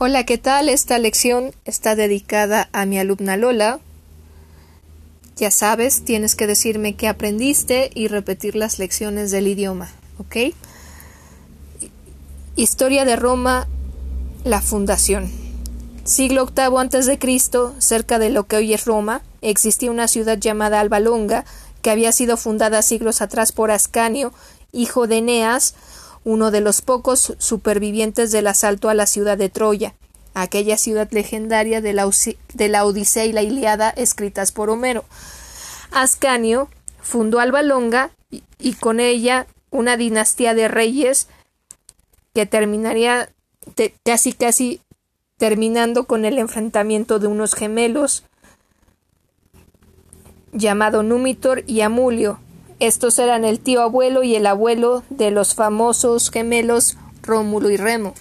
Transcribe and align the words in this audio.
Hola, 0.00 0.22
¿qué 0.22 0.38
tal? 0.38 0.68
Esta 0.68 0.96
lección 0.96 1.50
está 1.64 1.96
dedicada 1.96 2.68
a 2.72 2.86
mi 2.86 3.00
alumna 3.00 3.36
Lola. 3.36 3.80
Ya 5.36 5.50
sabes, 5.50 6.04
tienes 6.04 6.36
que 6.36 6.46
decirme 6.46 6.94
qué 6.94 7.08
aprendiste 7.08 7.90
y 7.96 8.06
repetir 8.06 8.54
las 8.54 8.78
lecciones 8.78 9.32
del 9.32 9.48
idioma, 9.48 9.90
¿ok? 10.18 10.54
Historia 12.54 13.04
de 13.04 13.16
Roma, 13.16 13.66
la 14.44 14.62
fundación. 14.62 15.32
Siglo 16.04 16.46
VIII 16.46 16.78
antes 16.78 17.06
de 17.06 17.18
Cristo, 17.18 17.74
cerca 17.78 18.20
de 18.20 18.30
lo 18.30 18.44
que 18.46 18.54
hoy 18.54 18.74
es 18.74 18.84
Roma, 18.84 19.22
existía 19.42 19.90
una 19.90 20.06
ciudad 20.06 20.38
llamada 20.38 20.78
Alba 20.78 21.00
Longa, 21.00 21.44
que 21.82 21.90
había 21.90 22.12
sido 22.12 22.36
fundada 22.36 22.82
siglos 22.82 23.20
atrás 23.20 23.50
por 23.50 23.72
Ascanio, 23.72 24.32
hijo 24.70 25.08
de 25.08 25.18
Eneas, 25.18 25.74
uno 26.24 26.50
de 26.50 26.60
los 26.60 26.80
pocos 26.82 27.34
supervivientes 27.38 28.32
del 28.32 28.46
asalto 28.46 28.88
a 28.88 28.94
la 28.94 29.06
ciudad 29.06 29.38
de 29.38 29.48
Troya, 29.48 29.94
aquella 30.34 30.76
ciudad 30.76 31.08
legendaria 31.10 31.80
de 31.80 31.92
la, 31.92 32.08
de 32.54 32.68
la 32.68 32.84
Odisea 32.84 33.24
y 33.24 33.32
la 33.32 33.42
Iliada 33.42 33.90
escritas 33.90 34.52
por 34.52 34.70
Homero. 34.70 35.04
Ascanio 35.90 36.68
fundó 37.00 37.40
Alba 37.40 37.62
Longa 37.62 38.10
y, 38.58 38.74
con 38.74 39.00
ella 39.00 39.46
una 39.70 39.96
dinastía 39.96 40.54
de 40.54 40.68
reyes 40.68 41.28
que 42.34 42.46
terminaría 42.46 43.30
te, 43.74 43.94
casi 44.04 44.32
casi 44.32 44.80
terminando 45.38 46.04
con 46.04 46.24
el 46.24 46.38
enfrentamiento 46.38 47.18
de 47.18 47.28
unos 47.28 47.54
gemelos 47.54 48.24
llamado 50.52 51.02
Numitor 51.02 51.64
y 51.66 51.80
Amulio. 51.82 52.40
Estos 52.80 53.18
eran 53.18 53.44
el 53.44 53.58
tío 53.58 53.82
abuelo 53.82 54.22
y 54.22 54.36
el 54.36 54.46
abuelo 54.46 55.02
de 55.10 55.32
los 55.32 55.54
famosos 55.54 56.30
gemelos 56.30 56.96
Rómulo 57.22 57.70
y 57.70 57.76
Remo. 57.76 58.14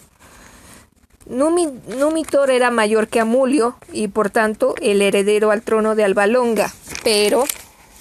Numitor 1.28 2.50
era 2.50 2.72
mayor 2.72 3.08
que 3.08 3.20
Amulio 3.20 3.76
y 3.92 4.08
por 4.08 4.30
tanto 4.30 4.76
el 4.82 5.02
heredero 5.02 5.52
al 5.52 5.62
trono 5.62 5.94
de 5.94 6.06
Albalonga, 6.06 6.74
pero 7.04 7.44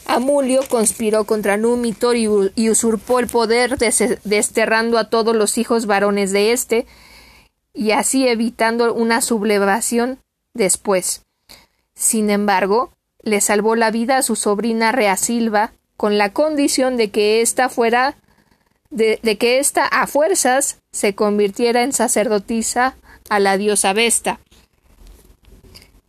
Amulio 0.07 0.63
conspiró 0.69 1.25
contra 1.25 1.57
Numitor 1.57 2.17
y, 2.17 2.71
usurpó 2.71 3.19
el 3.19 3.27
poder 3.27 3.77
desterrando 3.77 4.99
a 4.99 5.11
todos 5.11 5.35
los 5.37 5.59
hijos 5.59 5.87
varones 5.87 6.33
de 6.33 6.53
éste 6.53 6.87
y 7.75 7.91
así 7.91 8.27
evitando 8.29 8.95
una 8.95 9.21
sublevación 9.21 10.21
después. 10.55 11.23
Sin 11.95 12.31
embargo, 12.31 12.93
le 13.23 13.41
salvó 13.41 13.75
la 13.75 13.91
vida 13.91 14.19
a 14.19 14.23
su 14.23 14.37
sobrina 14.37 14.93
Reasilva 14.93 15.73
con 15.97 16.19
la 16.19 16.33
condición 16.33 16.97
de 16.97 17.11
que 17.11 17.41
ésta 17.41 17.69
fuera 17.69 18.17
de, 18.91 19.19
que 19.39 19.59
ésta 19.59 19.87
a 19.87 20.07
fuerzas 20.07 20.79
se 20.93 21.15
convirtiera 21.15 21.83
en 21.83 21.93
sacerdotisa 21.93 22.97
a 23.29 23.41
la 23.41 23.57
diosa 23.57 23.93
Vesta. 23.93 24.41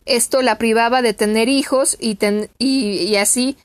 Esto 0.04 0.40
la 0.40 0.56
privaba 0.56 1.02
de 1.02 1.12
tener 1.12 1.48
hijos 1.48 1.96
y, 2.00 2.14
ten, 2.14 2.48
y, 2.58 2.92
y 3.02 3.16
así 3.16 3.56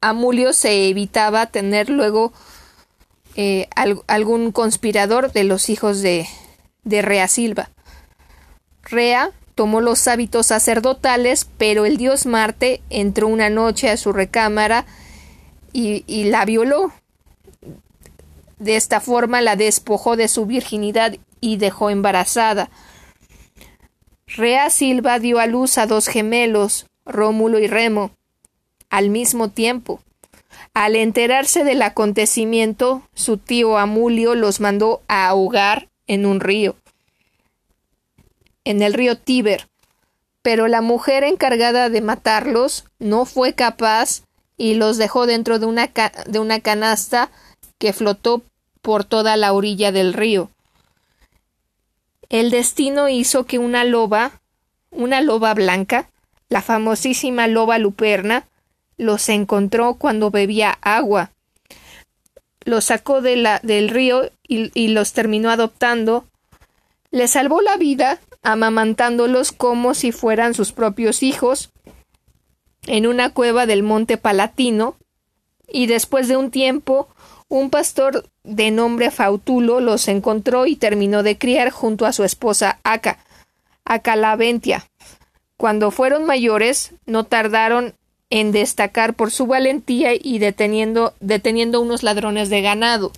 Amulio 0.00 0.52
se 0.52 0.88
evitaba 0.88 1.46
tener 1.46 1.90
luego 1.90 2.32
eh, 3.36 3.68
al, 3.74 4.02
algún 4.06 4.52
conspirador 4.52 5.32
de 5.32 5.44
los 5.44 5.68
hijos 5.68 6.02
de, 6.02 6.26
de 6.84 7.02
Rea 7.02 7.26
Silva. 7.26 7.70
Rea 8.82 9.30
tomó 9.54 9.80
los 9.80 10.06
hábitos 10.08 10.48
sacerdotales, 10.48 11.48
pero 11.58 11.84
el 11.84 11.96
dios 11.96 12.26
Marte 12.26 12.82
entró 12.90 13.28
una 13.28 13.50
noche 13.50 13.90
a 13.90 13.96
su 13.96 14.12
recámara 14.12 14.86
y, 15.74 16.24
la 16.24 16.46
violó. 16.46 16.92
De 18.58 18.76
esta 18.76 19.00
forma 19.00 19.42
la 19.42 19.56
despojó 19.56 20.16
de 20.16 20.28
su 20.28 20.46
virginidad 20.46 21.16
y 21.40 21.58
dejó 21.58 21.90
embarazada. 21.90 22.70
Rea 24.26 24.70
Silva 24.70 25.18
dio 25.18 25.38
a 25.38 25.46
luz 25.46 25.76
a 25.76 25.86
dos 25.86 26.06
gemelos, 26.06 26.86
Rómulo 27.04 27.58
y 27.58 27.66
Remo, 27.66 28.12
al 28.88 29.10
mismo 29.10 29.50
tiempo. 29.50 30.00
Al 30.72 30.96
enterarse 30.96 31.64
del 31.64 31.82
acontecimiento, 31.82 33.02
su 33.12 33.36
tío 33.36 33.76
Amulio 33.76 34.34
los 34.34 34.60
mandó 34.60 35.02
a 35.08 35.28
ahogar 35.28 35.90
en 36.06 36.24
un 36.24 36.40
río 36.40 36.76
en 38.64 38.82
el 38.82 38.94
río 38.94 39.16
Tíber, 39.18 39.68
pero 40.42 40.68
la 40.68 40.80
mujer 40.80 41.22
encargada 41.24 41.88
de 41.90 42.00
matarlos 42.00 42.86
no 42.98 43.24
fue 43.24 43.54
capaz 43.54 44.22
y 44.56 44.74
los 44.74 44.96
dejó 44.96 45.26
dentro 45.26 45.58
de 45.58 45.66
una, 45.66 45.90
de 46.26 46.38
una 46.38 46.60
canasta 46.60 47.30
que 47.78 47.92
flotó 47.92 48.42
por 48.82 49.04
toda 49.04 49.36
la 49.36 49.52
orilla 49.52 49.92
del 49.92 50.12
río. 50.12 50.50
El 52.28 52.50
destino 52.50 53.08
hizo 53.08 53.44
que 53.44 53.58
una 53.58 53.84
loba, 53.84 54.40
una 54.90 55.20
loba 55.20 55.54
blanca, 55.54 56.10
la 56.48 56.62
famosísima 56.62 57.48
loba 57.48 57.78
luperna, 57.78 58.46
los 58.96 59.28
encontró 59.28 59.94
cuando 59.94 60.30
bebía 60.30 60.78
agua. 60.82 61.30
Los 62.64 62.86
sacó 62.86 63.20
del 63.20 63.88
río 63.88 64.30
y, 64.46 64.70
y 64.78 64.88
los 64.88 65.12
terminó 65.12 65.50
adoptando. 65.50 66.24
Le 67.10 67.28
salvó 67.28 67.60
la 67.60 67.76
vida 67.76 68.20
amamantándolos 68.42 69.52
como 69.52 69.94
si 69.94 70.12
fueran 70.12 70.54
sus 70.54 70.72
propios 70.72 71.22
hijos, 71.22 71.70
en 72.86 73.06
una 73.06 73.30
cueva 73.30 73.66
del 73.66 73.82
monte 73.82 74.16
Palatino, 74.16 74.96
y 75.68 75.86
después 75.86 76.28
de 76.28 76.36
un 76.36 76.50
tiempo 76.50 77.08
un 77.48 77.70
pastor 77.70 78.28
de 78.42 78.70
nombre 78.70 79.10
Fautulo 79.10 79.80
los 79.80 80.08
encontró 80.08 80.66
y 80.66 80.76
terminó 80.76 81.22
de 81.22 81.38
criar 81.38 81.70
junto 81.70 82.06
a 82.06 82.12
su 82.12 82.24
esposa 82.24 82.78
Aca, 82.84 83.18
Acalaventia. 83.84 84.88
Cuando 85.56 85.90
fueron 85.90 86.24
mayores, 86.24 86.94
no 87.06 87.24
tardaron 87.24 87.94
en 88.30 88.50
destacar 88.50 89.14
por 89.14 89.30
su 89.30 89.46
valentía 89.46 90.10
y 90.14 90.38
deteniendo, 90.38 91.14
deteniendo 91.20 91.80
unos 91.80 92.02
ladrones 92.02 92.50
de 92.50 92.62
ganado. 92.62 93.12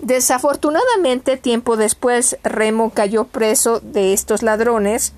Desafortunadamente, 0.00 1.36
tiempo 1.36 1.76
después, 1.76 2.36
Remo 2.44 2.90
cayó 2.90 3.24
preso 3.24 3.80
de 3.80 4.12
estos 4.12 4.42
ladrones, 4.42 5.12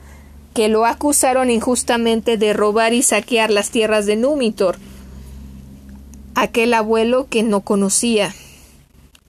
que 0.55 0.69
lo 0.69 0.87
acusaron 0.87 1.51
injustamente 1.51 2.39
de 2.39 2.53
robar 2.53 2.95
y 2.95 3.03
saquear 3.03 3.51
las 3.51 3.71
tierras 3.71 4.07
de 4.07 4.17
Númitor, 4.17 4.79
aquel 6.35 6.73
abuelo 6.75 7.27
que 7.29 7.43
no 7.43 7.61
conocía. 7.61 8.35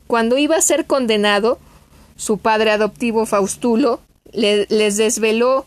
Cuando 0.08 0.38
iba 0.38 0.56
a 0.56 0.62
ser 0.62 0.86
condenado, 0.86 1.59
su 2.16 2.38
padre 2.38 2.72
adoptivo 2.72 3.25
Faustulo 3.25 4.00
le, 4.31 4.68
les 4.69 4.97
desveló 4.97 5.66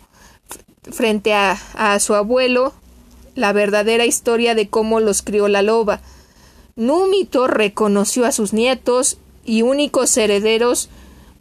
frente 0.91 1.34
a, 1.34 1.58
a 1.75 1.98
su 1.98 2.14
abuelo 2.14 2.72
la 3.34 3.52
verdadera 3.52 4.06
historia 4.06 4.54
de 4.54 4.69
cómo 4.69 5.00
los 5.00 5.22
crió 5.22 5.48
la 5.48 5.62
loba. 5.62 6.00
Númitor 6.76 7.56
reconoció 7.56 8.25
a 8.25 8.32
sus 8.32 8.52
nietos 8.52 9.19
y 9.44 9.62
únicos 9.62 10.16
herederos, 10.16 10.88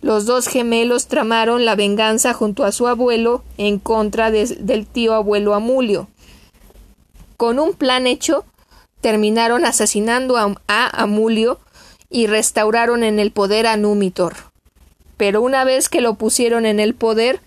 los 0.07 0.25
dos 0.25 0.47
gemelos 0.47 1.07
tramaron 1.07 1.65
la 1.65 1.75
venganza 1.75 2.33
junto 2.33 2.63
a 2.63 2.71
su 2.71 2.87
abuelo 2.87 3.43
en 3.57 3.77
contra 3.77 4.31
de, 4.31 4.45
del 4.45 4.87
tío 4.87 5.13
abuelo 5.13 5.53
Amulio. 5.53 6.07
Con 7.35 7.59
un 7.59 7.73
plan 7.73 8.07
hecho, 8.07 8.45
terminaron 9.01 9.65
asesinando 9.65 10.37
a, 10.37 10.55
a 10.69 11.03
Amulio 11.03 11.59
y 12.09 12.27
restauraron 12.27 13.03
en 13.03 13.19
el 13.19 13.31
poder 13.31 13.67
a 13.67 13.75
Númitor. 13.75 14.35
Pero 15.17 15.41
una 15.41 15.65
vez 15.65 15.89
que 15.89 15.99
lo 15.99 16.13
pusieron 16.13 16.65
en 16.65 16.79
el 16.79 16.95
poder, 16.95 17.41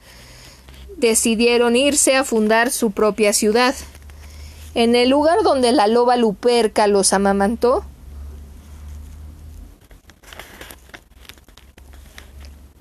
decidieron 0.98 1.76
irse 1.76 2.14
a 2.14 2.24
fundar 2.24 2.72
su 2.72 2.90
propia 2.90 3.32
ciudad. 3.32 3.74
En 4.74 4.94
el 4.96 5.08
lugar 5.08 5.42
donde 5.44 5.72
la 5.72 5.86
loba 5.86 6.18
Luperca 6.18 6.88
los 6.88 7.14
amamantó, 7.14 7.86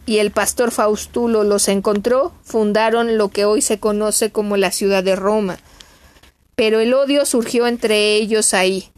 y 0.09 0.17
el 0.17 0.31
pastor 0.31 0.71
Faustulo 0.71 1.43
los 1.43 1.67
encontró, 1.67 2.31
fundaron 2.41 3.19
lo 3.19 3.29
que 3.29 3.45
hoy 3.45 3.61
se 3.61 3.79
conoce 3.79 4.31
como 4.31 4.57
la 4.57 4.71
ciudad 4.71 5.03
de 5.03 5.15
Roma. 5.15 5.59
Pero 6.55 6.79
el 6.79 6.95
odio 6.95 7.27
surgió 7.27 7.67
entre 7.67 8.15
ellos 8.15 8.55
ahí. 8.55 8.89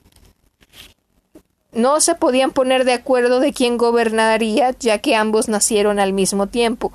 No 1.73 1.99
se 1.99 2.15
podían 2.15 2.51
poner 2.51 2.85
de 2.85 2.93
acuerdo 2.93 3.41
de 3.41 3.51
quién 3.51 3.75
gobernaría, 3.75 4.73
ya 4.79 4.99
que 4.99 5.17
ambos 5.17 5.49
nacieron 5.49 5.99
al 5.99 6.13
mismo 6.13 6.47
tiempo, 6.47 6.93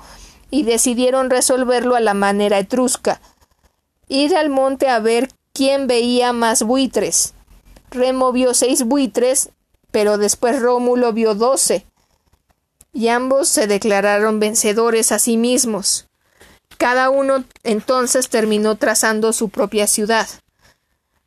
y 0.49 0.63
decidieron 0.63 1.29
resolverlo 1.29 1.95
a 1.95 1.99
la 1.99 2.15
manera 2.15 2.57
etrusca. 2.57 3.21
Ir 4.07 4.35
al 4.35 4.49
monte 4.49 4.89
a 4.89 4.97
ver 4.97 5.29
quién 5.53 5.85
veía 5.85 6.33
más 6.33 6.63
buitres. 6.63 7.35
Remo 7.91 8.31
vio 8.31 8.55
seis 8.55 8.81
buitres, 8.81 9.51
pero 9.91 10.17
después 10.17 10.59
Rómulo 10.59 11.13
vio 11.13 11.35
doce 11.35 11.85
y 12.97 13.09
ambos 13.09 13.47
se 13.47 13.67
declararon 13.67 14.39
vencedores 14.39 15.11
a 15.11 15.19
sí 15.19 15.37
mismos. 15.37 16.07
Cada 16.79 17.11
uno 17.11 17.43
entonces 17.63 18.27
terminó 18.27 18.75
trazando 18.75 19.33
su 19.33 19.49
propia 19.49 19.85
ciudad. 19.85 20.27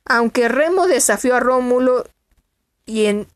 Aunque 0.05 0.49
Remo 0.49 0.89
desafió 0.89 1.37
a 1.37 1.39
Rómulo 1.41 2.07
y 2.87 3.07
en 3.07 3.29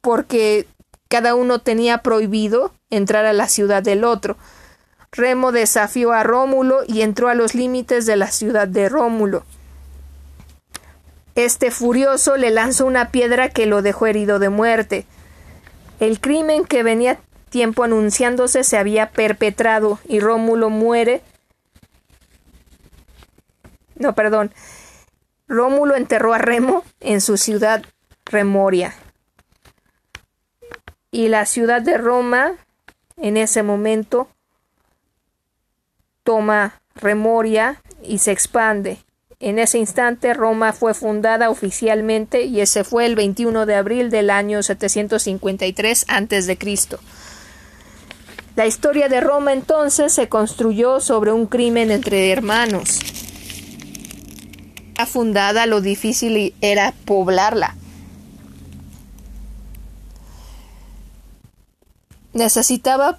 porque 0.00 0.66
cada 1.06 1.36
uno 1.36 1.60
tenía 1.60 1.98
prohibido 1.98 2.72
entrar 2.90 3.24
a 3.26 3.32
la 3.32 3.48
ciudad 3.48 3.80
del 3.80 4.02
otro. 4.02 4.36
Remo 5.12 5.52
desafió 5.52 6.12
a 6.12 6.24
Rómulo 6.24 6.80
y 6.84 7.02
entró 7.02 7.28
a 7.28 7.34
los 7.34 7.54
límites 7.54 8.06
de 8.06 8.16
la 8.16 8.32
ciudad 8.32 8.66
de 8.66 8.88
Rómulo. 8.88 9.44
Este 11.36 11.70
furioso 11.70 12.36
le 12.36 12.50
lanzó 12.50 12.86
una 12.86 13.12
piedra 13.12 13.50
que 13.50 13.66
lo 13.66 13.82
dejó 13.82 14.08
herido 14.08 14.40
de 14.40 14.48
muerte. 14.48 15.06
El 16.00 16.20
crimen 16.20 16.64
que 16.64 16.82
venía 16.82 17.20
tiempo 17.50 17.84
anunciándose 17.84 18.64
se 18.64 18.78
había 18.78 19.10
perpetrado 19.10 19.98
y 20.08 20.20
Rómulo 20.20 20.70
muere. 20.70 21.22
No, 23.94 24.14
perdón. 24.14 24.52
Rómulo 25.48 25.96
enterró 25.96 26.34
a 26.34 26.38
Remo 26.38 26.84
en 27.00 27.20
su 27.20 27.36
ciudad 27.36 27.84
Remoria. 28.24 28.94
Y 31.10 31.28
la 31.28 31.46
ciudad 31.46 31.80
de 31.82 31.96
Roma 31.96 32.52
en 33.16 33.36
ese 33.36 33.62
momento 33.62 34.28
toma 36.24 36.82
Remoria 36.94 37.80
y 38.02 38.18
se 38.18 38.32
expande. 38.32 38.98
En 39.38 39.58
ese 39.58 39.78
instante 39.78 40.34
Roma 40.34 40.72
fue 40.72 40.94
fundada 40.94 41.50
oficialmente 41.50 42.42
y 42.42 42.60
ese 42.60 42.84
fue 42.84 43.06
el 43.06 43.14
21 43.14 43.66
de 43.66 43.74
abril 43.74 44.10
del 44.10 44.30
año 44.30 44.62
753 44.62 46.06
a.C. 46.08 46.58
La 48.56 48.66
historia 48.66 49.08
de 49.08 49.20
Roma 49.20 49.52
entonces 49.52 50.12
se 50.12 50.28
construyó 50.28 51.00
sobre 51.00 51.30
un 51.30 51.46
crimen 51.46 51.90
entre 51.90 52.32
hermanos. 52.32 52.98
Fundada 55.06 55.66
lo 55.66 55.80
difícil 55.80 56.54
era 56.60 56.92
poblarla. 57.04 57.76
Necesitaba 62.32 63.18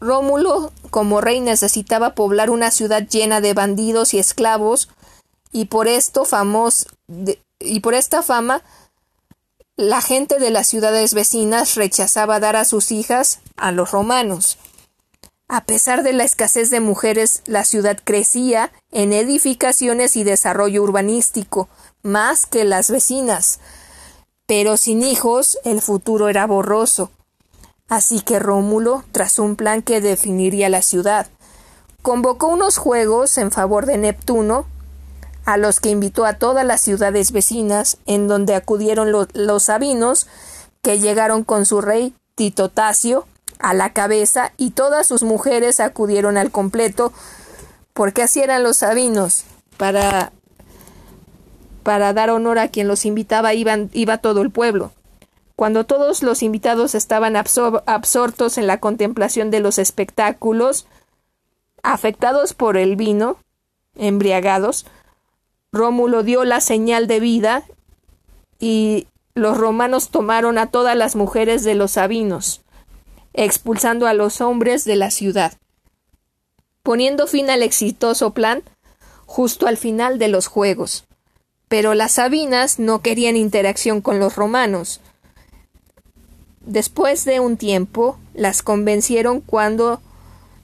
Rómulo 0.00 0.72
como 0.90 1.20
rey 1.20 1.40
necesitaba 1.40 2.14
poblar 2.14 2.50
una 2.50 2.70
ciudad 2.70 3.06
llena 3.06 3.40
de 3.40 3.54
bandidos 3.54 4.14
y 4.14 4.18
esclavos 4.18 4.88
y 5.52 5.66
por 5.66 5.86
esto 5.86 6.24
famos 6.24 6.86
y 7.60 7.80
por 7.80 7.94
esta 7.94 8.22
fama 8.22 8.62
la 9.76 10.02
gente 10.02 10.38
de 10.38 10.50
las 10.50 10.68
ciudades 10.68 11.14
vecinas 11.14 11.76
rechazaba 11.76 12.40
dar 12.40 12.56
a 12.56 12.64
sus 12.64 12.92
hijas 12.92 13.40
a 13.56 13.72
los 13.72 13.90
romanos. 13.90 14.58
A 15.48 15.64
pesar 15.64 16.02
de 16.02 16.12
la 16.12 16.24
escasez 16.24 16.70
de 16.70 16.80
mujeres, 16.80 17.42
la 17.46 17.64
ciudad 17.64 17.98
crecía 18.02 18.70
en 18.90 19.12
edificaciones 19.12 20.16
y 20.16 20.24
desarrollo 20.24 20.82
urbanístico, 20.82 21.68
más 22.02 22.46
que 22.46 22.64
las 22.64 22.90
vecinas. 22.90 23.60
Pero 24.46 24.76
sin 24.76 25.02
hijos, 25.02 25.58
el 25.64 25.80
futuro 25.80 26.28
era 26.28 26.46
borroso. 26.46 27.10
Así 27.88 28.20
que 28.20 28.38
Rómulo 28.38 29.04
trazó 29.12 29.42
un 29.42 29.56
plan 29.56 29.82
que 29.82 30.00
definiría 30.00 30.68
la 30.68 30.82
ciudad. 30.82 31.28
Convocó 32.02 32.48
unos 32.48 32.76
juegos 32.76 33.38
en 33.38 33.50
favor 33.50 33.86
de 33.86 33.98
Neptuno, 33.98 34.66
a 35.44 35.56
los 35.56 35.80
que 35.80 35.90
invitó 35.90 36.24
a 36.24 36.34
todas 36.34 36.64
las 36.64 36.80
ciudades 36.80 37.32
vecinas, 37.32 37.98
en 38.06 38.28
donde 38.28 38.54
acudieron 38.54 39.10
los 39.10 39.62
sabinos, 39.62 40.26
que 40.82 40.98
llegaron 40.98 41.44
con 41.44 41.66
su 41.66 41.80
rey 41.80 42.14
Tito 42.34 42.68
Tasio 42.68 43.26
a 43.58 43.74
la 43.74 43.92
cabeza, 43.92 44.52
y 44.56 44.70
todas 44.70 45.06
sus 45.06 45.22
mujeres 45.22 45.80
acudieron 45.80 46.36
al 46.36 46.50
completo, 46.50 47.12
porque 47.92 48.22
así 48.22 48.40
eran 48.40 48.62
los 48.62 48.78
sabinos, 48.78 49.44
para 49.76 50.32
para 51.82 52.12
dar 52.12 52.30
honor 52.30 52.58
a 52.58 52.68
quien 52.68 52.88
los 52.88 53.04
invitaba 53.04 53.54
iban, 53.54 53.90
iba 53.92 54.18
todo 54.18 54.42
el 54.42 54.50
pueblo. 54.50 54.92
Cuando 55.56 55.84
todos 55.84 56.22
los 56.22 56.42
invitados 56.42 56.94
estaban 56.94 57.36
absortos 57.36 58.58
en 58.58 58.66
la 58.66 58.80
contemplación 58.80 59.50
de 59.50 59.60
los 59.60 59.78
espectáculos, 59.78 60.86
afectados 61.82 62.54
por 62.54 62.76
el 62.76 62.96
vino, 62.96 63.36
embriagados, 63.96 64.86
Rómulo 65.72 66.22
dio 66.22 66.44
la 66.44 66.60
señal 66.60 67.06
de 67.06 67.18
vida 67.18 67.64
y 68.58 69.06
los 69.34 69.56
romanos 69.56 70.10
tomaron 70.10 70.58
a 70.58 70.70
todas 70.70 70.94
las 70.94 71.16
mujeres 71.16 71.64
de 71.64 71.74
los 71.74 71.92
sabinos, 71.92 72.60
expulsando 73.32 74.06
a 74.06 74.12
los 74.12 74.42
hombres 74.42 74.84
de 74.84 74.96
la 74.96 75.10
ciudad, 75.10 75.54
poniendo 76.82 77.26
fin 77.26 77.48
al 77.48 77.62
exitoso 77.62 78.34
plan 78.34 78.62
justo 79.24 79.66
al 79.66 79.78
final 79.78 80.18
de 80.18 80.28
los 80.28 80.46
juegos. 80.46 81.04
Pero 81.68 81.94
las 81.94 82.12
sabinas 82.12 82.78
no 82.78 83.00
querían 83.00 83.34
interacción 83.34 84.02
con 84.02 84.18
los 84.18 84.36
romanos. 84.36 85.00
Después 86.60 87.24
de 87.24 87.40
un 87.40 87.56
tiempo, 87.56 88.18
las 88.34 88.62
convencieron 88.62 89.40
cuando 89.40 90.02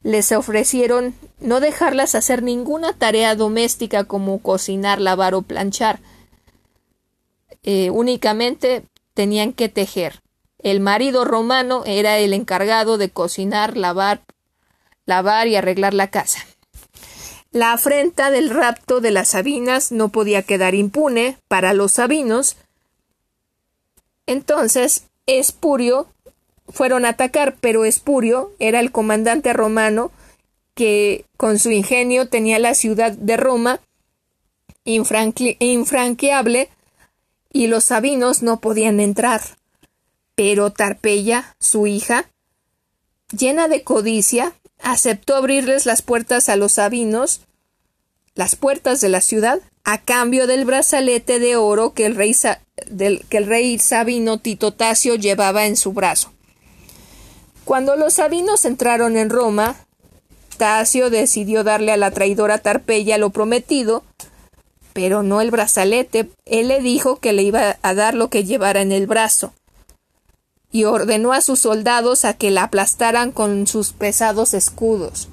les 0.03 0.33
ofrecieron 0.33 1.15
no 1.41 1.61
dejarlas 1.61 2.15
hacer 2.15 2.43
ninguna 2.43 2.93
tarea 2.93 3.35
doméstica 3.35 4.05
como 4.05 4.41
cocinar, 4.41 5.01
lavar 5.01 5.35
o 5.35 5.43
planchar. 5.43 6.01
Eh, 7.63 7.91
únicamente 7.91 8.85
tenían 9.15 9.53
que 9.53 9.69
tejer. 9.69 10.21
El 10.59 10.81
marido 10.81 11.25
romano 11.25 11.85
era 11.87 12.19
el 12.19 12.33
encargado 12.33 12.99
de 12.99 13.11
cocinar, 13.11 13.77
lavar, 13.77 14.23
lavar 15.07 15.47
y 15.47 15.57
arreglar 15.57 15.95
la 15.95 16.09
casa. 16.09 16.45
La 17.51 17.73
afrenta 17.73 18.31
del 18.31 18.51
rapto 18.51 19.01
de 19.01 19.11
las 19.11 19.29
Sabinas 19.29 19.91
no 19.93 20.11
podía 20.11 20.43
quedar 20.43 20.75
impune 20.75 21.39
para 21.49 21.73
los 21.73 21.93
sabinos. 21.93 22.57
Entonces, 24.27 25.05
Espurio 25.27 26.09
fueron 26.69 27.07
a 27.07 27.11
atacar, 27.11 27.57
pero 27.61 27.85
Espurio 27.85 28.53
era 28.59 28.81
el 28.81 28.93
comandante 28.93 29.53
romano 29.55 30.11
que 30.79 31.25
con 31.37 31.59
su 31.59 31.73
ingenio 31.73 32.29
tenía 32.29 32.61
la 32.61 32.73
ciudad 32.73 33.11
de 33.11 33.37
Roma 33.37 33.81
infranqueable 34.85 36.69
y 37.53 37.67
los 37.67 37.83
sabinos 37.83 38.45
no 38.45 38.61
podían 38.61 39.01
entrar. 39.01 39.43
Pero 40.37 40.71
Tarpeya, 40.71 41.57
su 41.59 41.89
hija, 41.89 42.31
llena 43.37 43.67
de 43.67 43.83
codicia, 43.83 44.55
aceptó 44.81 45.35
abrirles 45.35 45.85
las 45.85 46.01
puertas 46.01 46.49
a 46.49 46.55
los 46.55 46.75
sabinos, 46.75 47.41
las 48.37 48.55
puertas 48.55 49.01
de 49.01 49.09
la 49.09 49.21
ciudad, 49.21 49.59
a 49.83 50.01
cambio 50.03 50.47
del 50.47 50.65
brazalete 50.65 51.41
de 51.41 51.57
oro 51.57 51.93
que 51.93 52.07
el 52.07 52.15
rey, 52.15 52.37
del, 52.87 53.25
que 53.29 53.39
el 53.39 53.47
rey 53.47 53.81
sabino 53.81 54.39
Tito 54.39 54.73
Tasio 54.73 55.17
llevaba 55.17 55.67
en 55.67 55.77
su 55.77 55.93
brazo. 55.93 56.33
Cuando 57.65 57.97
los 57.97 58.15
sabinos 58.15 58.65
entraron 58.65 59.17
en 59.17 59.29
Roma, 59.29 59.88
Tasio 60.59 61.09
decidió 61.09 61.65
darle 61.65 61.93
a 61.93 61.97
la 61.97 62.11
traidora 62.11 62.59
Tarpeya 62.59 63.17
lo 63.17 63.31
prometido, 63.31 64.03
pero 64.93 65.23
no 65.23 65.41
el 65.41 65.51
brazalete. 65.51 66.29
Él 66.45 66.69
le 66.69 66.81
dijo 66.81 67.17
que 67.17 67.33
le 67.33 67.43
iba 67.43 67.79
a 67.81 67.95
dar 67.95 68.15
lo 68.15 68.29
que 68.29 68.45
llevara 68.45 68.83
en 68.83 68.93
el 68.93 69.07
brazo 69.07 69.53
y 70.71 70.85
ordenó 70.85 71.33
a 71.33 71.41
sus 71.41 71.61
soldados 71.61 72.25
a 72.25 72.35
que 72.35 72.51
la 72.51 72.65
aplastaran 72.65 73.33
con 73.33 73.67
sus 73.67 73.93
pesados 73.93 74.55
escudos. 74.55 75.29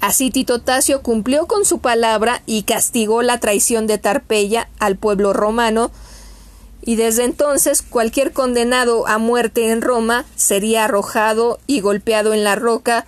Así 0.00 0.30
Tito 0.30 0.60
Tasio 0.60 1.02
cumplió 1.02 1.46
con 1.46 1.64
su 1.64 1.78
palabra 1.78 2.42
y 2.46 2.64
castigó 2.64 3.22
la 3.22 3.38
traición 3.38 3.86
de 3.86 3.98
Tarpeya 3.98 4.68
al 4.78 4.96
pueblo 4.96 5.32
romano, 5.32 5.90
y 6.82 6.96
desde 6.96 7.24
entonces 7.24 7.82
cualquier 7.82 8.32
condenado 8.32 9.06
a 9.08 9.18
muerte 9.18 9.70
en 9.70 9.82
Roma 9.82 10.24
sería 10.36 10.84
arrojado 10.84 11.58
y 11.66 11.80
golpeado 11.80 12.32
en 12.34 12.44
la 12.44 12.54
roca 12.54 13.06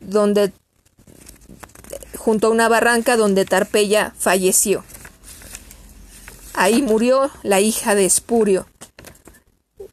donde 0.00 0.52
junto 2.16 2.48
a 2.48 2.50
una 2.50 2.68
barranca 2.68 3.16
donde 3.16 3.44
Tarpeya 3.44 4.12
falleció. 4.18 4.84
Ahí 6.54 6.82
murió 6.82 7.30
la 7.42 7.60
hija 7.60 7.94
de 7.94 8.04
Espurio. 8.04 8.66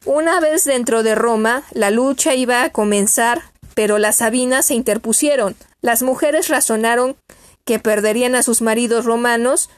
Una 0.04 0.40
vez 0.40 0.64
dentro 0.64 1.02
de 1.02 1.14
Roma, 1.14 1.62
la 1.72 1.90
lucha 1.90 2.34
iba 2.34 2.62
a 2.62 2.70
comenzar, 2.70 3.42
pero 3.74 3.98
las 3.98 4.16
Sabinas 4.16 4.66
se 4.66 4.74
interpusieron. 4.74 5.56
Las 5.80 6.02
mujeres 6.02 6.48
razonaron 6.48 7.16
que 7.64 7.78
perderían 7.78 8.34
a 8.34 8.42
sus 8.42 8.62
maridos 8.62 9.04
romanos, 9.04 9.70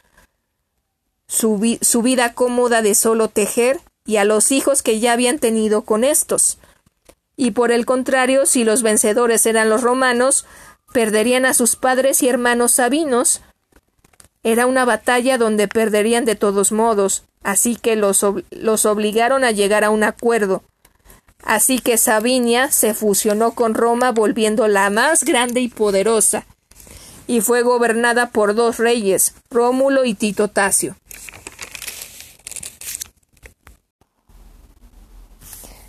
su, 1.28 1.78
su, 1.80 2.02
vida 2.02 2.34
cómoda 2.34 2.82
de 2.82 2.94
solo 2.94 3.28
tejer 3.28 3.80
y 4.04 4.16
a 4.16 4.24
los 4.24 4.52
hijos 4.52 4.82
que 4.82 4.98
ya 5.00 5.12
habían 5.12 5.38
tenido 5.38 5.82
con 5.82 6.04
estos. 6.04 6.58
Y 7.36 7.50
por 7.52 7.70
el 7.70 7.84
contrario, 7.84 8.46
si 8.46 8.64
los 8.64 8.82
vencedores 8.82 9.44
eran 9.46 9.68
los 9.68 9.82
romanos, 9.82 10.46
perderían 10.92 11.44
a 11.44 11.54
sus 11.54 11.76
padres 11.76 12.22
y 12.22 12.28
hermanos 12.28 12.72
sabinos. 12.72 13.42
Era 14.42 14.66
una 14.66 14.84
batalla 14.84 15.38
donde 15.38 15.68
perderían 15.68 16.24
de 16.24 16.36
todos 16.36 16.72
modos, 16.72 17.24
así 17.42 17.76
que 17.76 17.96
los, 17.96 18.24
los 18.50 18.86
obligaron 18.86 19.44
a 19.44 19.50
llegar 19.50 19.84
a 19.84 19.90
un 19.90 20.04
acuerdo. 20.04 20.62
Así 21.42 21.78
que 21.78 21.98
Sabinia 21.98 22.70
se 22.72 22.94
fusionó 22.94 23.52
con 23.52 23.74
Roma 23.74 24.12
volviendo 24.12 24.66
la 24.68 24.90
más 24.90 25.24
grande 25.24 25.60
y 25.60 25.68
poderosa, 25.68 26.46
y 27.26 27.40
fue 27.40 27.62
gobernada 27.62 28.30
por 28.30 28.54
dos 28.54 28.78
reyes, 28.78 29.34
Rómulo 29.50 30.04
y 30.04 30.14
Tito 30.14 30.48
Tasio. 30.48 30.96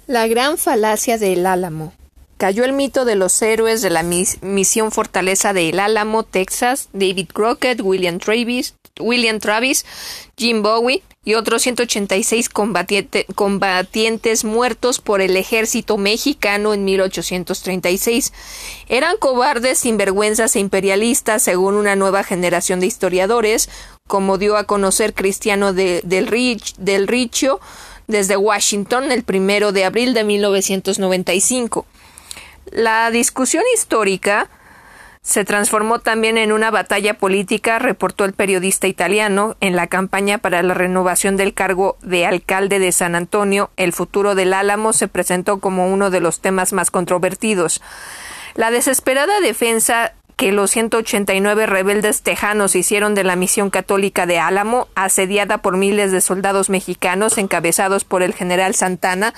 La 0.08 0.26
gran 0.26 0.58
falacia 0.58 1.18
del 1.18 1.46
Álamo. 1.46 1.92
Cayó 2.38 2.64
el 2.64 2.72
mito 2.72 3.04
de 3.04 3.16
los 3.16 3.42
héroes 3.42 3.82
de 3.82 3.90
la 3.90 4.04
misión 4.04 4.94
Fortaleza 4.94 5.52
de 5.52 5.68
El 5.68 5.82
Álamo, 5.82 6.24
Texas, 6.24 6.88
David 6.94 7.28
Crockett, 7.34 7.82
William 7.82 8.18
Travis, 8.18 8.74
William 9.02 9.42
Travis, 9.42 9.86
Jim 10.38 10.64
Bowie 10.64 11.04
y 11.26 11.34
otros 11.34 11.64
186 11.64 12.48
combatientes 13.36 14.46
muertos 14.46 15.02
por 15.02 15.20
el 15.20 15.36
ejército 15.36 15.98
mexicano 15.98 16.74
en 16.74 16.86
1836. 16.86 18.32
Eran 18.88 19.18
cobardes, 19.18 19.80
sinvergüenzas 19.80 20.56
e 20.56 20.62
imperialistas, 20.62 21.42
según 21.42 21.74
una 21.74 21.98
nueva 21.98 22.24
generación 22.24 22.80
de 22.80 22.88
historiadores, 22.88 23.68
como 24.08 24.38
dio 24.38 24.56
a 24.56 24.64
conocer 24.64 25.14
Cristiano 25.14 25.74
de, 25.74 26.00
del, 26.06 26.28
Rich, 26.28 26.76
del 26.78 27.08
desde 28.08 28.38
Washington 28.38 29.12
el 29.12 29.24
primero 29.24 29.72
de 29.72 29.86
abril 29.86 30.14
de 30.14 30.24
1995. 30.24 31.86
La 32.72 33.12
discusión 33.12 33.64
histórica 33.74 34.50
se 35.22 35.44
transformó 35.44 36.00
también 36.00 36.38
en 36.38 36.54
una 36.54 36.72
batalla 36.72 37.16
política, 37.16 37.80
reportó 37.80 38.24
el 38.24 38.32
periodista 38.32 38.88
italiano, 38.88 39.58
en 39.60 39.76
la 39.76 39.88
campaña 39.88 40.38
para 40.38 40.64
la 40.64 40.74
renovación 40.74 41.36
del 41.36 41.54
cargo 41.54 41.98
de 42.02 42.26
alcalde 42.26 42.80
de 42.80 42.94
San 42.94 43.14
Antonio. 43.14 43.70
El 43.76 43.92
futuro 43.92 44.36
del 44.36 44.54
Álamo 44.54 44.94
se 44.94 45.10
presentó 45.10 45.60
como 45.60 45.92
uno 45.92 46.12
de 46.12 46.22
los 46.22 46.40
temas 46.40 46.72
más 46.72 46.92
controvertidos. 46.92 47.82
La 48.56 48.72
desesperada 48.72 49.42
defensa 49.42 50.14
que 50.38 50.52
los 50.52 50.70
189 50.70 51.66
rebeldes 51.66 52.22
tejanos 52.22 52.76
hicieron 52.76 53.16
de 53.16 53.24
la 53.24 53.36
misión 53.36 53.72
católica 53.72 54.28
de 54.28 54.38
Álamo, 54.38 54.88
asediada 54.94 55.58
por 55.64 55.78
miles 55.78 56.12
de 56.12 56.22
soldados 56.22 56.70
mexicanos 56.70 57.40
encabezados 57.40 58.04
por 58.04 58.22
el 58.22 58.36
general 58.36 58.76
Santana, 58.76 59.34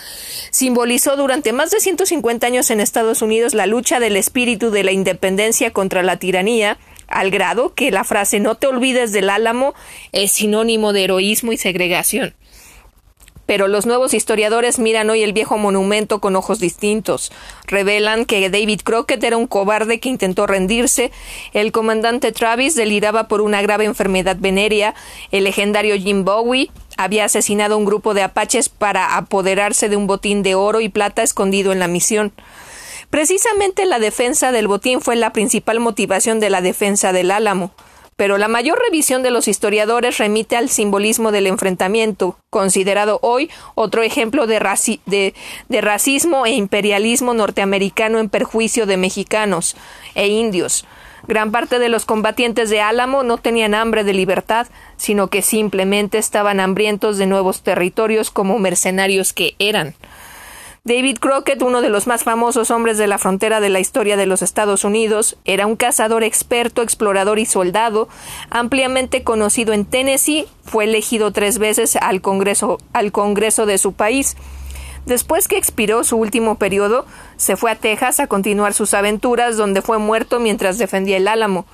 simbolizó 0.52 1.16
durante 1.16 1.54
más 1.54 1.72
de 1.72 1.80
150 1.80 2.46
años 2.46 2.70
en 2.70 2.82
Estados 2.82 3.22
Unidos 3.22 3.54
la 3.54 3.66
lucha 3.66 4.02
del 4.02 4.18
espíritu 4.18 4.72
de 4.72 4.84
la 4.84 4.92
independencia 4.92 5.72
contra 5.72 6.04
la 6.04 6.18
tiranía, 6.18 6.78
al 7.08 7.32
grado 7.32 7.74
que 7.74 7.92
la 7.92 8.04
frase 8.04 8.42
no 8.42 8.56
te 8.56 8.68
olvides 8.68 9.14
del 9.14 9.30
Álamo 9.30 9.74
es 10.12 10.34
sinónimo 10.34 10.92
de 10.92 11.06
heroísmo 11.06 11.54
y 11.54 11.58
segregación 11.58 12.36
pero 13.50 13.68
los 13.68 13.88
nuevos 13.88 14.14
historiadores 14.14 14.78
miran 14.78 15.10
hoy 15.10 15.24
el 15.24 15.34
viejo 15.34 15.58
monumento 15.58 16.20
con 16.20 16.36
ojos 16.36 16.60
distintos. 16.60 17.32
Revelan 17.66 18.26
que 18.26 18.48
David 18.48 18.82
Crockett 18.84 19.24
era 19.24 19.38
un 19.38 19.48
cobarde 19.48 20.00
que 20.00 20.08
intentó 20.08 20.46
rendirse, 20.46 21.12
el 21.52 21.72
comandante 21.72 22.32
Travis 22.32 22.76
deliraba 22.76 23.28
por 23.28 23.42
una 23.42 23.64
grave 23.64 23.86
enfermedad 23.86 24.38
venérea, 24.40 24.94
el 25.32 25.46
legendario 25.46 25.96
Jim 25.98 26.26
Bowie 26.26 26.70
había 26.96 27.26
asesinado 27.26 27.74
a 27.74 27.78
un 27.78 27.86
grupo 27.86 28.14
de 28.14 28.22
apaches 28.22 28.70
para 28.70 29.18
apoderarse 29.18 29.90
de 29.90 29.96
un 29.96 30.06
botín 30.06 30.44
de 30.44 30.54
oro 30.54 30.80
y 30.80 30.90
plata 30.90 31.24
escondido 31.24 31.72
en 31.72 31.80
la 31.80 31.88
misión. 31.88 32.32
Precisamente 33.10 33.88
la 33.88 33.98
defensa 33.98 34.52
del 34.52 34.68
botín 34.68 35.02
fue 35.02 35.16
la 35.16 35.34
principal 35.34 35.80
motivación 35.80 36.40
de 36.40 36.52
la 36.52 36.62
defensa 36.62 37.14
del 37.14 37.32
Álamo 37.32 37.72
pero 38.20 38.38
la 38.38 38.50
mayor 38.50 38.78
revisión 38.78 39.24
de 39.24 39.32
los 39.32 39.48
historiadores 39.48 40.18
remite 40.18 40.58
al 40.58 40.68
simbolismo 40.68 41.32
del 41.32 41.48
enfrentamiento, 41.48 42.36
considerado 42.50 43.20
hoy 43.22 43.50
otro 43.76 44.04
ejemplo 44.04 44.46
de, 44.46 44.60
racismo 45.80 46.46
e 46.46 46.52
imperialismo 46.52 47.34
norteamericano 47.34 48.20
en 48.20 48.28
perjuicio 48.28 48.86
de 48.86 48.98
mexicanos 48.98 49.78
e 50.16 50.28
indios. 50.28 50.86
Gran 51.30 51.54
parte 51.54 51.80
de 51.80 51.88
los 51.88 52.04
combatientes 52.04 52.70
de 52.70 52.82
Álamo 52.82 53.24
no 53.24 53.38
tenían 53.38 53.74
hambre 53.74 54.04
de 54.04 54.12
libertad, 54.12 54.68
sino 54.98 55.28
que 55.30 55.42
simplemente 55.42 56.18
estaban 56.18 56.60
hambrientos 56.60 57.18
de 57.18 57.26
nuevos 57.26 57.62
territorios 57.62 58.32
como 58.32 58.60
mercenarios 58.60 59.32
que 59.32 59.56
eran. 59.60 59.96
David 60.86 61.18
Crockett, 61.20 61.62
uno 61.62 61.82
de 61.82 61.90
los 61.90 62.08
más 62.08 62.24
famosos 62.24 62.72
hombres 62.72 62.98
de 62.98 63.08
la 63.08 63.18
frontera 63.18 63.60
de 63.60 63.70
la 63.70 63.82
historia 63.82 64.16
de 64.16 64.26
los 64.26 64.42
Estados 64.42 64.86
Unidos, 64.86 65.38
era 65.44 65.68
un 65.68 65.76
cazador 65.76 66.24
experto, 66.24 66.82
explorador 66.82 67.38
y 67.38 67.46
soldado, 67.46 68.08
ampliamente 68.50 69.24
conocido 69.24 69.74
en 69.74 69.86
Tennessee, 69.86 70.48
fue 70.64 70.86
elegido 70.86 71.32
tres 71.32 71.60
veces 71.60 71.98
al 71.98 72.22
Congreso, 72.22 72.78
al 72.94 73.12
Congreso 73.12 73.66
de 73.66 73.78
su 73.78 73.92
país. 73.94 74.38
Después 75.06 75.48
que 75.48 75.58
expiró 75.58 76.04
su 76.04 76.18
último 76.18 76.56
periodo, 76.56 77.06
se 77.36 77.58
fue 77.58 77.72
a 77.72 77.76
Texas 77.76 78.20
a 78.20 78.28
continuar 78.28 78.74
sus 78.74 78.94
aventuras, 78.94 79.58
donde 79.58 79.82
fue 79.82 79.98
muerto 79.98 80.40
mientras 80.40 80.78
defendía 80.78 81.18
el 81.18 81.28
Álamo. 81.28 81.66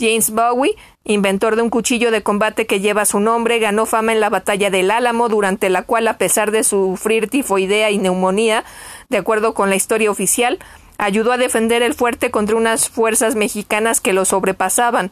James 0.00 0.30
Bowie, 0.30 0.76
inventor 1.04 1.56
de 1.56 1.62
un 1.62 1.70
cuchillo 1.70 2.10
de 2.10 2.22
combate 2.22 2.66
que 2.66 2.80
lleva 2.80 3.04
su 3.04 3.20
nombre, 3.20 3.58
ganó 3.58 3.84
fama 3.84 4.12
en 4.12 4.20
la 4.20 4.30
batalla 4.30 4.70
del 4.70 4.90
Álamo, 4.90 5.28
durante 5.28 5.68
la 5.68 5.82
cual, 5.82 6.08
a 6.08 6.16
pesar 6.16 6.50
de 6.50 6.64
sufrir 6.64 7.28
tifoidea 7.28 7.90
y 7.90 7.98
neumonía, 7.98 8.64
de 9.10 9.18
acuerdo 9.18 9.52
con 9.52 9.68
la 9.68 9.76
historia 9.76 10.10
oficial, 10.10 10.58
ayudó 10.96 11.32
a 11.32 11.36
defender 11.36 11.82
el 11.82 11.94
fuerte 11.94 12.30
contra 12.30 12.56
unas 12.56 12.88
fuerzas 12.88 13.34
mexicanas 13.34 14.00
que 14.00 14.14
lo 14.14 14.24
sobrepasaban. 14.24 15.10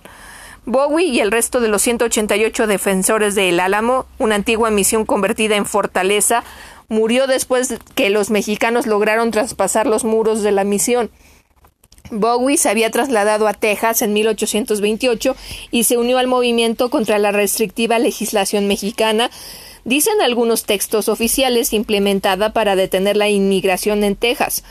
Bowie 0.64 1.07
y 1.07 1.21
el 1.21 1.30
resto 1.30 1.61
de 1.61 1.68
los 1.68 1.83
188 1.83 2.66
defensores 2.66 3.35
de 3.35 3.49
El 3.49 3.61
Álamo, 3.61 4.07
una 4.18 4.35
antigua 4.35 4.71
misión 4.71 5.07
convertida 5.07 5.57
en 5.57 5.66
fortaleza, 5.66 6.45
murió 6.88 7.26
después 7.26 7.75
que 7.95 8.11
los 8.11 8.30
mexicanos 8.30 8.87
lograron 8.87 9.30
traspasar 9.30 9.87
los 9.87 10.04
muros 10.04 10.42
de 10.42 10.52
la 10.52 10.64
misión. 10.64 11.11
Bowie 12.10 12.56
se 12.56 12.68
había 12.68 12.90
trasladado 12.90 13.46
a 13.48 13.54
Texas 13.54 14.02
en 14.02 14.12
1828 14.12 15.36
y 15.70 15.84
se 15.84 15.96
unió 15.98 16.18
al 16.18 16.26
movimiento 16.26 16.90
contra 16.90 17.18
la 17.18 17.32
restrictiva 17.32 17.98
legislación 17.98 18.66
mexicana, 18.66 19.30
dicen 19.84 20.20
algunos 20.20 20.64
textos 20.64 21.08
oficiales, 21.08 21.72
implementada 21.72 22.52
para 22.52 22.76
detener 22.76 23.16
la 23.16 23.28
inmigración 23.28 24.04
en 24.04 24.16
Texas. 24.16 24.64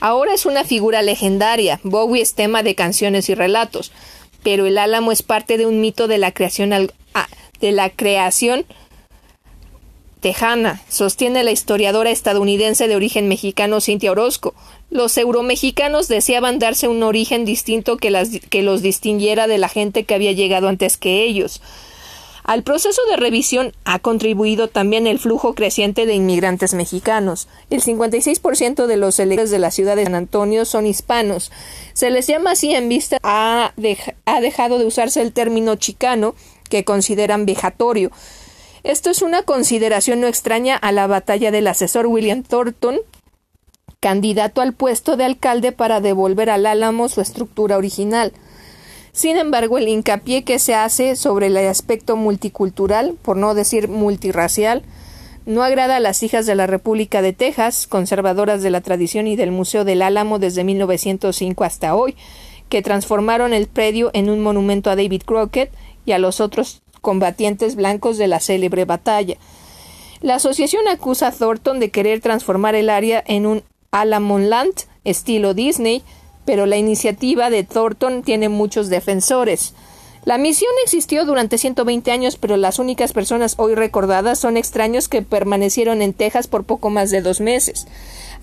Ahora 0.00 0.34
es 0.34 0.46
una 0.46 0.64
figura 0.64 1.02
legendaria. 1.02 1.80
Bowie 1.82 2.22
es 2.22 2.34
tema 2.34 2.62
de 2.62 2.74
canciones 2.74 3.28
y 3.28 3.34
relatos, 3.34 3.92
pero 4.42 4.66
el 4.66 4.78
Álamo 4.78 5.12
es 5.12 5.22
parte 5.22 5.58
de 5.58 5.66
un 5.66 5.80
mito 5.80 6.08
de 6.08 6.18
la 6.18 6.32
creación 6.32 6.72
ah, 6.72 7.28
de 7.60 7.72
la 7.72 7.90
creación 7.90 8.66
tejana, 10.24 10.80
sostiene 10.88 11.44
la 11.44 11.50
historiadora 11.50 12.10
estadounidense 12.10 12.88
de 12.88 12.96
origen 12.96 13.28
mexicano 13.28 13.82
Cintia 13.82 14.10
Orozco. 14.10 14.54
Los 14.94 15.18
euromexicanos 15.18 16.06
deseaban 16.06 16.60
darse 16.60 16.86
un 16.86 17.02
origen 17.02 17.44
distinto 17.44 17.96
que, 17.96 18.40
que 18.48 18.62
los 18.62 18.80
distinguiera 18.80 19.48
de 19.48 19.58
la 19.58 19.68
gente 19.68 20.04
que 20.04 20.14
había 20.14 20.30
llegado 20.30 20.68
antes 20.68 20.96
que 20.96 21.24
ellos. 21.24 21.60
Al 22.44 22.62
proceso 22.62 23.02
de 23.10 23.16
revisión 23.16 23.72
ha 23.84 23.98
contribuido 23.98 24.68
también 24.68 25.08
el 25.08 25.18
flujo 25.18 25.54
creciente 25.54 26.06
de 26.06 26.14
inmigrantes 26.14 26.74
mexicanos. 26.74 27.48
El 27.70 27.82
56% 27.82 28.86
de 28.86 28.96
los 28.96 29.18
electores 29.18 29.50
de 29.50 29.58
la 29.58 29.72
ciudad 29.72 29.96
de 29.96 30.04
San 30.04 30.14
Antonio 30.14 30.64
son 30.64 30.86
hispanos. 30.86 31.50
Se 31.92 32.10
les 32.10 32.28
llama 32.28 32.52
así 32.52 32.72
en 32.72 32.88
vista 32.88 33.18
ha, 33.24 33.74
ha 34.26 34.40
dejado 34.40 34.78
de 34.78 34.86
usarse 34.86 35.22
el 35.22 35.32
término 35.32 35.74
chicano, 35.74 36.36
que 36.70 36.84
consideran 36.84 37.46
vejatorio. 37.46 38.12
Esto 38.84 39.10
es 39.10 39.22
una 39.22 39.42
consideración 39.42 40.20
no 40.20 40.28
extraña 40.28 40.76
a 40.76 40.92
la 40.92 41.08
batalla 41.08 41.50
del 41.50 41.66
asesor 41.66 42.06
William 42.06 42.44
Thornton, 42.44 43.00
candidato 44.04 44.60
al 44.60 44.74
puesto 44.74 45.16
de 45.16 45.24
alcalde 45.24 45.72
para 45.72 46.02
devolver 46.02 46.50
al 46.50 46.66
Álamo 46.66 47.08
su 47.08 47.22
estructura 47.22 47.78
original. 47.78 48.34
Sin 49.12 49.38
embargo, 49.38 49.78
el 49.78 49.88
hincapié 49.88 50.44
que 50.44 50.58
se 50.58 50.74
hace 50.74 51.16
sobre 51.16 51.46
el 51.46 51.56
aspecto 51.56 52.14
multicultural, 52.14 53.14
por 53.22 53.38
no 53.38 53.54
decir 53.54 53.88
multirracial, 53.88 54.82
no 55.46 55.62
agrada 55.62 55.96
a 55.96 56.00
las 56.00 56.22
hijas 56.22 56.44
de 56.44 56.54
la 56.54 56.66
República 56.66 57.22
de 57.22 57.32
Texas, 57.32 57.86
conservadoras 57.86 58.62
de 58.62 58.68
la 58.68 58.82
tradición 58.82 59.26
y 59.26 59.36
del 59.36 59.52
Museo 59.52 59.86
del 59.86 60.02
Álamo 60.02 60.38
desde 60.38 60.64
1905 60.64 61.64
hasta 61.64 61.94
hoy, 61.94 62.14
que 62.68 62.82
transformaron 62.82 63.54
el 63.54 63.68
predio 63.68 64.10
en 64.12 64.28
un 64.28 64.42
monumento 64.42 64.90
a 64.90 64.96
David 64.96 65.22
Crockett 65.24 65.72
y 66.04 66.12
a 66.12 66.18
los 66.18 66.42
otros 66.42 66.82
combatientes 67.00 67.74
blancos 67.74 68.18
de 68.18 68.28
la 68.28 68.40
célebre 68.40 68.84
batalla. 68.84 69.38
La 70.20 70.34
asociación 70.34 70.88
acusa 70.88 71.28
a 71.28 71.32
Thornton 71.32 71.80
de 71.80 71.90
querer 71.90 72.20
transformar 72.20 72.74
el 72.74 72.90
área 72.90 73.24
en 73.26 73.46
un 73.46 73.62
Alamonland 73.94 74.74
estilo 75.04 75.54
Disney, 75.54 76.02
pero 76.44 76.66
la 76.66 76.76
iniciativa 76.76 77.48
de 77.48 77.62
Thornton 77.62 78.22
tiene 78.22 78.48
muchos 78.48 78.88
defensores. 78.88 79.72
La 80.24 80.36
misión 80.38 80.72
existió 80.82 81.24
durante 81.26 81.58
120 81.58 82.10
años, 82.10 82.36
pero 82.36 82.56
las 82.56 82.78
únicas 82.78 83.12
personas 83.12 83.54
hoy 83.58 83.74
recordadas 83.74 84.38
son 84.38 84.56
extraños 84.56 85.06
que 85.06 85.22
permanecieron 85.22 86.02
en 86.02 86.12
Texas 86.14 86.48
por 86.48 86.64
poco 86.64 86.90
más 86.90 87.10
de 87.10 87.20
dos 87.20 87.40
meses 87.40 87.86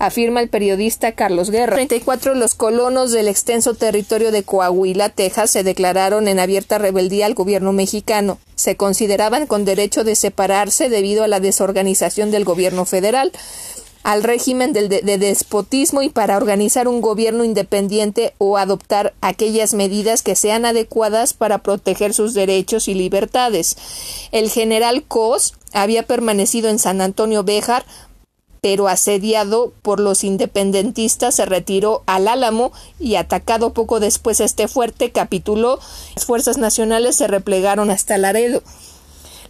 afirma 0.02 0.40
el 0.40 0.48
periodista 0.48 1.12
Carlos 1.12 1.50
Guerra. 1.50 1.76
34 1.76 2.34
los 2.34 2.54
colonos 2.54 3.12
del 3.12 3.28
extenso 3.28 3.74
territorio 3.74 4.32
de 4.32 4.42
Coahuila, 4.42 5.10
Texas, 5.10 5.50
se 5.50 5.62
declararon 5.62 6.26
en 6.26 6.40
abierta 6.40 6.78
rebeldía 6.78 7.26
al 7.26 7.34
gobierno 7.34 7.72
mexicano. 7.72 8.38
Se 8.56 8.76
consideraban 8.76 9.46
con 9.46 9.64
derecho 9.64 10.02
de 10.02 10.16
separarse 10.16 10.88
debido 10.88 11.22
a 11.22 11.28
la 11.28 11.38
desorganización 11.38 12.32
del 12.32 12.44
gobierno 12.44 12.84
federal 12.84 13.32
al 14.02 14.22
régimen 14.22 14.72
de, 14.72 14.88
de, 14.88 15.18
despotismo 15.18 16.02
y 16.02 16.08
para 16.08 16.36
organizar 16.36 16.88
un 16.88 17.00
gobierno 17.00 17.44
independiente 17.44 18.34
o 18.38 18.58
adoptar 18.58 19.14
aquellas 19.20 19.74
medidas 19.74 20.22
que 20.22 20.36
sean 20.36 20.64
adecuadas 20.64 21.34
para 21.34 21.58
proteger 21.58 22.14
sus 22.14 22.34
derechos 22.34 22.88
y 22.88 22.94
libertades. 22.94 23.76
El 24.32 24.50
general 24.50 25.04
Cos 25.04 25.54
había 25.72 26.02
permanecido 26.04 26.68
en 26.68 26.78
San 26.78 27.00
Antonio 27.00 27.44
Béjar 27.44 27.84
pero 28.62 28.86
asediado 28.86 29.72
por 29.82 29.98
los 29.98 30.22
independentistas 30.22 31.34
se 31.34 31.44
retiró 31.46 32.04
al 32.06 32.28
Álamo 32.28 32.72
y 33.00 33.16
atacado 33.16 33.72
poco 33.72 33.98
después 33.98 34.38
este 34.38 34.68
fuerte 34.68 35.10
capituló. 35.10 35.80
Las 36.14 36.24
fuerzas 36.24 36.58
nacionales 36.58 37.16
se 37.16 37.26
replegaron 37.26 37.90
hasta 37.90 38.18
Laredo. 38.18 38.62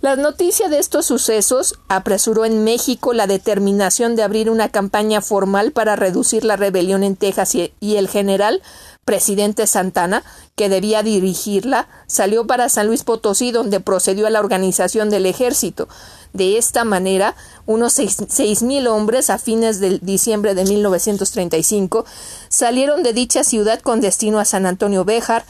La 0.02 0.16
noticia 0.16 0.68
de 0.68 0.80
estos 0.80 1.06
sucesos 1.06 1.78
apresuró 1.86 2.44
en 2.44 2.64
México 2.64 3.12
la 3.12 3.28
determinación 3.28 4.16
de 4.16 4.24
abrir 4.24 4.50
una 4.50 4.68
campaña 4.68 5.20
formal 5.20 5.70
para 5.70 5.94
reducir 5.94 6.44
la 6.44 6.56
rebelión 6.56 7.04
en 7.04 7.14
Texas 7.14 7.54
y, 7.54 7.70
el 7.94 8.08
general 8.08 8.62
presidente 9.04 9.68
Santana, 9.68 10.24
que 10.56 10.68
debía 10.68 11.04
dirigirla, 11.04 11.86
salió 12.08 12.48
para 12.48 12.68
San 12.68 12.88
Luis 12.88 13.04
Potosí, 13.04 13.52
donde 13.52 13.78
procedió 13.78 14.26
a 14.26 14.30
la 14.30 14.40
organización 14.40 15.08
del 15.08 15.24
ejército. 15.24 15.88
De 16.32 16.58
esta 16.58 16.82
manera, 16.82 17.36
unos 17.66 17.92
seis 17.92 18.62
mil 18.64 18.88
hombres 18.88 19.30
a 19.30 19.38
fines 19.38 19.78
de 19.78 20.00
diciembre 20.00 20.56
de 20.56 20.64
1935 20.64 22.06
salieron 22.48 23.04
de 23.04 23.12
dicha 23.12 23.44
ciudad 23.44 23.78
con 23.80 24.00
destino 24.00 24.40
a 24.40 24.46
San 24.46 24.66
Antonio 24.66 25.04
Béjar, 25.04 25.44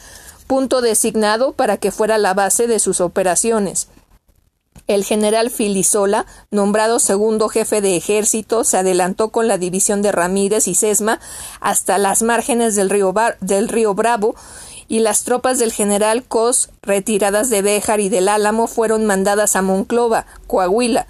punto 0.45 0.81
designado 0.81 1.53
para 1.53 1.77
que 1.77 1.89
fuera 1.89 2.19
la 2.19 2.35
base 2.35 2.67
de 2.67 2.77
sus 2.77 3.01
operaciones. 3.01 3.87
El 4.87 5.05
general 5.05 5.49
Filisola, 5.49 6.25
nombrado 6.51 6.99
segundo 6.99 7.47
jefe 7.47 7.79
de 7.79 7.95
ejército, 7.95 8.65
se 8.65 8.77
adelantó 8.77 9.29
con 9.29 9.47
la 9.47 9.57
división 9.57 10.01
de 10.01 10.11
Ramírez 10.11 10.67
y 10.67 10.75
Sesma 10.75 11.21
hasta 11.61 11.97
las 11.97 12.21
márgenes 12.21 12.75
del 12.75 12.89
río, 12.89 13.93
Bravo 13.93 14.35
y 14.89 14.99
las 14.99 15.23
tropas 15.23 15.57
del 15.57 15.71
general 15.71 16.25
Cos, 16.25 16.69
retiradas 16.81 17.49
de 17.49 17.61
Béjar 17.61 18.01
y 18.01 18.09
del 18.09 18.27
Álamo, 18.27 18.67
fueron 18.67 19.05
mandadas 19.05 19.55
a 19.55 19.61
Monclova, 19.61 20.25
Coahuila. 20.47 21.07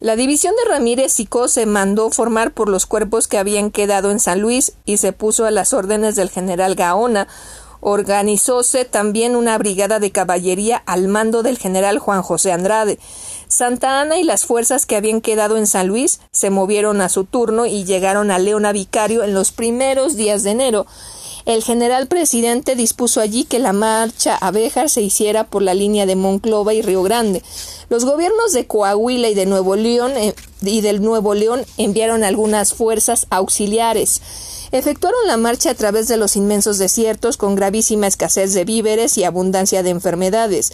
La 0.00 0.16
división 0.16 0.52
de 0.62 0.70
Ramírez 0.70 1.18
y 1.18 1.24
Cos 1.24 1.52
se 1.52 1.64
mandó 1.64 2.10
formar 2.10 2.52
por 2.52 2.68
los 2.68 2.84
cuerpos 2.84 3.26
que 3.26 3.38
habían 3.38 3.70
quedado 3.70 4.10
en 4.10 4.20
San 4.20 4.42
Luis 4.42 4.74
y 4.84 4.98
se 4.98 5.14
puso 5.14 5.46
a 5.46 5.50
las 5.50 5.72
órdenes 5.72 6.14
del 6.14 6.28
general 6.28 6.74
Gaona, 6.74 7.26
organizóse 7.84 8.86
también 8.86 9.36
una 9.36 9.58
brigada 9.58 10.00
de 10.00 10.10
caballería 10.10 10.82
al 10.86 11.06
mando 11.06 11.42
del 11.42 11.58
general 11.58 11.98
Juan 11.98 12.22
José 12.22 12.50
Andrade. 12.50 12.98
Santa 13.46 14.00
Ana 14.00 14.18
y 14.18 14.24
las 14.24 14.46
fuerzas 14.46 14.86
que 14.86 14.96
habían 14.96 15.20
quedado 15.20 15.58
en 15.58 15.66
San 15.66 15.88
Luis 15.88 16.20
se 16.32 16.48
movieron 16.48 17.02
a 17.02 17.10
su 17.10 17.24
turno 17.24 17.66
y 17.66 17.84
llegaron 17.84 18.30
a 18.30 18.38
Leona 18.38 18.72
Vicario 18.72 19.22
en 19.22 19.34
los 19.34 19.52
primeros 19.52 20.16
días 20.16 20.42
de 20.42 20.52
enero. 20.52 20.86
El 21.44 21.62
general 21.62 22.06
presidente 22.06 22.74
dispuso 22.74 23.20
allí 23.20 23.44
que 23.44 23.58
la 23.58 23.74
marcha 23.74 24.34
a 24.34 24.50
Béjar 24.50 24.88
se 24.88 25.02
hiciera 25.02 25.44
por 25.44 25.60
la 25.60 25.74
línea 25.74 26.06
de 26.06 26.16
Monclova 26.16 26.72
y 26.72 26.80
Río 26.80 27.02
Grande. 27.02 27.42
Los 27.90 28.06
gobiernos 28.06 28.54
de 28.54 28.66
Coahuila 28.66 29.28
y 29.28 29.34
de 29.34 29.44
Nuevo 29.44 29.76
León 29.76 30.12
eh, 30.16 30.34
y 30.62 30.80
del 30.80 31.02
Nuevo 31.02 31.34
León 31.34 31.66
enviaron 31.76 32.24
algunas 32.24 32.72
fuerzas 32.72 33.26
auxiliares 33.28 34.22
efectuaron 34.78 35.26
la 35.28 35.36
marcha 35.36 35.70
a 35.70 35.74
través 35.74 36.08
de 36.08 36.16
los 36.16 36.34
inmensos 36.34 36.78
desiertos 36.78 37.36
con 37.36 37.54
gravísima 37.54 38.08
escasez 38.08 38.54
de 38.54 38.64
víveres 38.64 39.16
y 39.16 39.22
abundancia 39.22 39.84
de 39.84 39.90
enfermedades 39.90 40.72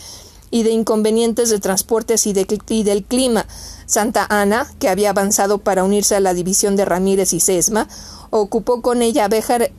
y 0.50 0.62
de 0.62 0.71
inconvenientes 0.71 1.50
de 1.50 1.61
transportes 1.61 2.26
y, 2.26 2.33
del 2.33 3.04
clima. 3.04 3.47
Santa 3.85 4.26
Ana, 4.30 4.66
que 4.78 4.88
había 4.88 5.11
avanzado 5.11 5.59
para 5.59 5.85
unirse 5.85 6.16
a 6.16 6.21
la 6.21 6.33
división 6.33 6.76
de 6.76 6.87
Ramírez 6.87 7.35
y 7.35 7.40
Sesma, 7.40 7.88
ocupó 8.30 8.80
con 8.80 9.02
ella 9.02 9.28
Béjar 9.28 9.71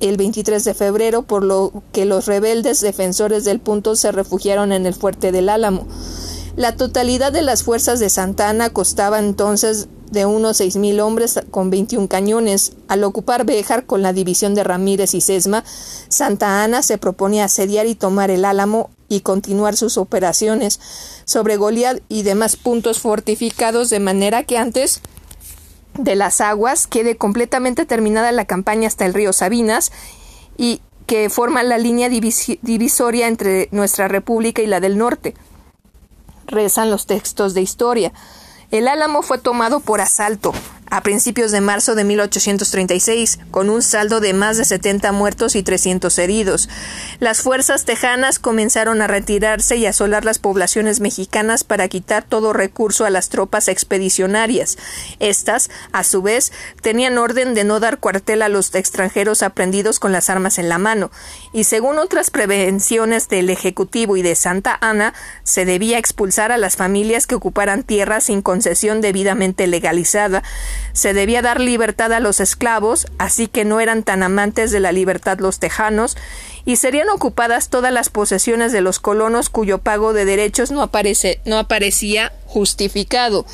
el 0.00 0.16
23 0.16 0.64
de 0.64 0.74
febrero, 0.74 1.22
por 1.22 1.44
lo 1.44 1.84
que 1.92 2.04
los 2.04 2.26
rebeldes 2.26 2.80
defensores 2.80 3.44
del 3.44 3.60
punto 3.60 3.94
se 3.94 4.10
refugiaron 4.10 4.72
en 4.72 4.86
el 4.86 4.94
fuerte 4.94 5.30
del 5.30 5.48
Álamo. 5.48 5.86
La 6.56 6.74
totalidad 6.74 7.30
de 7.30 7.42
las 7.42 7.62
fuerzas 7.62 8.00
de 8.00 8.10
Santa 8.10 8.48
Ana 8.48 8.70
costaba 8.70 9.20
entonces 9.20 9.86
de 10.10 10.26
unos 10.26 10.56
seis 10.56 10.76
mil 10.76 11.00
hombres 11.00 11.40
con 11.50 11.70
21 11.70 12.08
cañones. 12.08 12.72
Al 12.88 13.04
ocupar 13.04 13.44
Béjar 13.44 13.86
con 13.86 14.02
la 14.02 14.12
división 14.12 14.54
de 14.54 14.64
Ramírez 14.64 15.14
y 15.14 15.20
Sesma, 15.20 15.64
Santa 16.08 16.62
Ana 16.62 16.82
se 16.82 16.98
proponía 16.98 17.44
asediar 17.44 17.86
y 17.86 17.94
tomar 17.94 18.30
el 18.30 18.44
Álamo 18.44 18.90
y 19.08 19.20
continuar 19.20 19.76
sus 19.76 19.96
operaciones 19.96 20.80
sobre 21.24 21.56
Goliat 21.56 22.00
y 22.08 22.22
demás 22.22 22.56
puntos 22.56 22.98
fortificados 22.98 23.90
de 23.90 24.00
manera 24.00 24.44
que 24.44 24.58
antes 24.58 25.00
de 25.94 26.14
las 26.14 26.40
aguas 26.40 26.86
quede 26.86 27.16
completamente 27.16 27.84
terminada 27.84 28.32
la 28.32 28.44
campaña 28.44 28.86
hasta 28.86 29.06
el 29.06 29.14
río 29.14 29.32
Sabinas 29.32 29.90
y 30.56 30.80
que 31.06 31.30
forma 31.30 31.62
la 31.62 31.78
línea 31.78 32.10
divisoria 32.10 33.28
entre 33.28 33.68
nuestra 33.72 34.08
república 34.08 34.60
y 34.60 34.66
la 34.66 34.78
del 34.78 34.98
norte. 34.98 35.34
Rezan 36.46 36.90
los 36.90 37.06
textos 37.06 37.54
de 37.54 37.62
historia. 37.62 38.12
El 38.70 38.86
Álamo 38.86 39.22
fue 39.22 39.38
tomado 39.38 39.80
por 39.80 40.00
asalto 40.02 40.52
a 40.90 41.02
principios 41.02 41.50
de 41.50 41.60
marzo 41.60 41.94
de 41.94 42.04
1836, 42.04 43.38
con 43.50 43.70
un 43.70 43.82
saldo 43.82 44.20
de 44.20 44.32
más 44.32 44.56
de 44.56 44.64
70 44.64 45.12
muertos 45.12 45.56
y 45.56 45.62
300 45.62 46.18
heridos. 46.18 46.68
Las 47.20 47.42
fuerzas 47.42 47.84
tejanas 47.84 48.38
comenzaron 48.38 49.02
a 49.02 49.06
retirarse 49.06 49.76
y 49.76 49.86
asolar 49.86 50.24
las 50.24 50.38
poblaciones 50.38 51.00
mexicanas 51.00 51.64
para 51.64 51.88
quitar 51.88 52.24
todo 52.24 52.52
recurso 52.52 53.04
a 53.04 53.10
las 53.10 53.28
tropas 53.28 53.68
expedicionarias. 53.68 54.78
Estas, 55.18 55.70
a 55.92 56.04
su 56.04 56.22
vez, 56.22 56.52
tenían 56.82 57.18
orden 57.18 57.54
de 57.54 57.64
no 57.64 57.80
dar 57.80 57.98
cuartel 57.98 58.42
a 58.42 58.48
los 58.48 58.74
extranjeros 58.74 59.42
aprendidos 59.42 59.98
con 60.00 60.12
las 60.12 60.30
armas 60.30 60.58
en 60.58 60.68
la 60.68 60.78
mano, 60.78 61.10
y 61.52 61.64
según 61.64 61.98
otras 61.98 62.30
prevenciones 62.30 63.28
del 63.28 63.50
Ejecutivo 63.50 64.16
y 64.16 64.22
de 64.22 64.34
Santa 64.34 64.78
Ana, 64.80 65.14
se 65.44 65.64
debía 65.64 65.98
expulsar 65.98 66.52
a 66.52 66.58
las 66.58 66.76
familias 66.76 67.26
que 67.26 67.34
ocuparan 67.34 67.82
tierras 67.82 68.24
sin 68.24 68.42
concesión 68.42 69.00
debidamente 69.00 69.66
legalizada, 69.66 70.42
se 70.92 71.14
debía 71.14 71.42
dar 71.42 71.60
libertad 71.60 72.12
a 72.12 72.20
los 72.20 72.40
esclavos, 72.40 73.06
así 73.18 73.46
que 73.46 73.64
no 73.64 73.80
eran 73.80 74.02
tan 74.02 74.22
amantes 74.22 74.70
de 74.70 74.80
la 74.80 74.92
libertad 74.92 75.38
los 75.38 75.58
tejanos, 75.58 76.16
y 76.64 76.76
serían 76.76 77.08
ocupadas 77.08 77.70
todas 77.70 77.92
las 77.92 78.10
posesiones 78.10 78.72
de 78.72 78.82
los 78.82 79.00
colonos 79.00 79.48
cuyo 79.48 79.78
pago 79.78 80.12
de 80.12 80.24
derechos 80.24 80.70
no, 80.70 80.82
aparece, 80.82 81.40
no 81.46 81.58
aparecía 81.58 82.32
justificado. 82.44 83.46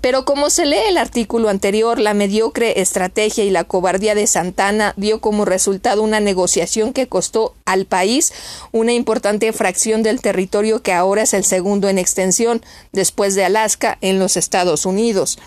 Pero 0.00 0.24
como 0.24 0.50
se 0.50 0.66
lee 0.66 0.78
el 0.88 0.96
artículo 0.96 1.48
anterior, 1.48 1.98
la 1.98 2.12
mediocre 2.12 2.80
estrategia 2.80 3.44
y 3.44 3.50
la 3.50 3.64
cobardía 3.64 4.14
de 4.14 4.26
Santana 4.26 4.94
dio 4.96 5.20
como 5.20 5.44
resultado 5.44 6.02
una 6.02 6.20
negociación 6.20 6.92
que 6.92 7.06
costó 7.06 7.54
al 7.64 7.86
país 7.86 8.32
una 8.72 8.92
importante 8.92 9.52
fracción 9.52 10.02
del 10.02 10.20
territorio 10.20 10.82
que 10.82 10.92
ahora 10.92 11.22
es 11.22 11.34
el 11.34 11.44
segundo 11.44 11.88
en 11.88 11.98
extensión, 11.98 12.62
después 12.92 13.34
de 13.34 13.44
Alaska, 13.44 13.98
en 14.00 14.18
los 14.18 14.36
Estados 14.36 14.86
Unidos. 14.86 15.38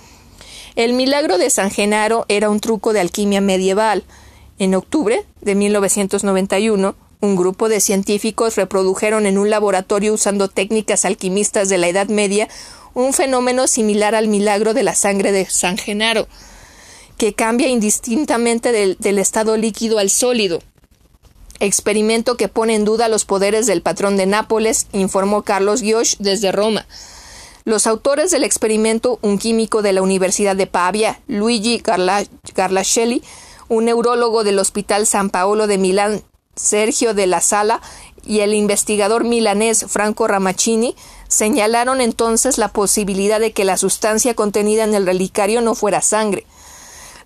El 0.76 0.92
milagro 0.92 1.38
de 1.38 1.50
San 1.50 1.72
Genaro 1.72 2.26
era 2.28 2.50
un 2.50 2.60
truco 2.60 2.92
de 2.92 3.00
alquimia 3.00 3.40
medieval. 3.40 4.04
En 4.60 4.76
octubre 4.76 5.26
de 5.40 5.56
1991, 5.56 6.96
un 7.22 7.36
grupo 7.38 7.70
de 7.70 7.80
científicos 7.80 8.56
reprodujeron 8.58 9.26
en 9.26 9.38
un 9.38 9.50
laboratorio 9.50 10.14
usando 10.14 10.50
técnicas 10.50 11.06
alquimistas 11.06 11.70
de 11.70 11.78
la 11.78 11.88
Edad 11.88 12.10
Media 12.10 12.50
un 12.94 13.14
fenómeno 13.14 13.68
similar 13.68 14.16
al 14.16 14.28
milagro 14.28 14.74
de 14.74 14.84
la 14.84 14.96
sangre 14.96 15.32
de 15.32 15.46
San 15.46 15.78
Genaro, 15.78 16.28
que 17.18 17.34
cambia 17.34 17.70
indistintamente 17.70 18.74
del, 18.74 18.98
del 19.00 19.20
estado 19.20 19.56
líquido 19.56 19.98
al 19.98 20.10
sólido. 20.10 20.62
Experimento 21.62 22.36
que 22.36 22.50
pone 22.50 22.76
en 22.76 22.84
duda 22.84 23.08
los 23.08 23.24
poderes 23.24 23.66
del 23.66 23.82
patrón 23.82 24.18
de 24.18 24.26
Nápoles, 24.26 24.88
informó 24.92 25.44
Carlos 25.44 25.80
Gioch 25.80 26.18
desde 26.20 26.52
Roma. 26.52 26.86
Los 27.68 27.88
autores 27.88 28.30
del 28.30 28.44
experimento, 28.44 29.18
un 29.24 29.40
químico 29.40 29.82
de 29.82 29.92
la 29.92 30.04
Universidad 30.04 30.56
de 30.56 30.68
Pavia, 30.68 31.20
Luigi 31.28 31.82
Garlascelli, 32.56 33.24
un 33.70 33.86
neurólogo 33.86 34.44
del 34.44 34.60
Hospital 34.60 35.08
San 35.08 35.32
Paolo 35.32 35.66
de 35.66 35.80
Milán, 35.80 36.22
Sergio 36.56 37.16
de 37.16 37.26
la 37.26 37.42
Sala, 37.42 37.82
y 38.24 38.42
el 38.42 38.54
investigador 38.54 39.24
milanés 39.24 39.84
Franco 39.88 40.28
Ramaccini, 40.28 40.96
señalaron 41.28 42.02
entonces 42.02 42.60
la 42.60 42.68
posibilidad 42.68 43.40
de 43.40 43.52
que 43.52 43.66
la 43.66 43.78
sustancia 43.78 44.36
contenida 44.36 44.84
en 44.84 44.94
el 44.94 45.08
relicario 45.08 45.62
no 45.62 45.74
fuera 45.74 46.04
sangre, 46.04 46.46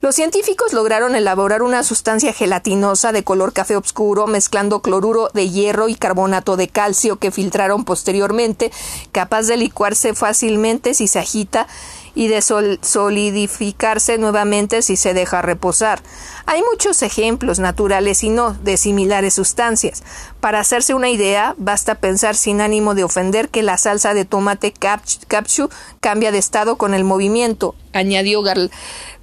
los 0.02 0.16
científicos 0.16 0.72
lograron 0.72 1.14
elaborar 1.14 1.62
una 1.62 1.84
sustancia 1.84 2.32
gelatinosa 2.32 3.12
de 3.12 3.26
color 3.26 3.52
café 3.52 3.76
oscuro 3.76 4.28
mezclando 4.28 4.82
cloruro 4.82 5.30
de 5.34 5.50
hierro 5.50 5.90
y 5.90 5.96
carbonato 5.96 6.56
de 6.56 6.70
calcio 6.70 7.18
que 7.18 7.32
filtraron 7.32 7.84
posteriormente, 7.84 8.72
capaz 9.12 9.48
de 9.48 9.58
licuarse 9.58 10.14
fácilmente 10.14 10.94
si 10.94 11.10
se 11.10 11.20
agita 11.20 11.68
y 12.16 12.28
de 12.28 12.42
solidificarse 12.42 14.18
nuevamente 14.18 14.82
si 14.82 14.96
se 14.96 15.14
deja 15.14 15.42
reposar. 15.42 16.02
Hay 16.46 16.62
muchos 16.64 17.02
ejemplos 17.02 17.60
naturales 17.60 18.24
y 18.24 18.30
no 18.30 18.54
de 18.54 18.78
similares 18.78 19.34
sustancias. 19.34 20.04
Para 20.40 20.60
hacerse 20.60 20.94
una 20.94 21.10
idea, 21.10 21.56
basta 21.58 21.96
pensar 21.96 22.36
sin 22.36 22.62
ánimo 22.62 22.96
de 22.96 23.04
ofender 23.04 23.50
que 23.50 23.64
la 23.64 23.78
salsa 23.78 24.14
de 24.14 24.26
tomate 24.26 24.72
capchu 24.72 25.70
cambia 26.00 26.32
de 26.32 26.40
estado 26.40 26.78
con 26.78 26.94
el 26.94 27.04
movimiento, 27.04 27.76
añadió 27.94 28.42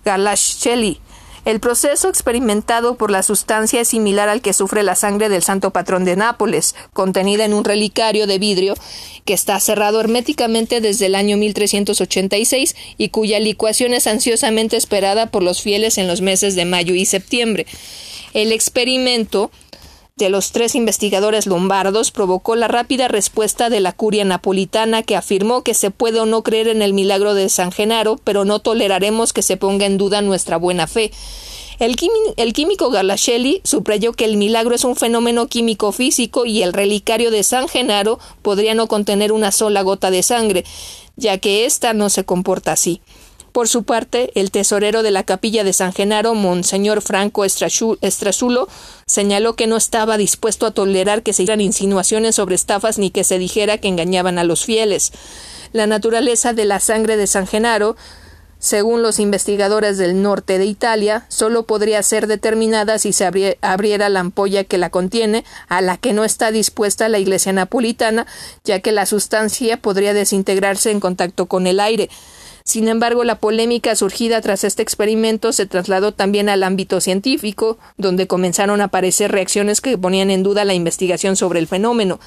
Garlaschelli. 0.07 1.01
El 1.45 1.61
proceso 1.61 2.09
experimentado 2.09 2.97
por 2.97 3.11
la 3.11 3.23
sustancia 3.23 3.81
es 3.81 3.88
similar 3.88 4.29
al 4.29 4.40
que 4.40 4.53
sufre 4.53 4.83
la 4.83 4.95
sangre 4.97 5.29
del 5.29 5.42
santo 5.42 5.71
patrón 5.71 6.05
de 6.05 6.16
Nápoles, 6.16 6.75
contenida 6.92 7.45
en 7.45 7.55
un 7.55 7.64
relicario 7.64 8.27
de 8.27 8.38
vidrio 8.38 8.75
que 9.25 9.35
está 9.35 9.59
cerrado 9.61 10.01
herméticamente 10.01 10.81
desde 10.81 11.07
el 11.07 11.14
año 11.14 11.37
1386 11.37 12.75
y 12.99 13.11
cuya 13.11 13.38
licuación 13.38 13.95
es 13.95 14.07
ansiosamente 14.07 14.77
esperada 14.77 15.27
por 15.27 15.42
los 15.42 15.62
fieles 15.62 15.99
en 15.99 16.09
los 16.09 16.21
meses 16.21 16.57
de 16.57 16.64
mayo 16.64 16.95
y 16.95 17.05
septiembre. 17.05 17.66
El 18.33 18.53
experimento 18.53 19.51
de 20.16 20.31
los 20.31 20.50
tres 20.50 20.74
investigadores 20.74 21.44
lombardos 21.44 22.11
provocó 22.11 22.57
la 22.57 22.68
rápida 22.68 23.07
respuesta 23.07 23.68
de 23.68 23.81
la 23.81 23.92
curia 23.92 24.24
napolitana 24.24 25.02
que 25.02 25.14
afirmó 25.14 25.62
que 25.62 25.74
se 25.74 25.90
puede 25.90 26.20
o 26.20 26.24
no 26.24 26.42
creer 26.42 26.68
en 26.68 26.81
el 26.81 26.94
milagro 26.94 27.35
de 27.35 27.50
San 27.50 27.70
Genaro, 27.70 28.18
pero 28.24 28.46
no 28.46 28.61
toleraremos 28.61 29.35
que 29.35 29.42
se 29.42 29.59
ponga 29.59 29.85
en 29.85 29.98
duda 29.98 30.22
nuestra 30.22 30.57
buena 30.57 30.87
fe. 30.87 31.11
El, 31.79 31.96
químico 31.96 32.88
Garlascelli 32.88 33.61
subrayó 33.62 34.14
que 34.14 34.24
el 34.24 34.38
milagro 34.38 34.74
es 34.74 34.85
un 34.85 34.96
fenómeno 34.96 35.48
químico 35.48 35.92
físico 35.92 36.46
y 36.46 36.62
el 36.62 36.72
relicario 36.72 37.31
de 37.31 37.42
San 37.42 37.68
Genaro 37.68 38.18
podría 38.40 38.74
no 38.74 38.87
contener 38.87 39.33
una 39.33 39.52
sola 39.52 39.83
gota 39.83 40.11
de 40.11 40.22
sangre, 40.22 40.64
ya 41.16 41.37
que 41.37 41.66
ésta 41.66 41.92
no 41.92 42.09
se 42.09 42.24
comporta 42.24 42.72
así. 42.72 43.02
Por 43.57 43.69
su 43.69 43.85
parte, 43.85 44.33
el 44.35 44.51
tesorero 44.51 45.03
de 45.03 45.11
la 45.11 45.23
capilla 45.23 45.64
de 45.64 45.73
San 45.73 45.95
Genaro, 45.95 46.35
Monseñor 46.35 47.01
Franco 47.01 47.42
Estrazulo, 47.42 48.69
señaló 49.07 49.57
que 49.57 49.66
no 49.66 49.79
estaba 49.79 50.19
dispuesto 50.19 50.66
a 50.66 50.73
tolerar 50.73 51.23
que 51.23 51.33
se 51.33 51.45
hicieran 51.45 51.62
insinuaciones 51.62 52.35
sobre 52.35 52.55
estafas 52.55 52.99
ni 52.99 53.11
que 53.11 53.25
se 53.25 53.38
dijera 53.38 53.79
que 53.79 53.88
engañaban 53.88 54.38
a 54.38 54.45
los 54.45 54.66
fieles. 54.66 55.11
La 55.73 55.87
naturaleza 55.87 56.53
de 56.53 56.66
la 56.66 56.81
sangre 56.81 57.16
de 57.16 57.27
San 57.27 57.47
Genaro 57.47 57.97
según 58.59 59.03
los 59.03 59.21
investigadores 59.21 59.99
del 59.99 60.23
norte 60.23 60.59
de 60.59 60.64
Italia, 60.64 61.27
solo 61.29 61.66
podría 61.66 62.03
ser 62.03 62.27
determinada 62.27 62.99
si 62.99 63.12
se 63.12 63.27
abriera 63.61 64.09
la 64.09 64.21
ampolla 64.21 64.64
que 64.64 64.79
la 64.79 64.90
contiene, 64.90 65.45
a 65.69 65.83
la 65.83 65.99
que 65.99 66.12
no 66.12 66.25
está 66.25 66.51
dispuesta 66.51 67.09
la 67.09 67.19
iglesia 67.19 67.53
napolitana, 67.53 68.27
ya 68.64 68.81
que 68.81 68.92
la 68.92 69.07
sustancia 69.07 69.77
podría 69.77 70.14
desintegrarse 70.14 70.90
en 70.90 71.01
contacto 71.01 71.47
con 71.47 71.66
el 71.66 71.81
aire. 71.81 72.09
Sin 72.66 72.88
embargo, 72.88 73.22
la 73.22 73.38
polémica 73.38 73.94
surgida 73.94 74.40
tras 74.40 74.64
este 74.64 74.83
experimento 74.83 75.52
se 75.52 75.66
trasladó 75.66 76.11
también 76.11 76.48
al 76.48 76.64
ámbito 76.64 77.00
científico, 77.00 77.79
donde 77.96 78.26
comenzaron 78.26 78.81
a 78.81 78.87
aparecer 78.87 79.31
reacciones 79.31 79.81
que 79.81 79.96
ponían 79.96 80.33
en 80.33 80.42
duda 80.42 80.64
la 80.64 80.74
investigación 80.74 81.37
sobre 81.37 81.61
el 81.61 81.68
fenómeno. 81.68 82.18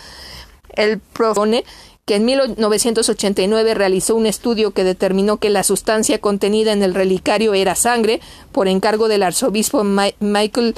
El 0.69 0.99
propone 0.99 1.65
que 2.05 2.15
en 2.15 2.23
1989 2.23 3.73
realizó 3.73 4.15
un 4.15 4.27
estudio 4.27 4.71
que 4.71 4.85
determinó 4.85 5.37
que 5.37 5.49
la 5.49 5.63
sustancia 5.63 6.19
contenida 6.19 6.71
en 6.71 6.83
el 6.83 6.95
relicario 6.95 7.53
era 7.53 7.75
sangre, 7.75 8.21
por 8.53 8.69
encargo 8.69 9.09
del 9.09 9.23
arzobispo 9.23 9.83
Michael 9.83 10.73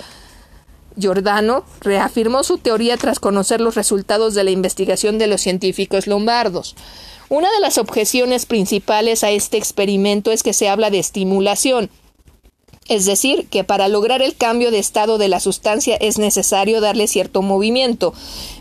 Giordano, 0.97 1.65
reafirmó 1.81 2.43
su 2.43 2.57
teoría 2.57 2.97
tras 2.97 3.19
conocer 3.19 3.61
los 3.61 3.75
resultados 3.75 4.33
de 4.33 4.43
la 4.43 4.49
investigación 4.49 5.19
de 5.19 5.27
los 5.27 5.41
científicos 5.41 6.07
lombardos. 6.07 6.75
Una 7.31 7.49
de 7.49 7.61
las 7.61 7.77
objeciones 7.77 8.45
principales 8.45 9.23
a 9.23 9.31
este 9.31 9.55
experimento 9.55 10.33
es 10.33 10.43
que 10.43 10.51
se 10.51 10.67
habla 10.67 10.89
de 10.89 10.99
estimulación, 10.99 11.89
es 12.89 13.05
decir, 13.05 13.47
que 13.47 13.63
para 13.63 13.87
lograr 13.87 14.21
el 14.21 14.35
cambio 14.35 14.69
de 14.69 14.79
estado 14.79 15.17
de 15.17 15.29
la 15.29 15.39
sustancia 15.39 15.95
es 15.95 16.17
necesario 16.17 16.81
darle 16.81 17.07
cierto 17.07 17.41
movimiento, 17.41 18.13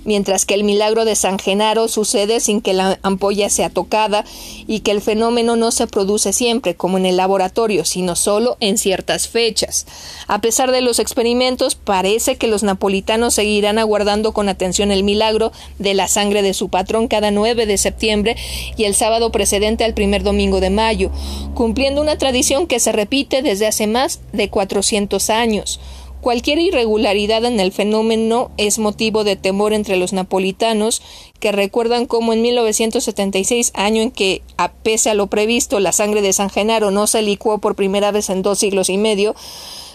mientras 0.05 0.47
que 0.47 0.55
el 0.55 0.65
milagro 0.65 1.05
de 1.05 1.17
San 1.17 1.39
Genaro 1.39 1.89
sucede 1.89 2.41
sin 2.41 2.61
que 2.61 2.73
la 2.73 2.99
ampolla 3.03 3.51
sea 3.51 3.71
tocada 3.71 4.25
y 4.67 4.81
que 4.81 4.91
el 4.91 5.01
fenómeno 5.01 5.57
no 5.57 5.71
se 5.71 5.87
produce 5.87 6.33
siempre, 6.33 6.75
como 6.75 6.99
en 6.99 7.07
el 7.07 7.17
laboratorio, 7.17 7.85
sino 7.85 8.17
solo 8.17 8.57
en 8.61 8.79
ciertas 8.79 9.29
fechas. 9.29 9.87
A 10.27 10.41
pesar 10.41 10.71
de 10.71 10.81
los 10.81 10.99
experimentos, 10.99 11.75
parece 11.75 12.37
que 12.37 12.47
los 12.47 12.63
napolitanos 12.63 13.35
seguirán 13.35 13.79
aguardando 13.79 14.33
con 14.33 14.49
atención 14.49 14.91
el 14.91 15.05
milagro 15.05 15.53
de 15.79 15.95
la 15.95 16.09
sangre 16.09 16.43
de 16.43 16.55
su 16.55 16.69
patrón 16.69 17.09
cada 17.09 17.31
9 17.31 17.67
de 17.67 17.79
septiembre 17.79 18.37
y 18.77 18.85
el 18.85 18.95
sábado 18.95 19.33
precedente 19.33 19.85
al 19.85 19.95
primer 19.95 20.23
domingo 20.23 20.61
de 20.61 20.71
mayo, 20.71 21.11
cumpliendo 21.55 22.01
una 22.01 22.19
tradición 22.19 22.67
que 22.67 22.81
se 22.81 22.93
repite 22.93 23.43
desde 23.43 23.67
hace 23.67 23.87
más 23.87 24.21
de 24.33 24.49
400 24.49 25.31
años. 25.31 25.81
Cualquier 26.21 26.59
irregularidad 26.59 27.47
en 27.47 27.61
el 27.61 27.73
fenómeno 27.73 28.51
es 28.59 28.79
motivo 28.79 29.25
de 29.25 29.37
temor 29.37 29.73
entre 29.73 29.97
los 29.97 30.13
napolitanos, 30.13 31.01
que 31.39 31.51
recuerdan 31.51 32.05
cómo 32.05 32.35
en 32.35 32.43
1976, 32.43 33.73
año 33.75 34.03
en 34.03 34.11
que, 34.11 34.43
a 34.59 34.71
pese 34.71 35.09
a 35.09 35.15
lo 35.15 35.29
previsto, 35.29 35.81
la 35.81 35.93
sangre 35.93 36.21
de 36.21 36.35
San 36.35 36.51
Genaro 36.51 36.91
no 36.91 37.07
se 37.07 37.23
licuó 37.23 37.59
por 37.59 37.75
primera 37.75 38.11
vez 38.11 38.29
en 38.29 38.43
dos 38.43 38.59
siglos 38.59 38.91
y 38.91 38.99
medio, 38.99 39.35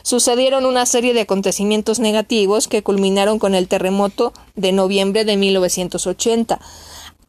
sucedieron 0.02 0.66
una 0.66 0.88
serie 0.88 1.14
de 1.14 1.22
acontecimientos 1.22 2.00
negativos 2.00 2.68
que 2.68 2.82
culminaron 2.82 3.38
con 3.38 3.54
el 3.54 3.68
terremoto 3.68 4.34
de 4.56 4.72
noviembre 4.72 5.26
de 5.26 5.38
1980. 5.38 6.60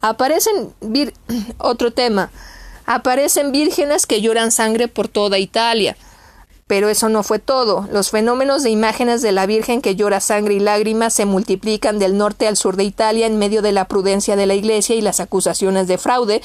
Aparecen 0.01 0.73
otro 1.59 1.91
tema. 1.91 2.31
Aparecen 2.87 3.51
vírgenes 3.51 4.07
que 4.07 4.21
lloran 4.21 4.51
sangre 4.51 4.87
por 4.87 5.07
toda 5.07 5.37
Italia. 5.37 5.97
Pero 6.67 6.89
eso 6.89 7.07
no 7.07 7.23
fue 7.23 7.39
todo. 7.39 7.87
Los 7.91 8.11
fenómenos 8.11 8.61
de 8.61 8.69
imágenes 8.69 9.21
de 9.21 9.31
la 9.31 9.45
Virgen 9.45 9.81
que 9.81 9.95
llora 9.95 10.19
sangre 10.19 10.55
y 10.55 10.59
lágrimas 10.59 11.13
se 11.13 11.25
multiplican 11.25 11.97
del 11.97 12.17
norte 12.17 12.45
al 12.45 12.57
sur 12.57 12.75
de 12.75 12.83
Italia 12.83 13.25
en 13.25 13.39
medio 13.39 13.61
de 13.61 13.71
la 13.71 13.85
prudencia 13.85 14.35
de 14.35 14.45
la 14.45 14.53
Iglesia 14.53 14.95
y 14.95 15.01
las 15.01 15.21
acusaciones 15.21 15.87
de 15.87 15.97
fraude 15.97 16.41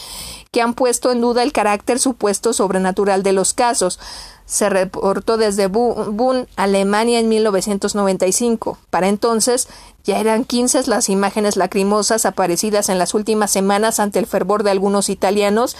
que 0.52 0.62
han 0.62 0.74
puesto 0.74 1.10
en 1.10 1.20
duda 1.20 1.42
el 1.42 1.52
carácter 1.52 1.98
supuesto 1.98 2.52
sobrenatural 2.52 3.24
de 3.24 3.32
los 3.32 3.52
casos. 3.52 3.98
Se 4.46 4.68
reportó 4.68 5.38
desde 5.38 5.66
Bonn, 5.66 6.46
Alemania, 6.56 7.18
en 7.18 7.28
1995. 7.28 8.78
Para 8.90 9.08
entonces 9.08 9.66
ya 10.04 10.18
eran 10.18 10.44
quince 10.44 10.82
las 10.86 11.08
imágenes 11.08 11.56
lacrimosas 11.56 12.26
aparecidas 12.26 12.88
en 12.88 12.98
las 12.98 13.14
últimas 13.14 13.50
semanas 13.50 13.98
ante 13.98 14.18
el 14.18 14.26
fervor 14.26 14.62
de 14.62 14.70
algunos 14.70 15.08
italianos 15.08 15.76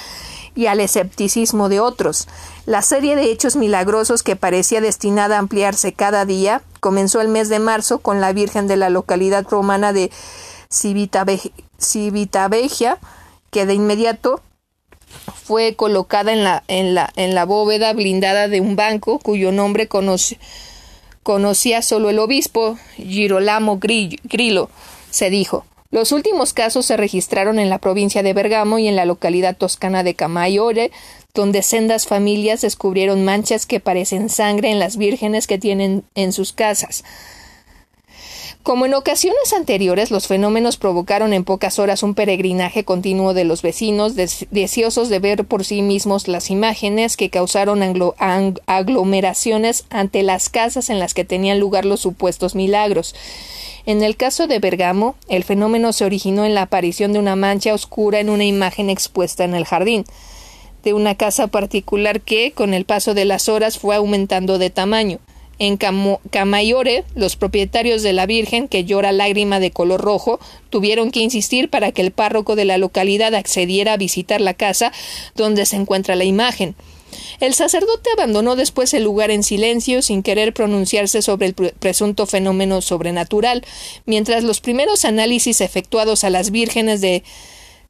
y 0.55 0.67
al 0.67 0.81
escepticismo 0.81 1.69
de 1.69 1.81
otros. 1.81 2.29
La 2.67 2.83
serie 2.83 3.17
de 3.17 3.31
hechos 3.31 3.57
milagrosos 3.57 4.23
que 4.23 4.37
parecía 4.37 4.81
destinada 4.81 5.37
a 5.37 5.41
ampliarse 5.41 5.93
cada 5.93 6.25
día 6.25 6.63
comenzó 6.81 7.21
el 7.21 7.29
mes 7.29 7.49
de 7.49 7.59
marzo 7.59 7.99
con 7.99 8.21
la 8.21 8.33
Virgen 8.33 8.67
de 8.67 8.77
la 8.77 8.91
localidad 8.91 9.47
romana 9.49 9.93
de 9.93 10.11
Civitavecchia, 10.71 12.99
que 13.51 13.67
de 13.67 13.75
inmediato 13.75 14.41
fue 15.45 15.77
colocada 15.77 16.63
en 16.69 16.95
la, 16.95 17.45
bóveda 17.45 17.93
blindada 17.93 18.49
de 18.49 18.61
un 18.61 18.77
banco 18.77 19.19
cuyo 19.19 19.53
nombre 19.53 19.89
conocía 21.23 21.83
solo 21.83 22.11
el 22.11 22.19
obispo 22.19 22.79
Girolamo 22.97 23.79
Grillo. 23.79 24.71
Se 25.11 25.29
dijo 25.29 25.67
los 25.93 26.11
últimos 26.11 26.55
casos 26.55 26.87
se 26.87 26.97
registraron 26.97 27.59
en 27.59 27.69
la 27.69 27.79
provincia 27.79 28.23
de 28.23 28.33
Bergamo 28.33 28.79
y 28.79 28.89
en 28.89 28.97
la 28.97 29.05
localidad 29.05 29.57
toscana 29.57 30.03
de 30.03 30.15
Camaiore, 30.15 30.91
donde 31.35 31.63
sendas 31.63 32.07
familias 32.07 32.63
descubrieron 32.63 33.25
manchas 33.25 33.67
que 33.67 33.79
parecen 33.79 34.31
sangre 34.31 34.71
en 34.71 34.79
las 34.79 34.97
vírgenes 34.97 35.47
que 35.47 35.59
tienen 35.59 36.03
en 36.15 36.33
sus 36.33 36.55
casas. 36.55 37.05
Como 38.63 38.87
en 38.87 38.95
ocasiones 38.95 39.53
anteriores, 39.53 40.11
los 40.11 40.29
fenómenos 40.29 40.79
provocaron 40.79 41.35
en 41.35 41.45
pocas 41.45 41.79
horas 41.79 42.03
un 42.03 42.15
peregrinaje 42.15 42.85
continuo 42.85 43.35
de 43.35 43.45
los 43.45 43.61
vecinos, 43.61 44.15
deseosos 44.15 45.11
de 45.11 45.19
ver 45.19 45.45
por 45.45 45.65
sí 45.65 45.83
mismos 45.83 46.27
las 46.27 46.49
imágenes 46.49 47.19
que 47.19 47.29
causaron 47.29 47.83
aglomeraciones 48.67 49.85
ante 49.91 50.23
las 50.23 50.49
casas 50.49 50.89
en 50.89 51.01
las 51.01 51.13
que 51.13 51.25
tenían 51.27 51.59
lugar 51.61 51.85
los 51.85 52.01
supuestos 52.01 52.55
milagros. 52.55 53.15
En 53.85 54.03
el 54.03 54.17
caso 54.17 54.47
de 54.47 54.59
Bergamo, 54.59 55.17
el 55.29 55.45
fenómeno 55.45 55.93
se 55.93 56.05
originó 56.05 56.45
en 56.45 56.55
la 56.55 56.63
aparición 56.63 57.13
de 57.13 57.19
una 57.19 57.37
mancha 57.37 57.75
oscura 57.75 58.21
en 58.21 58.31
una 58.31 58.45
imagen 58.45 58.91
expuesta 58.91 59.45
en 59.45 59.55
el 59.55 59.65
jardín 59.65 60.05
de 60.83 60.95
una 60.95 61.15
casa 61.15 61.47
particular 61.47 62.21
que, 62.21 62.53
con 62.53 62.75
el 62.75 62.85
paso 62.85 63.15
de 63.15 63.25
las 63.25 63.49
horas, 63.49 63.79
fue 63.79 63.95
aumentando 63.95 64.59
de 64.59 64.71
tamaño. 64.71 65.19
En 65.59 65.77
Camaiore, 65.77 67.05
los 67.15 67.37
propietarios 67.37 68.03
de 68.03 68.13
la 68.13 68.27
Virgen, 68.27 68.67
que 68.67 68.85
llora 68.85 69.13
lágrima 69.13 69.61
de 69.61 69.71
color 69.71 70.01
rojo, 70.01 70.41
tuvieron 70.71 71.13
que 71.13 71.21
insistir 71.21 71.71
para 71.71 71.93
que 71.93 72.03
el 72.03 72.11
párroco 72.11 72.57
de 72.57 72.65
la 72.65 72.79
localidad 72.79 73.35
accediera 73.35 73.93
a 73.93 73.97
visitar 73.97 74.41
la 74.41 74.55
casa 74.55 74.93
donde 75.37 75.67
se 75.67 75.77
encuentra 75.77 76.17
la 76.17 76.25
imagen. 76.25 76.75
El 77.41 77.55
sacerdote 77.55 78.11
abandonó 78.17 78.57
después 78.57 78.95
el 78.95 79.05
lugar 79.05 79.31
en 79.31 79.43
silencio, 79.43 80.03
sin 80.03 80.23
querer 80.23 80.55
pronunciarse 80.55 81.23
sobre 81.23 81.47
el 81.47 81.55
presunto 81.55 82.27
fenómeno 82.27 82.81
sobrenatural, 82.81 83.65
mientras 84.07 84.45
los 84.45 84.61
primeros 84.61 85.05
análisis 85.05 85.61
efectuados 85.61 86.25
a 86.25 86.31
las 86.31 86.51
vírgenes 86.51 87.01
de 87.01 87.23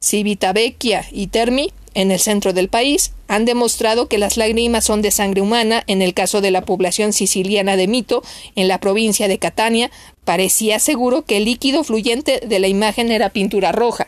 Civitavecchia 0.01 1.05
y 1.11 1.27
Termi, 1.27 1.71
en 1.95 2.11
el 2.11 2.19
centro 2.19 2.53
del 2.53 2.69
país, 2.69 3.13
han 3.27 3.45
demostrado 3.45 4.07
que 4.07 4.17
las 4.17 4.37
lágrimas 4.37 4.85
son 4.85 5.01
de 5.01 5.11
sangre 5.11 5.41
humana. 5.41 5.83
En 5.87 6.01
el 6.01 6.13
caso 6.13 6.41
de 6.41 6.51
la 6.51 6.65
población 6.65 7.13
siciliana 7.13 7.77
de 7.77 7.87
Mito, 7.87 8.23
en 8.55 8.67
la 8.67 8.79
provincia 8.79 9.27
de 9.27 9.37
Catania, 9.37 9.91
parecía 10.25 10.79
seguro 10.79 11.23
que 11.23 11.37
el 11.37 11.45
líquido 11.45 11.83
fluyente 11.83 12.41
de 12.45 12.59
la 12.59 12.67
imagen 12.67 13.11
era 13.11 13.29
pintura 13.29 13.71
roja. 13.71 14.07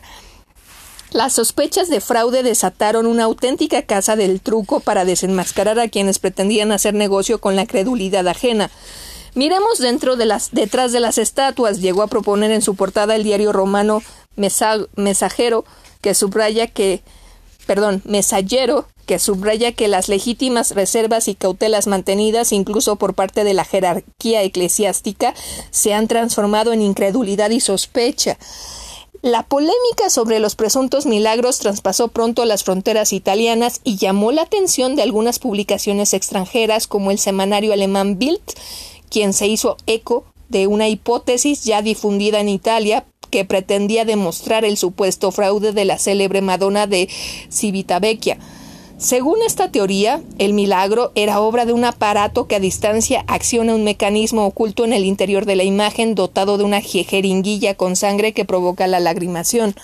Las 1.12 1.34
sospechas 1.34 1.88
de 1.88 2.00
fraude 2.00 2.42
desataron 2.42 3.06
una 3.06 3.24
auténtica 3.24 3.82
casa 3.82 4.16
del 4.16 4.40
truco 4.40 4.80
para 4.80 5.04
desenmascarar 5.04 5.78
a 5.78 5.88
quienes 5.88 6.18
pretendían 6.18 6.72
hacer 6.72 6.94
negocio 6.94 7.40
con 7.40 7.56
la 7.56 7.66
credulidad 7.66 8.26
ajena. 8.28 8.70
Miremos 9.34 9.78
dentro 9.78 10.16
de 10.16 10.24
las, 10.24 10.50
detrás 10.52 10.92
de 10.92 11.00
las 11.00 11.18
estatuas, 11.18 11.80
llegó 11.80 12.02
a 12.02 12.08
proponer 12.08 12.50
en 12.50 12.62
su 12.62 12.74
portada 12.74 13.14
el 13.14 13.22
diario 13.22 13.52
romano 13.52 14.02
Mesajero, 14.36 15.64
que 16.00 16.14
subraya 16.14 16.66
que, 16.66 17.02
perdón, 17.66 18.02
Mesallero, 18.04 18.86
que 19.06 19.18
subraya 19.18 19.72
que 19.72 19.88
las 19.88 20.08
legítimas 20.08 20.72
reservas 20.72 21.28
y 21.28 21.34
cautelas 21.34 21.86
mantenidas, 21.86 22.52
incluso 22.52 22.96
por 22.96 23.14
parte 23.14 23.44
de 23.44 23.54
la 23.54 23.64
jerarquía 23.64 24.42
eclesiástica, 24.42 25.34
se 25.70 25.94
han 25.94 26.08
transformado 26.08 26.72
en 26.72 26.82
incredulidad 26.82 27.50
y 27.50 27.60
sospecha. 27.60 28.36
La 29.22 29.42
polémica 29.42 30.10
sobre 30.10 30.38
los 30.38 30.56
presuntos 30.56 31.06
milagros 31.06 31.58
traspasó 31.58 32.08
pronto 32.08 32.44
las 32.44 32.64
fronteras 32.64 33.12
italianas 33.12 33.80
y 33.82 33.96
llamó 33.96 34.30
la 34.30 34.42
atención 34.42 34.94
de 34.94 35.02
algunas 35.02 35.38
publicaciones 35.38 36.12
extranjeras 36.12 36.86
como 36.86 37.10
el 37.10 37.18
semanario 37.18 37.72
alemán 37.72 38.18
Bild, 38.18 38.40
quien 39.10 39.32
se 39.32 39.46
hizo 39.46 39.76
eco 39.86 40.24
de 40.48 40.66
una 40.66 40.88
hipótesis 40.88 41.64
ya 41.64 41.82
difundida 41.82 42.40
en 42.40 42.48
Italia 42.48 43.06
que 43.30 43.44
pretendía 43.44 44.04
demostrar 44.04 44.64
el 44.64 44.76
supuesto 44.76 45.32
fraude 45.32 45.72
de 45.72 45.84
la 45.84 45.98
célebre 45.98 46.42
Madonna 46.42 46.86
de 46.86 47.08
Civitavecchia. 47.50 48.38
Según 48.98 49.42
esta 49.42 49.70
teoría, 49.70 50.22
el 50.38 50.54
milagro 50.54 51.12
era 51.14 51.40
obra 51.40 51.66
de 51.66 51.74
un 51.74 51.84
aparato 51.84 52.46
que 52.46 52.56
a 52.56 52.60
distancia 52.60 53.24
acciona 53.26 53.74
un 53.74 53.84
mecanismo 53.84 54.46
oculto 54.46 54.86
en 54.86 54.94
el 54.94 55.04
interior 55.04 55.44
de 55.44 55.54
la 55.54 55.64
imagen 55.64 56.14
dotado 56.14 56.56
de 56.56 56.64
una 56.64 56.80
jeringuilla 56.80 57.74
con 57.74 57.94
sangre 57.94 58.32
que 58.32 58.46
provoca 58.46 58.86
la 58.86 58.98
lagrimación. 58.98 59.74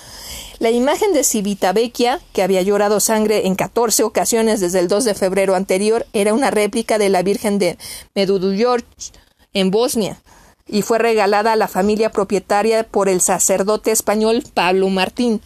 La 0.61 0.71
imagen 0.71 1.13
de 1.13 1.25
Civitavecchia, 1.25 2.21
que 2.33 2.43
había 2.43 2.63
llorado 2.63 3.01
sangre 3.01 3.47
en 3.47 3.55
14 3.55 4.03
ocasiones 4.03 4.61
desde 4.61 4.79
el 4.79 4.89
2 4.89 5.05
de 5.05 5.15
febrero 5.15 5.57
anterior, 5.57 6.07
era 6.15 6.33
una 6.33 6.51
réplica 6.51 6.97
de 6.97 7.11
la 7.11 7.23
Virgen 7.23 7.59
de 7.59 7.77
Medudujorj 8.15 8.85
en 9.53 9.71
Bosnia 9.71 10.23
y 10.67 10.81
fue 10.81 10.99
regalada 10.99 11.53
a 11.53 11.57
la 11.57 11.69
familia 11.69 12.11
propietaria 12.11 12.85
por 12.85 13.11
el 13.11 13.21
sacerdote 13.21 13.91
español 13.91 14.43
Pablo 14.55 14.89
Martín. 14.89 15.43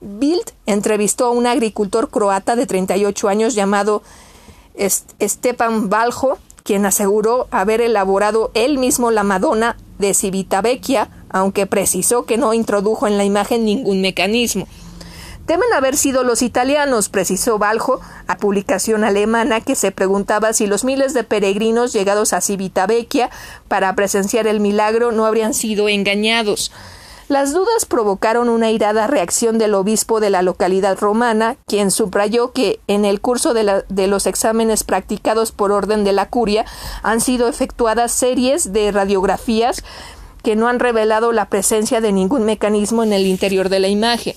Bild 0.00 0.52
entrevistó 0.64 1.26
a 1.26 1.30
un 1.30 1.46
agricultor 1.46 2.08
croata 2.08 2.56
de 2.56 2.66
38 2.66 3.28
años 3.28 3.54
llamado 3.54 4.02
Stepan 5.20 5.90
Baljo, 5.90 6.38
quien 6.62 6.86
aseguró 6.86 7.48
haber 7.50 7.82
elaborado 7.82 8.50
él 8.54 8.78
mismo 8.78 9.10
la 9.10 9.24
Madonna 9.24 9.76
de 9.98 10.14
Civitavecchia, 10.14 11.10
aunque 11.28 11.66
precisó 11.66 12.24
que 12.24 12.38
no 12.38 12.54
introdujo 12.54 13.06
en 13.06 13.18
la 13.18 13.24
imagen 13.24 13.66
ningún 13.66 14.00
mecanismo. 14.00 14.66
Deben 15.46 15.72
haber 15.74 15.96
sido 15.96 16.22
los 16.22 16.42
italianos, 16.42 17.08
precisó 17.08 17.58
Baljo, 17.58 18.00
a 18.26 18.36
publicación 18.36 19.04
alemana 19.04 19.60
que 19.60 19.74
se 19.74 19.90
preguntaba 19.90 20.52
si 20.52 20.66
los 20.66 20.84
miles 20.84 21.12
de 21.12 21.24
peregrinos 21.24 21.92
llegados 21.92 22.32
a 22.32 22.40
Civitavecchia 22.40 23.30
para 23.68 23.94
presenciar 23.94 24.46
el 24.46 24.60
milagro 24.60 25.12
no 25.12 25.26
habrían 25.26 25.52
sido 25.52 25.88
engañados. 25.88 26.72
Las 27.30 27.52
dudas 27.52 27.86
provocaron 27.86 28.48
una 28.48 28.72
irada 28.72 29.06
reacción 29.06 29.56
del 29.56 29.74
obispo 29.74 30.18
de 30.18 30.30
la 30.30 30.42
localidad 30.42 30.98
romana, 30.98 31.56
quien 31.64 31.92
subrayó 31.92 32.50
que 32.50 32.80
en 32.88 33.04
el 33.04 33.20
curso 33.20 33.54
de, 33.54 33.84
de, 33.88 34.08
los 34.08 34.26
exámenes 34.26 34.82
practicados 34.82 35.52
por 35.52 35.70
orden 35.70 36.02
de 36.02 36.12
la 36.12 36.28
curia 36.28 36.64
han 37.04 37.20
sido 37.20 37.46
efectuadas 37.46 38.10
series 38.10 38.72
de 38.72 38.90
radiografías 38.90 39.84
que 40.42 40.56
no 40.56 40.66
han 40.66 40.80
revelado 40.80 41.30
la 41.30 41.48
presencia 41.48 42.00
de 42.00 42.10
ningún 42.10 42.44
mecanismo 42.44 43.04
en 43.04 43.12
el 43.12 43.26
interior 43.26 43.68
de 43.68 43.78
la 43.78 43.86
imagen. 43.86 44.34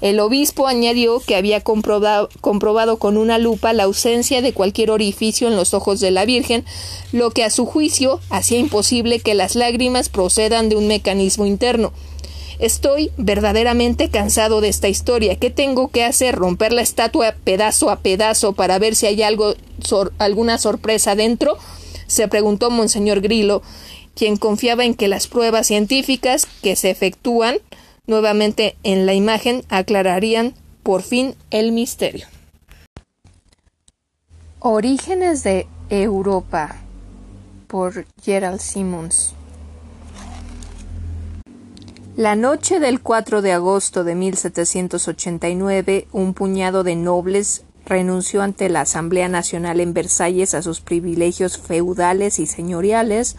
El 0.00 0.20
obispo 0.20 0.68
añadió 0.68 1.18
que 1.18 1.34
había 1.34 1.62
comprobado, 1.62 2.28
comprobado, 2.40 2.98
con 2.98 3.16
una 3.16 3.38
lupa 3.38 3.72
la 3.72 3.84
ausencia 3.84 4.40
de 4.40 4.52
cualquier 4.52 4.92
orificio 4.92 5.48
en 5.48 5.56
los 5.56 5.74
ojos 5.74 5.98
de 5.98 6.12
la 6.12 6.24
Virgen, 6.24 6.64
lo 7.10 7.30
que 7.30 7.42
a 7.42 7.50
su 7.50 7.66
juicio 7.66 8.20
hacía 8.30 8.58
imposible 8.58 9.18
que 9.18 9.34
las 9.34 9.56
lágrimas 9.56 10.10
procedan 10.10 10.68
de 10.68 10.76
un 10.76 10.86
mecanismo 10.86 11.44
interno. 11.44 11.92
Estoy 12.58 13.10
verdaderamente 13.18 14.08
cansado 14.08 14.60
de 14.60 14.68
esta 14.68 14.88
historia. 14.88 15.36
¿Qué 15.36 15.50
tengo 15.50 15.88
que 15.88 16.04
hacer? 16.04 16.34
¿Romper 16.34 16.72
la 16.72 16.82
estatua 16.82 17.34
pedazo 17.44 17.90
a 17.90 17.96
pedazo 17.96 18.54
para 18.54 18.78
ver 18.78 18.94
si 18.94 19.06
hay 19.06 19.22
algo, 19.22 19.54
alguna 20.18 20.58
sorpresa 20.58 21.14
dentro? 21.14 21.58
se 22.06 22.28
preguntó 22.28 22.70
Monseñor 22.70 23.20
Grillo, 23.20 23.62
quien 24.14 24.36
confiaba 24.36 24.84
en 24.84 24.94
que 24.94 25.08
las 25.08 25.26
pruebas 25.26 25.66
científicas 25.66 26.46
que 26.62 26.76
se 26.76 26.90
efectúan 26.90 27.58
nuevamente 28.06 28.76
en 28.82 29.06
la 29.06 29.14
imagen 29.14 29.64
aclararían 29.68 30.54
por 30.82 31.02
fin 31.02 31.34
el 31.50 31.72
misterio. 31.72 32.26
Orígenes 34.60 35.42
de 35.42 35.66
Europa 35.90 36.76
por 37.66 38.06
Gerald 38.22 38.60
Simmons 38.60 39.35
la 42.16 42.34
noche 42.34 42.80
del 42.80 43.02
4 43.02 43.42
de 43.42 43.52
agosto 43.52 44.02
de 44.02 44.14
1789, 44.14 46.08
un 46.12 46.32
puñado 46.32 46.82
de 46.82 46.96
nobles 46.96 47.64
renunció 47.84 48.40
ante 48.40 48.70
la 48.70 48.80
Asamblea 48.80 49.28
Nacional 49.28 49.80
en 49.80 49.92
Versalles 49.92 50.54
a 50.54 50.62
sus 50.62 50.80
privilegios 50.80 51.58
feudales 51.58 52.38
y 52.38 52.46
señoriales. 52.46 53.36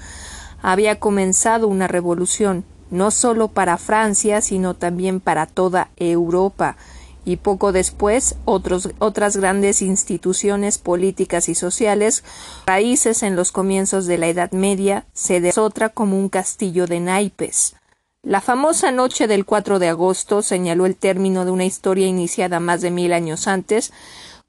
Había 0.62 1.00
comenzado 1.00 1.68
una 1.68 1.88
revolución, 1.88 2.66
no 2.92 3.10
solo 3.10 3.48
para 3.48 3.80
Francia, 3.80 4.42
sino 4.42 4.76
también 4.76 5.22
para 5.22 5.48
toda 5.48 5.90
Europa, 5.98 6.78
y 7.26 7.38
poco 7.38 7.72
después 7.72 8.36
otras 8.46 9.38
grandes 9.38 9.82
instituciones 9.82 10.78
políticas 10.78 11.50
y 11.50 11.56
sociales, 11.56 12.24
raíces 12.68 13.24
en 13.24 13.36
los 13.36 13.52
comienzos 13.52 14.06
de 14.06 14.20
la 14.20 14.28
Edad 14.28 14.52
Media, 14.52 15.08
se 15.14 15.42
desotra 15.42 15.90
como 15.90 16.16
un 16.16 16.30
castillo 16.30 16.86
de 16.86 17.00
naipes. 17.00 17.77
La 18.24 18.42
famosa 18.42 18.92
noche 18.92 19.28
del 19.28 19.46
4 19.46 19.80
de 19.80 19.90
agosto 19.90 20.42
señaló 20.42 20.86
el 20.86 20.96
término 20.96 21.46
de 21.46 21.52
una 21.52 21.66
historia 21.66 22.08
iniciada 22.08 22.60
más 22.60 22.82
de 22.82 22.92
mil 22.92 23.14
años 23.14 23.48
antes. 23.48 23.94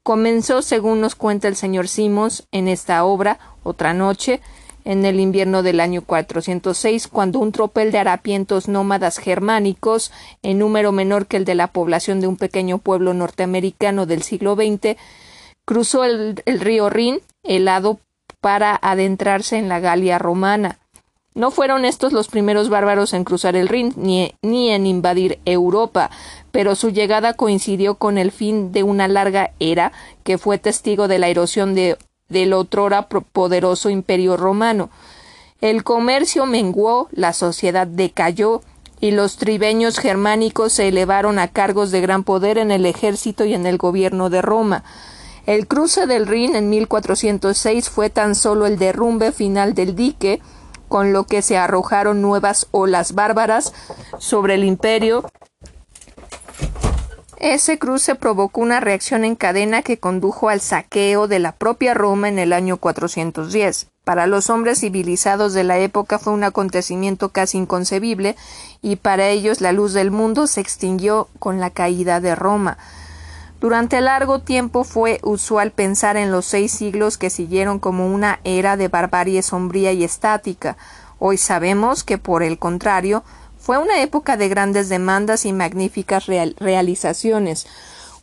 Comenzó, 0.03 0.61
según 0.61 1.01
nos 1.01 1.15
cuenta 1.15 1.47
el 1.47 1.55
señor 1.55 1.87
Simons 1.87 2.47
en 2.51 2.67
esta 2.67 3.03
obra, 3.03 3.39
Otra 3.63 3.93
noche, 3.93 4.41
en 4.85 5.05
el 5.05 5.19
invierno 5.19 5.61
del 5.61 5.79
año 5.81 6.01
406, 6.01 7.07
cuando 7.07 7.39
un 7.39 7.51
tropel 7.51 7.91
de 7.91 7.99
harapientos 7.99 8.67
nómadas 8.67 9.17
germánicos, 9.17 10.11
en 10.41 10.57
número 10.59 10.91
menor 10.91 11.27
que 11.27 11.37
el 11.37 11.45
de 11.45 11.55
la 11.55 11.67
población 11.67 12.21
de 12.21 12.27
un 12.27 12.37
pequeño 12.37 12.79
pueblo 12.79 13.13
norteamericano 13.13 14.05
del 14.05 14.23
siglo 14.23 14.55
XX, 14.55 14.97
cruzó 15.65 16.05
el, 16.05 16.41
el 16.45 16.59
río 16.59 16.89
Rin, 16.89 17.21
helado, 17.43 17.99
para 18.41 18.75
adentrarse 18.81 19.57
en 19.57 19.69
la 19.69 19.79
Galia 19.79 20.17
romana. 20.17 20.79
No 21.39 21.51
fueron 21.51 21.85
estos 21.85 22.11
los 22.11 22.27
primeros 22.27 22.67
bárbaros 22.67 23.13
en 23.13 23.23
cruzar 23.23 23.55
el 23.55 23.69
Rin 23.69 23.93
ni, 23.95 24.33
ni, 24.41 24.71
en 24.71 24.85
invadir 24.85 25.39
Europa, 25.45 26.11
pero 26.51 26.75
su 26.75 26.89
llegada 26.89 27.33
coincidió 27.33 27.95
con 27.95 28.17
el 28.17 28.33
fin 28.33 28.73
de 28.73 28.83
una 28.83 29.07
larga 29.07 29.51
era 29.57 29.93
que 30.25 30.37
fue 30.37 30.57
testigo 30.57 31.07
de 31.07 31.17
la 31.17 31.29
erosión 31.29 31.75
de, 31.75 31.97
del 32.27 32.51
otrora 32.51 33.07
poderoso 33.07 33.89
imperio 33.89 34.35
romano. 34.35 34.89
El 35.61 35.85
comercio 35.85 36.45
menguó, 36.45 37.07
la 37.13 37.31
sociedad 37.31 37.87
decayó, 37.87 38.61
y 38.99 39.11
los 39.11 39.37
tribeños 39.37 39.97
germánicos 39.97 40.73
se 40.73 40.89
elevaron 40.89 41.39
a 41.39 41.47
cargos 41.47 41.91
de 41.91 42.01
gran 42.01 42.25
poder 42.25 42.57
en 42.57 42.69
el 42.69 42.85
ejército 42.85 43.45
y 43.45 43.53
en 43.53 43.65
el 43.65 43.77
gobierno 43.77 44.29
de 44.29 44.41
Roma. 44.41 44.83
El 45.45 45.67
cruce 45.67 46.05
del 46.05 46.27
Rin 46.27 46.57
en 46.57 46.69
1406 46.69 47.89
fue 47.89 48.09
tan 48.09 48.35
solo 48.35 48.65
el 48.65 48.77
derrumbe 48.77 49.31
final 49.31 49.73
del 49.73 49.95
dique, 49.95 50.41
con 50.89 51.13
lo 51.13 51.23
que 51.23 51.41
se 51.41 51.57
arrojaron 51.57 52.21
nuevas 52.21 52.67
olas 52.71 53.13
bárbaras 53.13 53.73
sobre 54.17 54.55
el 54.55 54.65
imperio. 54.65 55.23
Ese 57.37 57.79
cruce 57.79 58.15
provocó 58.15 58.59
una 58.59 58.81
reacción 58.81 59.23
en 59.23 59.35
cadena 59.35 59.81
que 59.81 59.97
condujo 59.97 60.49
al 60.49 60.59
saqueo 60.59 61.29
de 61.29 61.39
la 61.39 61.53
propia 61.53 61.93
Roma 61.93 62.27
en 62.27 62.37
el 62.37 62.51
año 62.51 62.75
410. 62.75 63.87
Para 64.03 64.27
los 64.27 64.49
hombres 64.49 64.79
civilizados 64.79 65.53
de 65.53 65.63
la 65.63 65.77
época 65.77 66.19
fue 66.19 66.33
un 66.33 66.43
acontecimiento 66.43 67.29
casi 67.29 67.59
inconcebible 67.59 68.35
y 68.81 68.97
para 68.97 69.29
ellos 69.29 69.61
la 69.61 69.71
luz 69.71 69.93
del 69.93 70.11
mundo 70.11 70.47
se 70.47 70.59
extinguió 70.59 71.29
con 71.39 71.61
la 71.61 71.69
caída 71.69 72.19
de 72.19 72.35
Roma. 72.35 72.77
Durante 73.59 73.99
largo 73.99 74.39
tiempo 74.39 74.85
fue 74.85 75.19
usual 75.21 75.71
pensar 75.71 76.15
en 76.15 76.31
los 76.31 76.45
seis 76.45 76.71
siglos 76.71 77.17
que 77.17 77.29
siguieron 77.29 77.79
como 77.79 78.07
una 78.07 78.39
era 78.45 78.77
de 78.77 78.87
barbarie 78.87 79.41
sombría 79.41 79.91
y 79.91 80.05
estática. 80.05 80.77
Hoy 81.19 81.37
sabemos 81.37 82.05
que, 82.05 82.17
por 82.17 82.41
el 82.41 82.57
contrario, 82.57 83.23
fue 83.57 83.77
una 83.77 84.01
época 84.01 84.37
de 84.37 84.47
grandes 84.47 84.87
demandas 84.87 85.45
y 85.45 85.51
magníficas 85.51 86.27
realizaciones, 86.27 87.67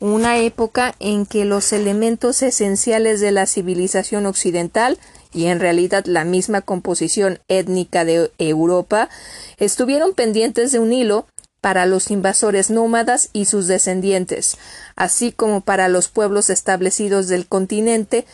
una 0.00 0.38
época 0.38 0.94
en 1.00 1.26
que 1.26 1.44
los 1.44 1.72
elementos 1.74 2.42
esenciales 2.42 3.20
de 3.20 3.32
la 3.32 3.46
civilización 3.46 4.24
occidental 4.24 4.98
y 5.34 5.46
en 5.46 5.60
realidad 5.60 6.06
la 6.06 6.24
misma 6.24 6.62
composición 6.62 7.40
étnica 7.48 8.06
de 8.06 8.30
Europa 8.38 9.10
estuvieron 9.58 10.14
pendientes 10.14 10.72
de 10.72 10.78
un 10.78 10.94
hilo 10.94 11.26
para 11.66 11.84
los 11.84 12.12
invasores 12.12 12.70
nómadas 12.70 13.28
y 13.32 13.46
sus 13.46 13.66
descendientes, 13.66 14.56
así 14.94 15.32
como 15.32 15.62
para 15.62 15.88
los 15.88 16.06
pueblos 16.06 16.48
establecidos 16.48 17.26
del 17.26 17.48
continente, 17.48 18.24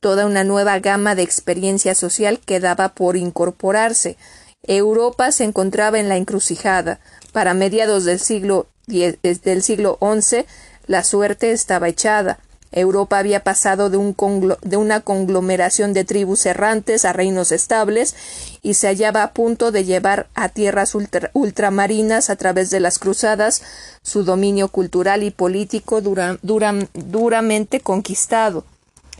toda 0.00 0.26
una 0.26 0.44
nueva 0.44 0.78
gama 0.80 1.14
de 1.14 1.22
experiencia 1.22 1.94
social 1.94 2.40
quedaba 2.44 2.90
por 2.90 3.16
incorporarse. 3.16 4.18
Europa 4.64 5.32
se 5.32 5.44
encontraba 5.44 5.98
en 5.98 6.10
la 6.10 6.18
encrucijada. 6.18 7.00
Para 7.32 7.54
mediados 7.54 8.04
del 8.04 8.20
siglo, 8.20 8.66
del 8.86 9.62
siglo 9.62 9.98
XI, 10.02 10.44
la 10.86 11.04
suerte 11.04 11.52
estaba 11.52 11.88
echada. 11.88 12.38
Europa 12.74 13.18
había 13.18 13.44
pasado 13.44 13.88
de, 13.88 13.96
un 13.96 14.14
de, 14.62 14.76
una 14.76 15.00
conglomeración 15.00 15.92
de 15.92 16.04
tribus 16.04 16.44
errantes 16.44 17.04
a 17.04 17.12
reinos 17.12 17.52
estables 17.52 18.14
y 18.62 18.74
se 18.74 18.88
hallaba 18.88 19.22
a 19.22 19.32
punto 19.32 19.70
de 19.70 19.84
llevar 19.84 20.26
a 20.34 20.48
tierras 20.48 20.94
ultramarinas 21.32 22.30
a 22.30 22.36
través 22.36 22.70
de 22.70 22.80
las 22.80 22.98
cruzadas 22.98 23.62
su 24.02 24.24
dominio 24.24 24.68
cultural 24.68 25.22
y 25.22 25.30
político 25.30 26.00
duramente 26.02 27.80
conquistado. 27.80 28.64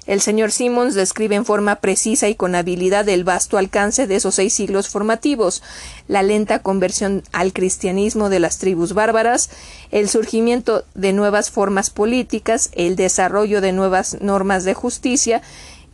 El 0.07 0.21
señor 0.21 0.51
Simmons 0.51 0.95
describe 0.95 1.35
en 1.35 1.47
forma 1.47 1.77
precisa 1.77 2.29
y 2.29 2.35
con 2.35 2.55
habilidad 2.55 3.09
el 3.09 3.25
vasto 3.25 3.57
alcance 3.57 4.07
de 4.07 4.17
esos 4.17 4.35
seis 4.35 4.53
siglos 4.53 4.89
formativos, 4.89 5.63
la 6.09 6.23
lenta 6.23 6.59
conversión 6.59 7.23
al 7.33 7.55
cristianismo 7.55 8.29
de 8.29 8.39
las 8.39 8.59
tribus 8.59 8.93
bárbaras, 8.93 9.49
el 9.91 10.11
surgimiento 10.11 10.85
de 10.95 11.15
nuevas 11.15 11.51
formas 11.51 11.89
políticas, 11.89 12.69
el 12.75 12.97
desarrollo 12.97 13.63
de 13.63 13.73
nuevas 13.73 14.19
normas 14.21 14.65
de 14.65 14.75
justicia 14.75 15.41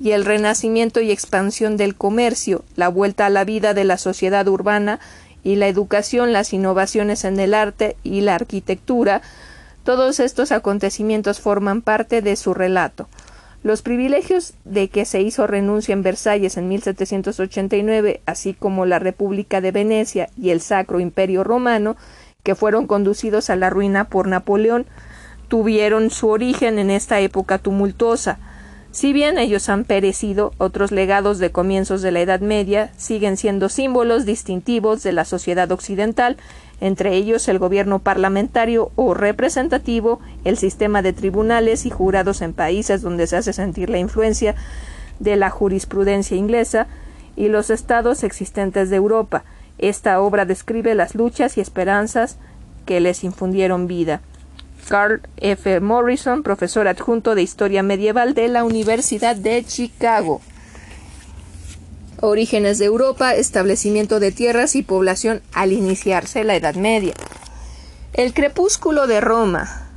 y 0.00 0.10
el 0.10 0.24
renacimiento 0.24 1.00
y 1.00 1.12
expansión 1.12 1.76
del 1.76 1.94
comercio, 1.94 2.64
la 2.74 2.88
vuelta 2.88 3.26
a 3.26 3.30
la 3.30 3.44
vida 3.44 3.74
de 3.74 3.84
la 3.84 3.96
sociedad 3.96 4.48
urbana 4.48 4.98
y 5.44 5.54
la 5.54 5.68
educación, 5.68 6.32
las 6.32 6.52
innovaciones 6.52 7.22
en 7.22 7.38
el 7.38 7.54
arte 7.54 7.96
y 8.02 8.22
la 8.22 8.34
arquitectura, 8.34 9.22
todos 9.84 10.18
estos 10.18 10.50
acontecimientos 10.50 11.38
forman 11.38 11.80
parte 11.80 12.22
de 12.22 12.34
su 12.34 12.54
relato. 12.54 13.08
Los 13.62 13.82
privilegios 13.82 14.54
de 14.64 14.88
que 14.88 15.04
se 15.04 15.20
hizo 15.20 15.46
renuncia 15.46 15.92
en 15.92 16.02
Versalles 16.02 16.56
en 16.56 16.68
1789, 16.68 18.22
así 18.24 18.54
como 18.54 18.86
la 18.86 18.98
República 18.98 19.60
de 19.60 19.70
Venecia 19.70 20.30
y 20.40 20.50
el 20.50 20.62
Sacro 20.62 20.98
Imperio 20.98 21.44
Romano, 21.44 21.96
que 22.42 22.54
fueron 22.54 22.86
conducidos 22.86 23.50
a 23.50 23.56
la 23.56 23.68
ruina 23.68 24.08
por 24.08 24.28
Napoleón, 24.28 24.86
tuvieron 25.48 26.10
su 26.10 26.28
origen 26.28 26.78
en 26.78 26.90
esta 26.90 27.20
época 27.20 27.58
tumultuosa. 27.58 28.38
Si 28.92 29.12
bien 29.12 29.36
ellos 29.36 29.68
han 29.68 29.84
perecido, 29.84 30.52
otros 30.58 30.90
legados 30.90 31.38
de 31.38 31.52
comienzos 31.52 32.00
de 32.02 32.12
la 32.12 32.20
Edad 32.20 32.40
Media 32.40 32.90
siguen 32.96 33.36
siendo 33.36 33.68
símbolos 33.68 34.24
distintivos 34.24 35.02
de 35.02 35.12
la 35.12 35.24
sociedad 35.24 35.70
occidental 35.70 36.38
entre 36.80 37.14
ellos 37.14 37.48
el 37.48 37.58
gobierno 37.58 37.98
parlamentario 37.98 38.90
o 38.96 39.14
representativo, 39.14 40.20
el 40.44 40.56
sistema 40.56 41.02
de 41.02 41.12
tribunales 41.12 41.86
y 41.86 41.90
jurados 41.90 42.40
en 42.42 42.52
países 42.52 43.02
donde 43.02 43.26
se 43.26 43.36
hace 43.36 43.52
sentir 43.52 43.90
la 43.90 43.98
influencia 43.98 44.54
de 45.18 45.36
la 45.36 45.50
jurisprudencia 45.50 46.36
inglesa 46.36 46.86
y 47.36 47.48
los 47.48 47.70
estados 47.70 48.24
existentes 48.24 48.90
de 48.90 48.96
Europa. 48.96 49.44
Esta 49.78 50.20
obra 50.20 50.44
describe 50.44 50.94
las 50.94 51.14
luchas 51.14 51.56
y 51.56 51.60
esperanzas 51.60 52.38
que 52.86 53.00
les 53.00 53.24
infundieron 53.24 53.86
vida. 53.86 54.20
Carl 54.88 55.20
F. 55.36 55.80
Morrison, 55.80 56.42
profesor 56.42 56.88
adjunto 56.88 57.34
de 57.34 57.42
Historia 57.42 57.82
Medieval 57.82 58.34
de 58.34 58.48
la 58.48 58.64
Universidad 58.64 59.36
de 59.36 59.62
Chicago. 59.64 60.40
Orígenes 62.22 62.78
de 62.78 62.84
Europa, 62.84 63.34
establecimiento 63.34 64.20
de 64.20 64.30
tierras 64.30 64.76
y 64.76 64.82
población 64.82 65.40
al 65.54 65.72
iniciarse 65.72 66.44
la 66.44 66.54
Edad 66.54 66.74
Media. 66.74 67.14
El 68.12 68.34
crepúsculo 68.34 69.06
de 69.06 69.22
Roma. 69.22 69.88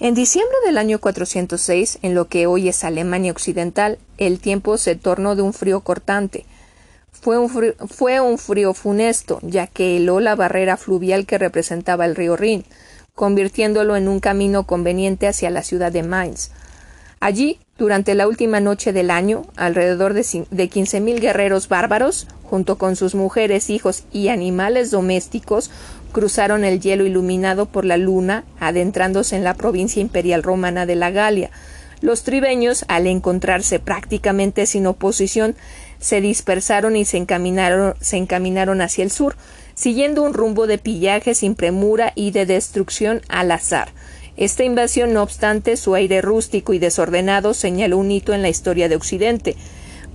En 0.00 0.14
diciembre 0.14 0.56
del 0.64 0.78
año 0.78 1.00
406, 1.00 1.98
en 2.00 2.14
lo 2.14 2.28
que 2.28 2.46
hoy 2.46 2.70
es 2.70 2.82
Alemania 2.82 3.30
Occidental, 3.30 3.98
el 4.16 4.40
tiempo 4.40 4.78
se 4.78 4.96
tornó 4.96 5.36
de 5.36 5.42
un 5.42 5.52
frío 5.52 5.80
cortante. 5.80 6.46
Fue 7.12 7.36
un 7.36 7.50
frío, 7.50 7.74
fue 7.86 8.18
un 8.22 8.38
frío 8.38 8.72
funesto, 8.72 9.38
ya 9.42 9.66
que 9.66 9.98
heló 9.98 10.18
la 10.18 10.34
barrera 10.34 10.78
fluvial 10.78 11.26
que 11.26 11.36
representaba 11.36 12.06
el 12.06 12.16
río 12.16 12.36
Rin, 12.36 12.64
convirtiéndolo 13.14 13.96
en 13.96 14.08
un 14.08 14.18
camino 14.18 14.66
conveniente 14.66 15.28
hacia 15.28 15.50
la 15.50 15.62
ciudad 15.62 15.92
de 15.92 16.02
Mainz. 16.02 16.50
Allí, 17.22 17.60
durante 17.78 18.16
la 18.16 18.26
última 18.26 18.58
noche 18.58 18.92
del 18.92 19.08
año, 19.08 19.46
alrededor 19.54 20.12
de 20.12 20.68
quince 20.68 21.00
mil 21.00 21.20
guerreros 21.20 21.68
bárbaros, 21.68 22.26
junto 22.42 22.78
con 22.78 22.96
sus 22.96 23.14
mujeres, 23.14 23.70
hijos 23.70 24.02
y 24.12 24.26
animales 24.26 24.90
domésticos, 24.90 25.70
cruzaron 26.10 26.64
el 26.64 26.80
hielo 26.80 27.06
iluminado 27.06 27.66
por 27.66 27.84
la 27.84 27.96
luna, 27.96 28.42
adentrándose 28.58 29.36
en 29.36 29.44
la 29.44 29.54
provincia 29.54 30.02
imperial 30.02 30.42
romana 30.42 30.84
de 30.84 30.96
la 30.96 31.12
Galia. 31.12 31.52
Los 32.00 32.24
tribeños, 32.24 32.84
al 32.88 33.06
encontrarse 33.06 33.78
prácticamente 33.78 34.66
sin 34.66 34.88
oposición, 34.88 35.54
se 36.00 36.20
dispersaron 36.20 36.96
y 36.96 37.04
se 37.04 37.18
encaminaron, 37.18 37.94
se 38.00 38.16
encaminaron 38.16 38.80
hacia 38.80 39.04
el 39.04 39.12
sur, 39.12 39.36
siguiendo 39.74 40.24
un 40.24 40.34
rumbo 40.34 40.66
de 40.66 40.78
pillaje 40.78 41.36
sin 41.36 41.54
premura 41.54 42.10
y 42.16 42.32
de 42.32 42.46
destrucción 42.46 43.22
al 43.28 43.52
azar. 43.52 43.92
Esta 44.36 44.64
invasión, 44.64 45.12
no 45.12 45.22
obstante, 45.22 45.76
su 45.76 45.94
aire 45.94 46.22
rústico 46.22 46.72
y 46.72 46.78
desordenado 46.78 47.52
señaló 47.52 47.98
un 47.98 48.10
hito 48.10 48.32
en 48.32 48.42
la 48.42 48.48
historia 48.48 48.88
de 48.88 48.96
Occidente. 48.96 49.56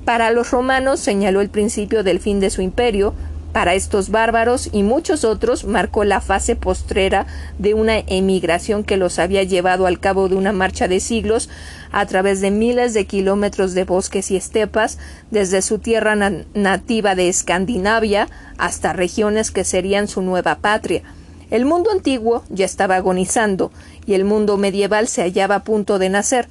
Para 0.05 0.31
los 0.31 0.51
romanos 0.51 0.99
señaló 0.99 1.41
el 1.41 1.49
principio 1.49 2.03
del 2.03 2.19
fin 2.19 2.39
de 2.39 2.49
su 2.49 2.61
imperio, 2.61 3.13
para 3.53 3.73
estos 3.73 4.09
bárbaros 4.09 4.69
y 4.71 4.83
muchos 4.83 5.23
otros 5.23 5.65
marcó 5.65 6.03
la 6.03 6.21
fase 6.21 6.55
postrera 6.55 7.25
de 7.57 7.73
una 7.73 7.97
emigración 7.97 8.83
que 8.83 8.97
los 8.97 9.17
había 9.17 9.41
llevado 9.43 9.87
al 9.87 9.99
cabo 9.99 10.29
de 10.29 10.35
una 10.35 10.51
marcha 10.51 10.87
de 10.87 10.99
siglos 10.99 11.49
a 11.91 12.05
través 12.05 12.39
de 12.39 12.51
miles 12.51 12.93
de 12.93 13.05
kilómetros 13.05 13.73
de 13.73 13.83
bosques 13.83 14.29
y 14.29 14.35
estepas, 14.35 14.99
desde 15.31 15.61
su 15.61 15.79
tierra 15.79 16.15
nativa 16.53 17.15
de 17.15 17.29
Escandinavia 17.29 18.27
hasta 18.57 18.93
regiones 18.93 19.49
que 19.49 19.63
serían 19.63 20.07
su 20.07 20.21
nueva 20.21 20.59
patria. 20.59 21.01
El 21.49 21.63
mundo 21.63 21.91
antiguo 21.91 22.43
ya 22.49 22.65
estaba 22.65 22.97
agonizando 22.97 23.71
y 24.07 24.15
el 24.15 24.23
mundo 24.23 24.57
medieval 24.57 25.07
se 25.07 25.21
hallaba 25.21 25.55
a 25.55 25.63
punto 25.63 25.99
de 25.99 26.09
nacer. 26.09 26.47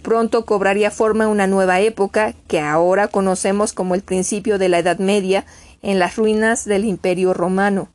Pronto 0.00 0.46
cobraría 0.46 0.90
forma 0.90 1.28
una 1.28 1.46
nueva 1.46 1.80
época 1.80 2.34
que 2.48 2.60
ahora 2.60 3.08
conocemos 3.08 3.74
como 3.74 3.94
el 3.94 4.02
principio 4.02 4.56
de 4.56 4.70
la 4.70 4.78
Edad 4.78 4.98
Media 4.98 5.44
en 5.82 5.98
las 5.98 6.16
ruinas 6.16 6.64
del 6.64 6.86
Imperio 6.86 7.34
romano. 7.34 7.88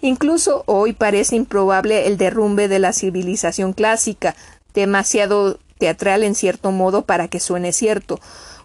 Incluso 0.00 0.62
hoy 0.66 0.92
parece 0.92 1.36
improbable 1.36 2.06
el 2.06 2.16
derrumbe 2.16 2.68
de 2.68 2.78
la 2.78 2.92
civilización 2.92 3.72
clásica, 3.72 4.34
demasiado 4.72 5.58
teatral 5.78 6.22
en 6.22 6.34
cierto 6.34 6.70
modo 6.70 7.02
para 7.02 7.28
que 7.28 7.40
suene 7.40 7.72
cierto, 7.72 8.20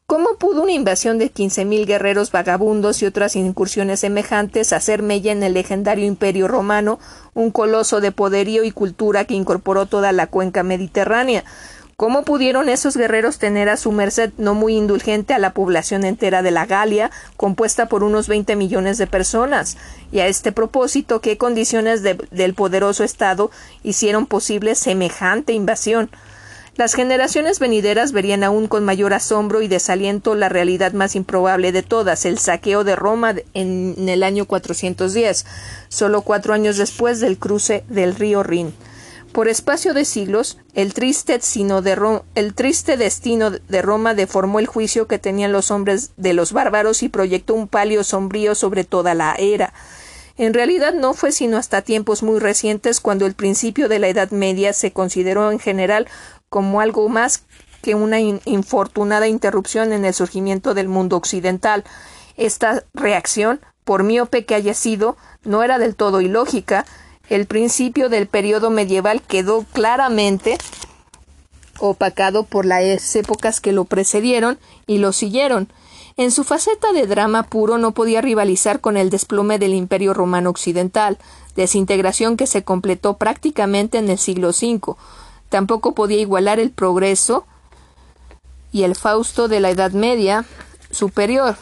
¿Cómo 0.06 0.36
pudo 0.38 0.64
una 0.64 0.74
invasión 0.74 1.18
de 1.18 1.30
quince 1.30 1.64
mil 1.64 1.86
guerreros 1.86 2.30
vagabundos 2.32 3.02
y 3.02 3.06
otras 3.06 3.38
incursiones 3.38 4.02
semejantes 4.02 4.74
hacer 4.74 5.02
mella 5.02 5.32
en 5.32 5.44
el 5.44 5.54
legendario 5.54 6.06
imperio 6.06 6.50
romano, 6.50 7.00
un 7.34 7.52
coloso 7.52 8.02
de 8.02 8.12
poderío 8.12 8.66
y 8.66 8.72
cultura 8.72 9.24
que 9.24 9.34
incorporó 9.34 9.86
toda 9.86 10.12
la 10.12 10.28
cuenca 10.28 10.62
mediterránea? 10.62 11.46
¿Cómo 11.96 12.24
pudieron 12.24 12.68
esos 12.68 12.98
guerreros 12.98 13.38
tener 13.38 13.70
a 13.70 13.78
su 13.78 13.94
merced 13.94 14.34
no 14.38 14.56
muy 14.56 14.76
indulgente 14.76 15.34
a 15.34 15.40
la 15.40 15.54
población 15.54 16.04
entera 16.04 16.42
de 16.42 16.52
la 16.52 16.66
Galia, 16.66 17.10
compuesta 17.38 17.88
por 17.88 18.04
unos 18.04 18.28
veinte 18.28 18.58
millones 18.58 18.98
de 18.98 19.08
personas? 19.08 19.78
Y 20.12 20.20
a 20.20 20.28
este 20.28 20.52
propósito, 20.52 21.22
¿qué 21.22 21.38
condiciones 21.38 22.04
del 22.04 22.54
poderoso 22.56 23.06
Estado 23.06 23.52
hicieron 23.84 24.26
posible 24.26 24.76
semejante 24.76 25.54
invasión? 25.54 26.10
Las 26.76 26.96
generaciones 26.96 27.60
venideras 27.60 28.14
verían 28.14 28.44
aún 28.44 28.68
con 28.68 28.84
mayor 28.84 29.14
asombro 29.14 29.62
y 29.62 29.68
desaliento 29.68 30.34
la 30.34 30.50
realidad 30.50 30.94
más 30.94 31.16
improbable 31.16 31.72
de 31.72 31.84
todas, 31.84 32.26
el 32.26 32.40
saqueo 32.40 32.84
de 32.84 32.96
Roma 32.96 33.36
en 33.54 34.10
el 34.10 34.24
año 34.24 34.46
410, 34.46 35.46
solo 35.90 36.24
cuatro 36.24 36.56
años 36.56 36.78
después 36.78 37.20
del 37.20 37.38
cruce 37.38 37.84
del 37.90 38.16
río 38.16 38.42
Rin. 38.42 38.74
Por 39.34 39.50
espacio 39.50 39.94
de 39.94 40.04
siglos, 40.04 40.58
el 40.74 40.96
triste, 40.96 41.38
de 41.38 42.22
el 42.34 42.54
triste 42.56 42.98
destino 42.98 43.52
de 43.52 43.82
Roma 43.84 44.16
deformó 44.16 44.58
el 44.58 44.66
juicio 44.66 45.08
que 45.08 45.20
tenían 45.20 45.52
los 45.52 45.70
hombres 45.70 46.12
de 46.18 46.34
los 46.34 46.54
bárbaros 46.54 47.04
y 47.04 47.10
proyectó 47.10 47.54
un 47.54 47.68
palio 47.68 48.04
sombrío 48.04 48.56
sobre 48.56 48.84
toda 48.84 49.14
la 49.14 49.36
era. 49.36 49.74
En 50.36 50.56
realidad 50.56 50.96
no 50.96 51.14
fue 51.14 51.32
sino 51.32 51.58
hasta 51.58 51.84
tiempos 51.84 52.24
muy 52.24 52.40
recientes 52.40 53.00
cuando 53.00 53.28
el 53.28 53.36
principio 53.36 53.88
de 53.88 54.00
la 54.00 54.08
Edad 54.08 54.32
Media 54.32 54.74
se 54.74 54.92
consideró 54.92 55.52
en 55.52 55.60
general 55.60 56.08
como 56.54 56.82
algo 56.82 57.10
más 57.10 57.46
que 57.82 57.96
una 57.96 58.20
infortunada 58.20 59.28
interrupción 59.28 59.92
en 59.92 60.06
el 60.06 60.14
surgimiento 60.14 60.76
del 60.76 60.88
mundo 60.88 61.18
occidental. 61.18 61.84
Esta 62.38 62.84
reacción, 62.94 63.60
por 63.84 64.04
miope 64.04 64.46
que 64.46 64.54
haya 64.54 64.76
sido, 64.76 65.18
no 65.44 65.64
era 65.64 65.80
del 65.80 65.96
todo 65.96 66.22
ilógica. 66.22 66.86
El 67.28 67.48
principio 67.48 68.08
del 68.08 68.28
periodo 68.28 68.70
medieval 68.70 69.24
quedó 69.24 69.66
claramente 69.74 70.60
opacado 71.80 72.44
por 72.44 72.68
las 72.68 73.16
épocas 73.16 73.60
que 73.60 73.72
lo 73.72 73.86
precedieron 73.86 74.60
y 74.86 75.00
lo 75.00 75.12
siguieron. 75.12 75.74
En 76.18 76.30
su 76.30 76.44
faceta 76.44 76.94
de 76.94 77.08
drama 77.08 77.42
puro 77.42 77.80
no 77.80 77.96
podía 77.96 78.22
rivalizar 78.22 78.80
con 78.80 78.96
el 78.96 79.10
desplome 79.10 79.58
del 79.58 79.74
Imperio 79.74 80.14
Romano 80.14 80.52
Occidental, 80.52 81.18
desintegración 81.56 82.38
que 82.38 82.46
se 82.46 82.64
completó 82.64 83.18
prácticamente 83.18 83.98
en 83.98 84.12
el 84.12 84.20
siglo 84.20 84.50
V. 84.50 84.96
Tampoco 85.54 85.94
podía 85.94 86.20
igualar 86.20 86.60
el 86.60 86.72
progreso 86.72 87.46
y 88.72 88.82
el 88.82 88.96
Fausto 88.96 89.48
de 89.48 89.60
la 89.60 89.70
Edad 89.70 89.92
Media 89.92 90.46
superior, 90.90 91.58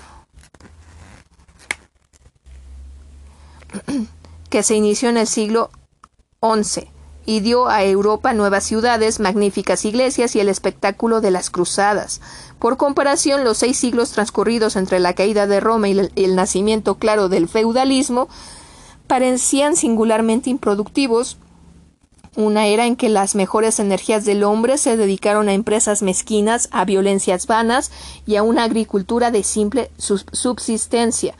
que 4.49 4.63
se 4.63 4.75
inició 4.75 5.09
en 5.09 5.17
el 5.17 5.27
siglo 5.27 5.71
XI 6.41 6.87
y 7.25 7.41
dio 7.41 7.67
a 7.67 7.83
Europa 7.83 8.31
nuevas 8.31 8.63
ciudades, 8.63 9.19
magníficas 9.19 9.83
iglesias 9.83 10.37
y 10.37 10.39
el 10.39 10.47
espectáculo 10.47 11.19
de 11.19 11.31
las 11.31 11.49
cruzadas. 11.49 12.21
Por 12.59 12.77
comparación, 12.77 13.43
los 13.43 13.57
seis 13.57 13.75
siglos 13.75 14.11
transcurridos 14.11 14.77
entre 14.77 15.01
la 15.01 15.15
caída 15.15 15.47
de 15.47 15.59
Roma 15.59 15.89
y 15.89 16.09
el, 16.15 16.35
nacimiento 16.37 16.95
claro 16.95 17.27
del 17.27 17.49
feudalismo 17.49 18.29
parecían 19.07 19.75
singularmente 19.75 20.49
improductivos, 20.49 21.37
una 22.35 22.67
era 22.67 22.85
en 22.85 22.95
que 22.95 23.09
las 23.09 23.35
mejores 23.35 23.79
energías 23.79 24.25
del 24.25 24.43
hombre 24.43 24.77
se 24.77 24.97
dedicaron 24.97 25.49
a 25.49 25.53
empresas 25.53 26.01
mezquinas, 26.01 26.69
a 26.71 26.85
violencias 26.85 27.47
vanas 27.47 27.91
y 28.25 28.35
a 28.37 28.43
una 28.43 28.63
agricultura 28.63 29.31
de 29.31 29.43
simple 29.43 29.91
subsistencia 29.97 31.35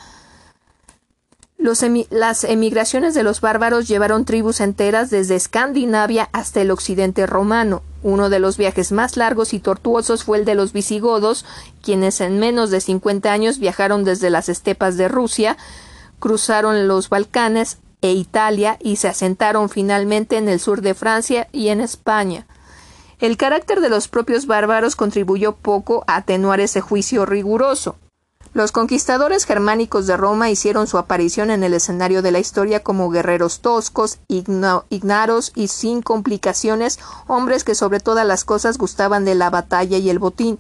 las 2.10 2.44
emigraciones 2.44 3.14
de 3.14 3.22
los 3.22 3.40
bárbaros 3.40 3.88
llevaron 3.88 4.26
tribus 4.26 4.62
enteras 4.62 5.12
desde 5.12 5.36
Escandinavia 5.36 6.28
hasta 6.32 6.62
el 6.62 6.72
occidente 6.72 7.28
romano. 7.28 7.84
Uno 8.02 8.30
de 8.30 8.40
los 8.40 8.58
viajes 8.58 8.92
más 8.92 9.16
largos 9.16 9.54
y 9.54 9.60
tortuosos 9.60 10.24
fue 10.24 10.40
el 10.40 10.46
de 10.46 10.56
los 10.56 10.74
visigodos, 10.74 11.46
quienes 11.84 12.20
en 12.20 12.40
menos 12.40 12.72
de 12.72 12.82
cincuenta 12.82 13.32
años 13.32 13.60
viajaron 13.60 14.04
desde 14.04 14.32
las 14.32 14.50
estepas 14.50 14.98
de 14.98 15.08
Rusia, 15.08 15.56
cruzaron 16.20 16.88
los 16.88 17.10
Balcanes 17.10 17.78
e 18.02 18.12
Italia 18.12 18.78
y 18.82 18.96
se 18.98 19.08
asentaron 19.08 19.70
finalmente 19.70 20.38
en 20.38 20.50
el 20.50 20.60
sur 20.60 20.82
de 20.82 20.94
Francia 20.94 21.48
y 21.52 21.70
en 21.70 21.82
España. 21.82 22.48
El 23.20 23.38
carácter 23.38 23.82
de 23.82 23.90
los 23.90 24.08
propios 24.08 24.48
bárbaros 24.48 24.96
contribuyó 24.96 25.56
poco 25.56 26.04
a 26.08 26.16
atenuar 26.18 26.60
ese 26.60 26.82
juicio 26.82 27.26
riguroso. 27.26 27.96
Los 28.54 28.74
conquistadores 28.74 29.46
germánicos 29.46 30.08
de 30.08 30.18
Roma 30.18 30.50
hicieron 30.50 30.86
su 30.86 30.98
aparición 30.98 31.52
en 31.52 31.64
el 31.64 31.74
escenario 31.74 32.22
de 32.22 32.32
la 32.32 32.40
historia 32.40 32.82
como 32.82 33.10
guerreros 33.10 33.62
toscos, 33.62 34.20
ignaros 34.28 35.54
y 35.56 35.70
sin 35.70 36.02
complicaciones, 36.02 37.00
hombres 37.28 37.64
que 37.64 37.76
sobre 37.76 38.02
todas 38.02 38.26
las 38.26 38.44
cosas 38.44 38.78
gustaban 38.78 39.24
de 39.24 39.36
la 39.36 39.50
batalla 39.50 39.98
y 39.98 40.10
el 40.10 40.20
botín. 40.20 40.60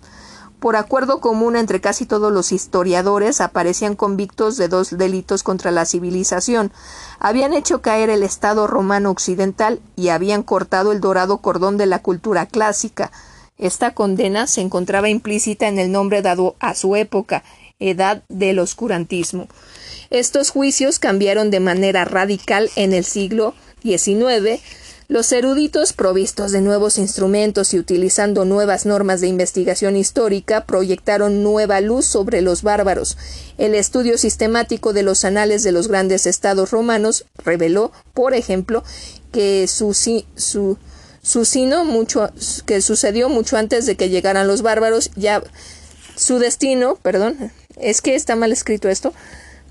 Por 0.62 0.76
acuerdo 0.76 1.22
común 1.22 1.56
entre 1.56 1.82
casi 1.82 2.06
todos 2.06 2.32
los 2.32 2.52
historiadores, 2.52 3.42
aparecían 3.42 3.96
convictos 3.96 4.58
de 4.58 4.68
dos 4.68 4.96
delitos 4.96 5.42
contra 5.42 5.72
la 5.72 5.88
civilización. 5.88 6.72
Habían 7.18 7.56
hecho 7.56 7.82
caer 7.82 8.12
el 8.12 8.22
Estado 8.22 8.68
romano 8.68 9.10
occidental 9.10 9.80
y 9.96 10.10
habían 10.10 10.44
cortado 10.44 10.92
el 10.92 11.02
dorado 11.02 11.40
cordón 11.40 11.78
de 11.78 11.88
la 11.88 12.04
cultura 12.04 12.46
clásica. 12.46 13.12
Esta 13.58 13.96
condena 13.96 14.46
se 14.46 14.62
encontraba 14.62 15.10
implícita 15.10 15.68
en 15.68 15.80
el 15.80 15.92
nombre 15.92 16.22
dado 16.22 16.56
a 16.60 16.76
su 16.76 16.96
época, 16.96 17.44
edad 17.80 18.22
del 18.30 18.60
oscurantismo. 18.60 19.48
Estos 20.12 20.52
juicios 20.52 21.00
cambiaron 21.00 21.50
de 21.50 21.60
manera 21.60 22.06
radical 22.06 22.70
en 22.76 22.94
el 22.94 23.04
siglo 23.04 23.56
XIX. 23.82 24.62
Los 25.12 25.34
eruditos, 25.34 25.92
provistos 25.92 26.54
de 26.54 26.62
nuevos 26.62 26.98
instrumentos 26.98 27.74
y 27.74 27.78
utilizando 27.78 28.46
nuevas 28.46 28.86
normas 28.86 29.20
de 29.20 29.28
investigación 29.28 29.98
histórica, 29.98 30.66
proyectaron 30.66 31.44
nueva 31.44 31.82
luz 31.82 32.06
sobre 32.06 32.42
los 32.42 32.64
bárbaros. 32.64 33.18
El 33.58 33.76
estudio 33.76 34.18
sistemático 34.18 34.94
de 34.94 35.04
los 35.04 35.26
anales 35.26 35.64
de 35.64 35.74
los 35.74 35.90
grandes 35.90 36.28
estados 36.28 36.72
romanos 36.72 37.26
reveló, 37.44 37.92
por 38.14 38.34
ejemplo, 38.34 38.86
que 39.34 39.68
su, 39.68 39.94
su, 39.94 40.78
mucho, 41.84 42.30
que 42.66 42.80
sucedió 42.80 43.28
mucho 43.28 43.58
antes 43.58 43.86
de 43.86 43.98
que 43.98 44.08
llegaran 44.08 44.48
los 44.48 44.62
bárbaros, 44.62 45.12
ya 45.18 45.44
su 46.16 46.40
destino, 46.40 46.96
perdón, 46.96 47.52
es 47.76 48.02
que 48.02 48.16
está 48.16 48.38
mal 48.38 48.54
escrito 48.54 48.88
esto. 48.88 49.14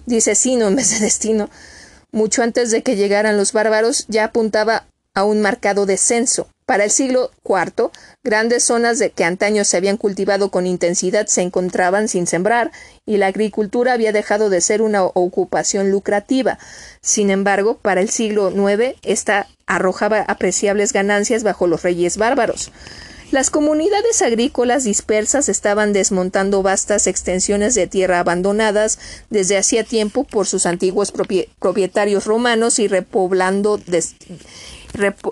Dice 0.04 0.34
sino 0.34 0.68
en 0.68 0.76
vez 0.76 0.90
de 0.90 0.98
destino. 0.98 1.48
Mucho 2.12 2.42
antes 2.42 2.70
de 2.70 2.82
que 2.82 2.96
llegaran 2.96 3.38
los 3.38 3.54
bárbaros 3.54 4.04
ya 4.08 4.24
apuntaba 4.24 4.84
a 5.14 5.24
un 5.24 5.40
marcado 5.40 5.86
descenso. 5.86 6.48
Para 6.66 6.84
el 6.84 6.90
siglo 6.92 7.32
IV, 7.44 7.90
grandes 8.22 8.62
zonas 8.62 9.00
de 9.00 9.10
que 9.10 9.24
antaño 9.24 9.64
se 9.64 9.76
habían 9.76 9.96
cultivado 9.96 10.52
con 10.52 10.68
intensidad 10.68 11.26
se 11.26 11.42
encontraban 11.42 12.06
sin 12.06 12.28
sembrar, 12.28 12.70
y 13.04 13.16
la 13.16 13.26
agricultura 13.26 13.92
había 13.92 14.12
dejado 14.12 14.50
de 14.50 14.60
ser 14.60 14.80
una 14.80 15.02
ocupación 15.02 15.90
lucrativa. 15.90 16.58
Sin 17.00 17.30
embargo, 17.30 17.78
para 17.78 18.00
el 18.00 18.08
siglo 18.08 18.50
IX, 18.50 18.94
esta 19.02 19.48
arrojaba 19.66 20.20
apreciables 20.20 20.92
ganancias 20.92 21.42
bajo 21.42 21.66
los 21.66 21.82
reyes 21.82 22.16
bárbaros. 22.16 22.70
Las 23.32 23.50
comunidades 23.50 24.22
agrícolas 24.22 24.82
dispersas 24.82 25.48
estaban 25.48 25.92
desmontando 25.92 26.64
vastas 26.64 27.06
extensiones 27.06 27.76
de 27.76 27.86
tierra 27.86 28.18
abandonadas 28.18 28.98
desde 29.30 29.56
hacía 29.56 29.84
tiempo 29.84 30.24
por 30.24 30.48
sus 30.48 30.66
antiguos 30.66 31.12
propietarios 31.12 32.24
romanos 32.26 32.80
y 32.80 32.88
repoblando, 32.88 33.80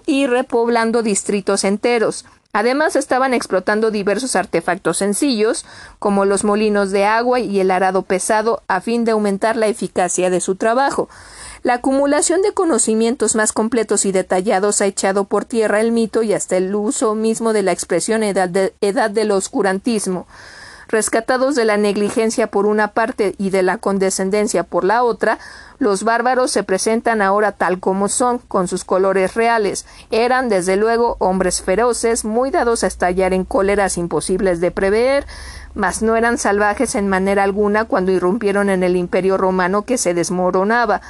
y 0.06 0.26
repoblando 0.26 1.02
distritos 1.02 1.64
enteros. 1.64 2.24
Además 2.52 2.96
estaban 2.96 3.34
explotando 3.34 3.90
diversos 3.90 4.34
artefactos 4.34 4.96
sencillos, 4.96 5.66
como 5.98 6.24
los 6.24 6.44
molinos 6.44 6.90
de 6.90 7.04
agua 7.04 7.40
y 7.40 7.60
el 7.60 7.70
arado 7.70 8.02
pesado, 8.02 8.62
a 8.68 8.80
fin 8.80 9.04
de 9.04 9.12
aumentar 9.12 9.56
la 9.56 9.66
eficacia 9.66 10.30
de 10.30 10.40
su 10.40 10.56
trabajo. 10.56 11.08
La 11.62 11.74
acumulación 11.74 12.40
de 12.42 12.52
conocimientos 12.52 13.34
más 13.34 13.52
completos 13.52 14.06
y 14.06 14.12
detallados 14.12 14.80
ha 14.80 14.86
echado 14.86 15.24
por 15.24 15.44
tierra 15.44 15.80
el 15.80 15.92
mito 15.92 16.22
y 16.22 16.32
hasta 16.32 16.56
el 16.56 16.74
uso 16.74 17.14
mismo 17.14 17.52
de 17.52 17.62
la 17.62 17.72
expresión 17.72 18.22
edad, 18.22 18.48
del 19.10 19.30
oscurantismo. 19.30 20.26
Rescatados 20.88 21.54
de 21.54 21.66
la 21.66 21.76
negligencia 21.76 22.46
por 22.46 22.64
una 22.64 22.88
parte 22.88 23.34
y 23.36 23.50
de 23.50 23.62
la 23.62 23.76
condescendencia 23.76 24.64
por 24.64 24.84
la 24.84 25.02
otra, 25.02 25.38
los 25.78 26.02
bárbaros 26.02 26.50
se 26.50 26.62
presentan 26.62 27.20
ahora 27.20 27.52
tal 27.52 27.78
como 27.78 28.08
son, 28.08 28.38
con 28.38 28.68
sus 28.68 28.84
colores 28.84 29.34
reales. 29.34 29.84
Eran, 30.10 30.48
desde 30.48 30.76
luego, 30.76 31.16
hombres 31.18 31.60
feroces, 31.60 32.24
muy 32.24 32.50
dados 32.50 32.84
a 32.84 32.86
estallar 32.86 33.34
en 33.34 33.44
cóleras 33.44 33.98
imposibles 33.98 34.60
de 34.62 34.70
prever, 34.70 35.26
mas 35.74 36.00
no 36.00 36.16
eran 36.16 36.38
salvajes 36.38 36.94
en 36.94 37.06
manera 37.06 37.44
alguna 37.44 37.84
cuando 37.84 38.10
irrumpieron 38.10 38.70
en 38.70 38.82
el 38.82 38.96
imperio 38.96 39.36
romano 39.36 39.82
que 39.82 39.98
se 39.98 40.14
desmoronaba. 40.14 41.02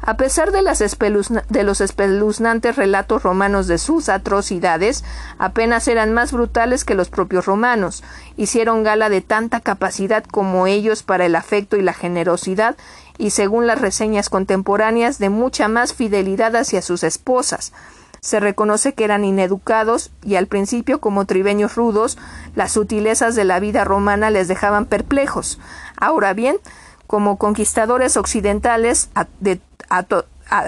A 0.00 0.16
pesar 0.16 0.52
de, 0.52 0.62
los 0.62 1.80
espeluznantes 1.80 2.76
relatos 2.76 3.22
romanos 3.22 3.66
de 3.66 3.78
sus 3.78 4.08
atrocidades, 4.08 5.04
apenas 5.38 5.88
eran 5.88 6.14
más 6.14 6.32
brutales 6.32 6.84
que 6.84 6.94
los 6.94 7.10
propios 7.10 7.46
romanos. 7.46 8.04
Hicieron 8.36 8.84
gala 8.84 9.08
de 9.08 9.20
tanta 9.20 9.60
capacidad 9.60 10.24
como 10.24 10.66
ellos 10.66 11.02
para 11.02 11.26
el 11.26 11.34
afecto 11.34 11.76
y 11.76 11.82
la 11.82 11.92
generosidad, 11.92 12.76
y 13.18 13.30
según 13.30 13.66
las 13.66 13.80
reseñas 13.80 14.30
contemporáneas, 14.30 15.18
de 15.18 15.30
mucha 15.30 15.66
más 15.68 15.92
fidelidad 15.92 16.54
hacia 16.54 16.80
sus 16.80 17.02
esposas. 17.02 17.72
Se 18.20 18.40
reconoce 18.40 18.94
que 18.94 19.04
eran 19.04 19.24
ineducados 19.24 20.10
y 20.22 20.36
al 20.36 20.46
principio 20.46 21.00
como 21.00 21.24
tribeños 21.24 21.76
rudos, 21.76 22.18
las 22.54 22.72
sutilezas 22.72 23.34
de 23.34 23.44
la 23.44 23.60
vida 23.60 23.84
romana 23.84 24.30
les 24.30 24.48
dejaban 24.48 24.86
perplejos. 24.86 25.58
Ahora 25.96 26.34
bien, 26.34 26.56
como 27.06 27.38
conquistadores 27.38 28.16
occidentales 28.16 29.10
de, 29.40 29.60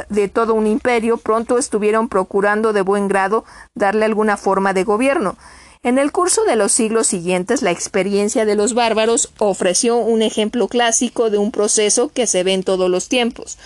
de 0.09 0.29
todo 0.29 0.55
un 0.55 0.67
imperio, 0.67 1.17
pronto 1.17 1.59
estuvieron 1.59 2.09
procurando 2.09 2.73
de 2.73 2.83
buen 2.83 3.09
grado 3.09 3.45
darle 3.75 4.05
alguna 4.05 4.37
forma 4.37 4.73
de 4.73 4.85
gobierno. 4.85 5.37
En 5.83 5.99
el 5.99 6.13
curso 6.13 6.45
de 6.45 6.57
los 6.57 6.73
siglos 6.73 7.07
siguientes, 7.07 7.63
la 7.63 7.71
experiencia 7.71 8.45
de 8.45 8.55
los 8.55 8.75
bárbaros 8.75 9.33
ofreció 9.39 9.97
un 9.97 10.21
ejemplo 10.21 10.69
clásico 10.69 11.31
de 11.31 11.39
un 11.39 11.53
proceso 11.53 12.11
que 12.11 12.27
se 12.27 12.45
ve 12.45 12.53
en 12.53 12.63
todos 12.63 12.91
los 12.91 13.09
tiempos 13.09 13.57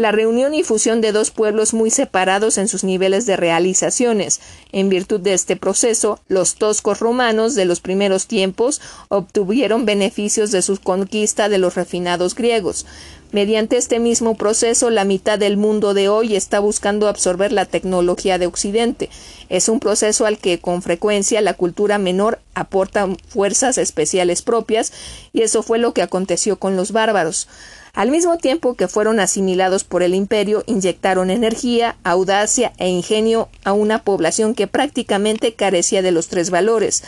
la 0.00 0.12
reunión 0.12 0.54
y 0.54 0.62
fusión 0.62 1.00
de 1.00 1.12
dos 1.12 1.30
pueblos 1.30 1.74
muy 1.74 1.90
separados 1.90 2.58
en 2.58 2.68
sus 2.68 2.84
niveles 2.84 3.26
de 3.26 3.36
realizaciones. 3.36 4.40
En 4.72 4.88
virtud 4.88 5.20
de 5.20 5.34
este 5.34 5.56
proceso, 5.56 6.20
los 6.26 6.54
toscos 6.54 7.00
romanos 7.00 7.54
de 7.54 7.66
los 7.66 7.80
primeros 7.80 8.26
tiempos 8.26 8.80
obtuvieron 9.08 9.84
beneficios 9.84 10.50
de 10.52 10.62
su 10.62 10.78
conquista 10.80 11.48
de 11.48 11.58
los 11.58 11.74
refinados 11.74 12.34
griegos. 12.34 12.86
Mediante 13.32 13.76
este 13.76 14.00
mismo 14.00 14.36
proceso, 14.36 14.90
la 14.90 15.04
mitad 15.04 15.38
del 15.38 15.56
mundo 15.56 15.94
de 15.94 16.08
hoy 16.08 16.34
está 16.34 16.58
buscando 16.58 17.06
absorber 17.06 17.52
la 17.52 17.64
tecnología 17.64 18.38
de 18.38 18.46
Occidente. 18.46 19.08
Es 19.48 19.68
un 19.68 19.78
proceso 19.78 20.26
al 20.26 20.38
que 20.38 20.58
con 20.58 20.82
frecuencia 20.82 21.40
la 21.40 21.54
cultura 21.54 21.98
menor 21.98 22.40
aporta 22.54 23.08
fuerzas 23.28 23.78
especiales 23.78 24.42
propias, 24.42 24.92
y 25.32 25.42
eso 25.42 25.62
fue 25.62 25.78
lo 25.78 25.94
que 25.94 26.02
aconteció 26.02 26.58
con 26.58 26.74
los 26.74 26.90
bárbaros. 26.90 27.46
Al 27.92 28.10
mismo 28.10 28.38
tiempo 28.38 28.74
que 28.74 28.88
fueron 28.88 29.20
asimilados 29.20 29.84
por 29.84 30.02
el 30.02 30.14
imperio, 30.14 30.62
inyectaron 30.66 31.30
energía, 31.30 31.96
audacia 32.04 32.72
e 32.78 32.88
ingenio 32.88 33.48
a 33.64 33.72
una 33.72 34.04
población 34.04 34.54
que 34.54 34.66
prácticamente 34.66 35.54
carecía 35.54 36.00
de 36.00 36.12
los 36.12 36.28
tres 36.28 36.50
valores. 36.50 37.02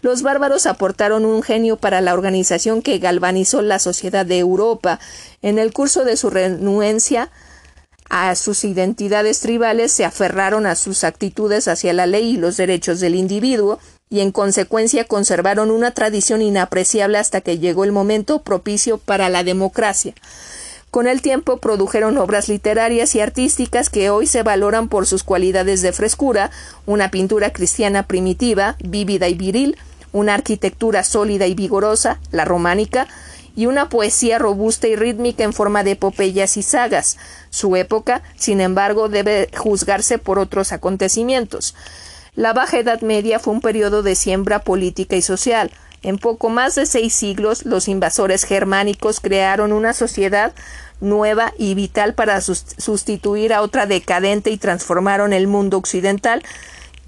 Los 0.00 0.22
bárbaros 0.22 0.66
aportaron 0.66 1.24
un 1.24 1.42
genio 1.42 1.76
para 1.76 2.00
la 2.00 2.14
organización 2.14 2.82
que 2.82 2.98
galvanizó 2.98 3.62
la 3.62 3.78
sociedad 3.78 4.24
de 4.24 4.38
Europa. 4.38 5.00
En 5.42 5.58
el 5.58 5.72
curso 5.72 6.04
de 6.04 6.16
su 6.16 6.30
renuencia 6.30 7.30
a 8.08 8.34
sus 8.36 8.64
identidades 8.64 9.40
tribales 9.40 9.92
se 9.92 10.04
aferraron 10.04 10.66
a 10.66 10.76
sus 10.76 11.04
actitudes 11.04 11.68
hacia 11.68 11.92
la 11.92 12.06
ley 12.06 12.30
y 12.30 12.36
los 12.36 12.56
derechos 12.56 13.00
del 13.00 13.14
individuo, 13.14 13.80
y 14.10 14.20
en 14.20 14.32
consecuencia 14.32 15.04
conservaron 15.04 15.70
una 15.70 15.90
tradición 15.90 16.42
inapreciable 16.42 17.18
hasta 17.18 17.40
que 17.40 17.58
llegó 17.58 17.84
el 17.84 17.92
momento 17.92 18.42
propicio 18.42 18.98
para 18.98 19.28
la 19.28 19.44
democracia. 19.44 20.14
Con 20.90 21.06
el 21.06 21.20
tiempo 21.20 21.58
produjeron 21.58 22.16
obras 22.16 22.48
literarias 22.48 23.14
y 23.14 23.20
artísticas 23.20 23.90
que 23.90 24.08
hoy 24.08 24.26
se 24.26 24.42
valoran 24.42 24.88
por 24.88 25.06
sus 25.06 25.22
cualidades 25.22 25.82
de 25.82 25.92
frescura, 25.92 26.50
una 26.86 27.10
pintura 27.10 27.52
cristiana 27.52 28.04
primitiva, 28.04 28.76
vívida 28.82 29.28
y 29.28 29.34
viril, 29.34 29.76
una 30.12 30.32
arquitectura 30.32 31.04
sólida 31.04 31.46
y 31.46 31.54
vigorosa, 31.54 32.18
la 32.30 32.46
románica, 32.46 33.06
y 33.54 33.66
una 33.66 33.88
poesía 33.88 34.38
robusta 34.38 34.86
y 34.86 34.94
rítmica 34.94 35.42
en 35.42 35.52
forma 35.52 35.82
de 35.82 35.90
epopeyas 35.90 36.56
y 36.56 36.62
sagas. 36.62 37.18
Su 37.50 37.74
época, 37.74 38.22
sin 38.36 38.60
embargo, 38.60 39.08
debe 39.08 39.50
juzgarse 39.54 40.16
por 40.16 40.38
otros 40.38 40.72
acontecimientos. 40.72 41.74
La 42.38 42.52
Baja 42.52 42.78
Edad 42.78 43.00
Media 43.00 43.40
fue 43.40 43.52
un 43.52 43.60
periodo 43.60 44.04
de 44.04 44.14
siembra 44.14 44.60
política 44.60 45.16
y 45.16 45.22
social. 45.22 45.72
En 46.04 46.18
poco 46.18 46.50
más 46.50 46.76
de 46.76 46.86
seis 46.86 47.12
siglos, 47.12 47.64
los 47.64 47.88
invasores 47.88 48.44
germánicos 48.44 49.18
crearon 49.18 49.72
una 49.72 49.92
sociedad 49.92 50.52
nueva 51.00 51.52
y 51.58 51.74
vital 51.74 52.14
para 52.14 52.40
sustituir 52.40 53.52
a 53.52 53.60
otra 53.60 53.86
decadente 53.86 54.50
y 54.50 54.56
transformaron 54.56 55.32
el 55.32 55.48
mundo 55.48 55.78
occidental, 55.78 56.44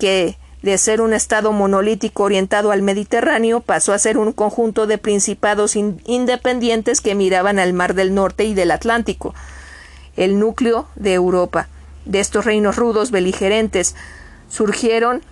que 0.01 0.37
de 0.63 0.79
ser 0.79 1.01
un 1.01 1.13
estado 1.13 1.53
monolítico 1.53 2.25
orientado 2.25 2.73
al 2.73 2.83
Mediterráneo 2.83 3.61
pasó 3.61 3.93
a 3.93 4.01
ser 4.01 4.19
un 4.19 4.33
conjunto 4.33 4.89
de 4.89 4.99
principados 4.99 5.77
independientes 5.77 7.01
que 7.01 7.15
miraban 7.15 7.61
al 7.61 7.73
Mar 7.73 7.95
del 7.95 8.17
Norte 8.17 8.47
y 8.47 8.55
del 8.55 8.73
Atlántico, 8.73 9.33
el 10.17 10.41
núcleo 10.41 10.89
de 10.97 11.15
Europa. 11.15 11.69
De 12.05 12.19
estos 12.19 12.47
reinos 12.47 12.75
rudos 12.75 13.13
beligerantes 13.13 13.95
surgieron 14.51 15.23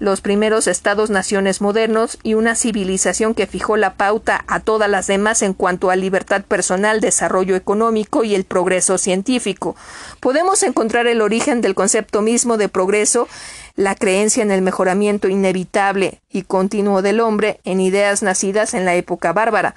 los 0.00 0.22
primeros 0.22 0.66
estados-naciones 0.66 1.60
modernos 1.60 2.18
y 2.22 2.32
una 2.32 2.56
civilización 2.56 3.34
que 3.34 3.46
fijó 3.46 3.76
la 3.76 3.94
pauta 3.94 4.44
a 4.48 4.58
todas 4.58 4.88
las 4.88 5.06
demás 5.06 5.42
en 5.42 5.52
cuanto 5.52 5.90
a 5.90 5.96
libertad 5.96 6.42
personal, 6.42 7.02
desarrollo 7.02 7.54
económico 7.54 8.24
y 8.24 8.34
el 8.34 8.44
progreso 8.44 8.96
científico. 8.96 9.76
Podemos 10.18 10.62
encontrar 10.62 11.06
el 11.06 11.20
origen 11.20 11.60
del 11.60 11.74
concepto 11.74 12.22
mismo 12.22 12.56
de 12.56 12.70
progreso, 12.70 13.28
la 13.76 13.94
creencia 13.94 14.42
en 14.42 14.50
el 14.50 14.62
mejoramiento 14.62 15.28
inevitable 15.28 16.22
y 16.30 16.42
continuo 16.42 17.02
del 17.02 17.20
hombre 17.20 17.60
en 17.64 17.80
ideas 17.80 18.22
nacidas 18.22 18.72
en 18.72 18.86
la 18.86 18.94
época 18.94 19.34
bárbara. 19.34 19.74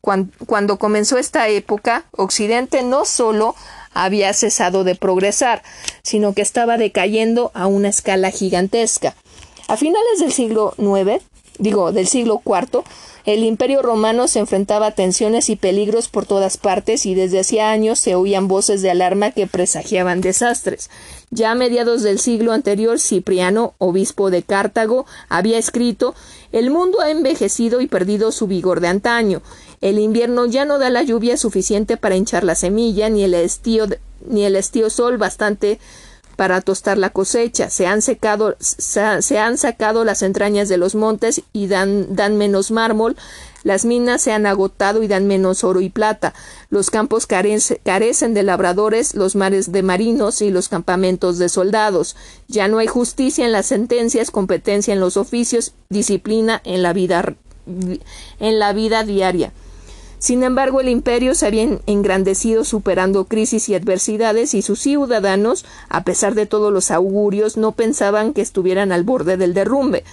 Cuando 0.00 0.78
comenzó 0.78 1.18
esta 1.18 1.48
época, 1.48 2.04
Occidente 2.12 2.82
no 2.82 3.04
solo 3.04 3.56
había 3.92 4.32
cesado 4.34 4.84
de 4.84 4.94
progresar, 4.94 5.62
sino 6.02 6.32
que 6.32 6.42
estaba 6.42 6.76
decayendo 6.76 7.50
a 7.54 7.66
una 7.66 7.88
escala 7.88 8.30
gigantesca. 8.30 9.14
A 9.68 9.76
finales 9.76 10.20
del 10.20 10.32
siglo 10.32 10.74
IX, 10.78 11.24
digo, 11.58 11.90
del 11.90 12.06
siglo 12.06 12.40
IV, 12.44 12.84
el 13.24 13.42
imperio 13.42 13.82
romano 13.82 14.28
se 14.28 14.38
enfrentaba 14.38 14.86
a 14.86 14.90
tensiones 14.92 15.50
y 15.50 15.56
peligros 15.56 16.06
por 16.06 16.26
todas 16.26 16.58
partes 16.58 17.06
y 17.06 17.16
desde 17.16 17.40
hacía 17.40 17.70
años 17.72 17.98
se 17.98 18.14
oían 18.14 18.46
voces 18.46 18.82
de 18.82 18.90
alarma 18.92 19.32
que 19.32 19.48
presagiaban 19.48 20.20
desastres. 20.20 20.90
Ya 21.30 21.50
a 21.50 21.56
mediados 21.56 22.02
del 22.02 22.20
siglo 22.20 22.52
anterior, 22.52 23.00
Cipriano, 23.00 23.74
obispo 23.78 24.30
de 24.30 24.44
Cartago, 24.44 25.06
había 25.28 25.58
escrito 25.58 26.14
El 26.52 26.70
mundo 26.70 27.00
ha 27.00 27.10
envejecido 27.10 27.80
y 27.80 27.88
perdido 27.88 28.30
su 28.30 28.46
vigor 28.46 28.78
de 28.80 28.88
antaño. 28.88 29.42
El 29.80 29.98
invierno 29.98 30.46
ya 30.46 30.64
no 30.64 30.78
da 30.78 30.90
la 30.90 31.02
lluvia 31.02 31.36
suficiente 31.36 31.96
para 31.96 32.16
hinchar 32.16 32.44
la 32.44 32.54
semilla, 32.54 33.08
ni 33.08 33.24
el 33.24 33.34
estío, 33.34 33.86
ni 34.28 34.44
el 34.44 34.56
estío 34.56 34.90
sol 34.90 35.18
bastante 35.18 35.78
para 36.36 36.60
tostar 36.60 36.98
la 36.98 37.10
cosecha. 37.10 37.70
Se 37.70 37.86
han 37.86 38.02
secado, 38.02 38.56
se 38.60 39.38
han 39.38 39.58
sacado 39.58 40.04
las 40.04 40.22
entrañas 40.22 40.68
de 40.68 40.76
los 40.76 40.94
montes 40.94 41.42
y 41.52 41.66
dan, 41.66 42.14
dan 42.14 42.36
menos 42.36 42.70
mármol. 42.70 43.16
Las 43.64 43.84
minas 43.84 44.22
se 44.22 44.32
han 44.32 44.46
agotado 44.46 45.02
y 45.02 45.08
dan 45.08 45.26
menos 45.26 45.64
oro 45.64 45.80
y 45.80 45.88
plata. 45.88 46.34
Los 46.70 46.90
campos 46.90 47.26
carecen 47.26 48.34
de 48.34 48.42
labradores, 48.44 49.14
los 49.14 49.34
mares 49.34 49.72
de 49.72 49.82
marinos 49.82 50.40
y 50.40 50.50
los 50.50 50.68
campamentos 50.68 51.38
de 51.38 51.48
soldados. 51.48 52.16
Ya 52.46 52.68
no 52.68 52.78
hay 52.78 52.86
justicia 52.86 53.44
en 53.44 53.52
las 53.52 53.66
sentencias, 53.66 54.30
competencia 54.30 54.94
en 54.94 55.00
los 55.00 55.16
oficios, 55.16 55.72
disciplina 55.88 56.60
en 56.64 56.82
la 56.82 56.92
vida, 56.92 57.34
en 58.38 58.58
la 58.58 58.72
vida 58.72 59.02
diaria. 59.02 59.52
Sin 60.18 60.42
embargo, 60.42 60.80
el 60.80 60.88
imperio 60.88 61.34
se 61.34 61.46
había 61.46 61.78
engrandecido 61.86 62.64
superando 62.64 63.26
crisis 63.26 63.68
y 63.68 63.74
adversidades 63.74 64.54
y 64.54 64.62
sus 64.62 64.80
ciudadanos, 64.80 65.64
a 65.88 66.04
pesar 66.04 66.34
de 66.34 66.46
todos 66.46 66.72
los 66.72 66.90
augurios, 66.90 67.56
no 67.56 67.72
pensaban 67.72 68.32
que 68.32 68.40
estuvieran 68.40 68.92
al 68.92 69.04
borde 69.04 69.36
del 69.36 69.52
derrumbe. 69.52 70.04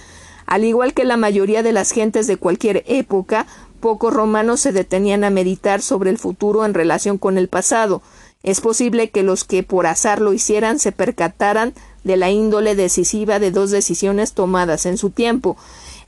Al 0.46 0.64
igual 0.64 0.92
que 0.92 1.04
la 1.04 1.16
mayoría 1.16 1.62
de 1.62 1.72
las 1.72 1.90
gentes 1.90 2.26
de 2.26 2.36
cualquier 2.36 2.84
época, 2.86 3.46
pocos 3.80 4.12
romanos 4.12 4.60
se 4.60 4.72
detenían 4.72 5.24
a 5.24 5.30
meditar 5.30 5.80
sobre 5.80 6.10
el 6.10 6.18
futuro 6.18 6.64
en 6.64 6.74
relación 6.74 7.16
con 7.16 7.38
el 7.38 7.48
pasado. 7.48 8.02
Es 8.42 8.60
posible 8.60 9.08
que 9.08 9.22
los 9.22 9.44
que 9.44 9.62
por 9.62 9.86
azar 9.86 10.20
lo 10.20 10.34
hicieran 10.34 10.78
se 10.78 10.92
percataran 10.92 11.72
de 12.04 12.18
la 12.18 12.30
índole 12.30 12.74
decisiva 12.74 13.38
de 13.38 13.50
dos 13.50 13.70
decisiones 13.70 14.34
tomadas 14.34 14.84
en 14.84 14.98
su 14.98 15.08
tiempo, 15.08 15.56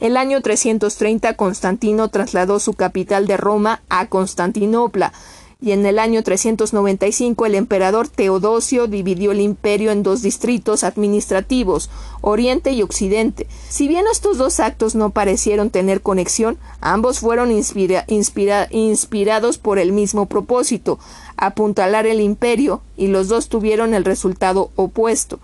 el 0.00 0.16
año 0.16 0.42
330 0.42 1.34
Constantino 1.34 2.08
trasladó 2.08 2.60
su 2.60 2.74
capital 2.74 3.26
de 3.26 3.36
Roma 3.36 3.82
a 3.88 4.06
Constantinopla, 4.06 5.12
y 5.58 5.72
en 5.72 5.86
el 5.86 5.98
año 5.98 6.22
395 6.22 7.46
el 7.46 7.54
emperador 7.54 8.08
Teodosio 8.08 8.88
dividió 8.88 9.32
el 9.32 9.40
imperio 9.40 9.90
en 9.90 10.02
dos 10.02 10.20
distritos 10.20 10.84
administrativos, 10.84 11.88
Oriente 12.20 12.72
y 12.72 12.82
Occidente. 12.82 13.46
Si 13.68 13.88
bien 13.88 14.04
estos 14.12 14.36
dos 14.36 14.60
actos 14.60 14.94
no 14.94 15.10
parecieron 15.10 15.70
tener 15.70 16.02
conexión, 16.02 16.58
ambos 16.82 17.20
fueron 17.20 17.50
inspirados 17.50 19.58
por 19.58 19.78
el 19.78 19.92
mismo 19.92 20.26
propósito, 20.26 20.98
apuntalar 21.38 22.06
el 22.06 22.20
imperio, 22.20 22.82
y 22.98 23.06
los 23.06 23.28
dos 23.28 23.48
tuvieron 23.48 23.94
el 23.94 24.04
resultado 24.04 24.70
opuesto. 24.76 25.40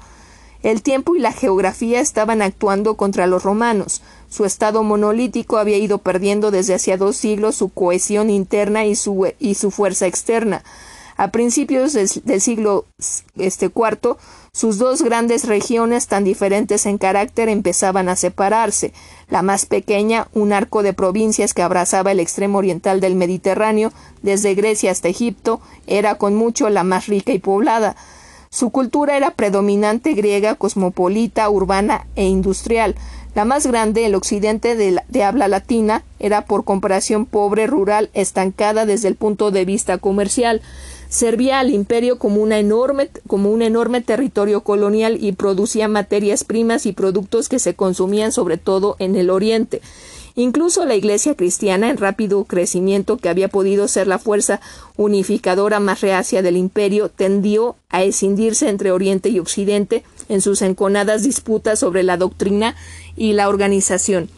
El 0.63 0.83
tiempo 0.83 1.17
y 1.17 1.19
la 1.19 1.33
geografía 1.33 2.01
estaban 2.01 2.43
actuando 2.43 2.97
contra 2.97 3.27
los 3.27 3.43
romanos. 3.43 4.03
Su 4.33 4.47
estado 4.47 4.83
monolítico 4.83 5.59
había 5.59 5.77
ido 5.77 5.99
perdiendo 5.99 6.51
desde 6.51 6.73
hacía 6.73 6.97
dos 6.97 7.17
siglos 7.17 7.55
su 7.55 7.69
cohesión 7.69 8.31
interna 8.31 8.87
y 8.87 8.95
su, 8.97 9.31
y 9.39 9.57
su 9.57 9.71
fuerza 9.71 10.07
externa. 10.07 10.65
A 11.19 11.29
principios 11.29 11.93
del, 11.93 12.09
siglo 12.41 12.87
este, 13.37 13.67
IV, 13.67 14.17
sus 14.55 14.79
dos 14.79 15.03
grandes 15.03 15.45
regiones, 15.45 16.07
tan 16.07 16.25
diferentes 16.25 16.87
en 16.87 16.97
carácter, 16.97 17.51
empezaban 17.51 18.09
a 18.09 18.17
separarse. 18.17 18.95
La 19.29 19.43
más 19.43 19.67
pequeña, 19.67 20.29
un 20.33 20.55
arco 20.55 20.83
de 20.83 20.95
provincias 20.95 21.53
que 21.53 21.61
abrazaba 21.61 22.13
el 22.13 22.19
extremo 22.19 22.57
oriental 22.57 23.03
del 23.03 23.17
Mediterráneo, 23.17 23.93
desde 24.23 24.55
Grecia 24.55 24.93
hasta 24.93 25.09
Egipto, 25.09 25.61
era 25.87 26.15
con 26.15 26.37
mucho 26.37 26.71
la 26.71 26.85
más 26.85 27.07
rica 27.07 27.35
y 27.35 27.39
poblada. 27.39 27.97
Su 28.49 28.69
cultura 28.69 29.17
era 29.17 29.31
predominante 29.31 30.13
griega, 30.13 30.57
cosmopolita, 30.57 31.49
urbana 31.49 32.07
e 32.17 32.27
industrial. 32.27 32.97
La 33.35 33.47
más 33.47 33.67
grande, 33.67 34.05
el 34.05 34.15
occidente 34.15 34.77
de, 34.77 35.25
habla 35.25 35.49
latina, 35.49 36.05
era 36.19 36.45
por 36.45 36.65
comparación 36.65 37.25
pobre, 37.25 37.67
rural, 37.67 38.11
estancada 38.13 38.85
desde 38.85 39.09
el 39.09 39.17
punto 39.17 39.51
de 39.51 39.65
vista 39.65 39.97
comercial. 39.97 40.61
Servía 41.09 41.59
al 41.59 41.71
imperio 41.71 42.19
como, 42.19 42.43
una 42.43 42.59
enorme, 42.59 43.09
como 43.27 43.51
un 43.51 43.63
enorme 43.63 44.03
territorio 44.03 44.63
colonial 44.63 45.17
y 45.19 45.33
producía 45.33 45.89
materias 45.89 46.45
primas 46.45 46.85
y 46.85 46.93
productos 46.93 47.49
que 47.49 47.59
se 47.59 47.75
consumían 47.75 48.33
sobre 48.33 48.59
todo 48.59 48.97
en 48.99 49.17
el 49.17 49.31
oriente. 49.31 49.81
Incluso 50.35 50.85
la 50.87 50.95
Iglesia 50.95 51.35
cristiana, 51.35 51.91
en 51.91 51.99
rápido 51.99 52.45
crecimiento 52.45 53.19
que 53.19 53.29
había 53.29 53.49
podido 53.49 53.87
ser 53.89 54.07
la 54.07 54.19
fuerza 54.19 54.61
unificadora 54.97 55.79
más 55.79 56.01
reacia 56.01 56.43
del 56.43 56.57
imperio, 56.57 57.09
tendió 57.09 57.77
a 57.91 58.03
escindirse 58.03 58.69
entre 58.69 58.93
Oriente 58.93 59.29
y 59.29 59.39
Occidente 59.39 60.05
en 60.29 60.41
sus 60.41 60.63
enconadas 60.63 61.23
disputas 61.23 61.79
sobre 61.79 62.03
la 62.03 62.17
doctrina 62.17 62.75
y 63.17 63.35
la 63.35 63.49
organización. 63.49 64.31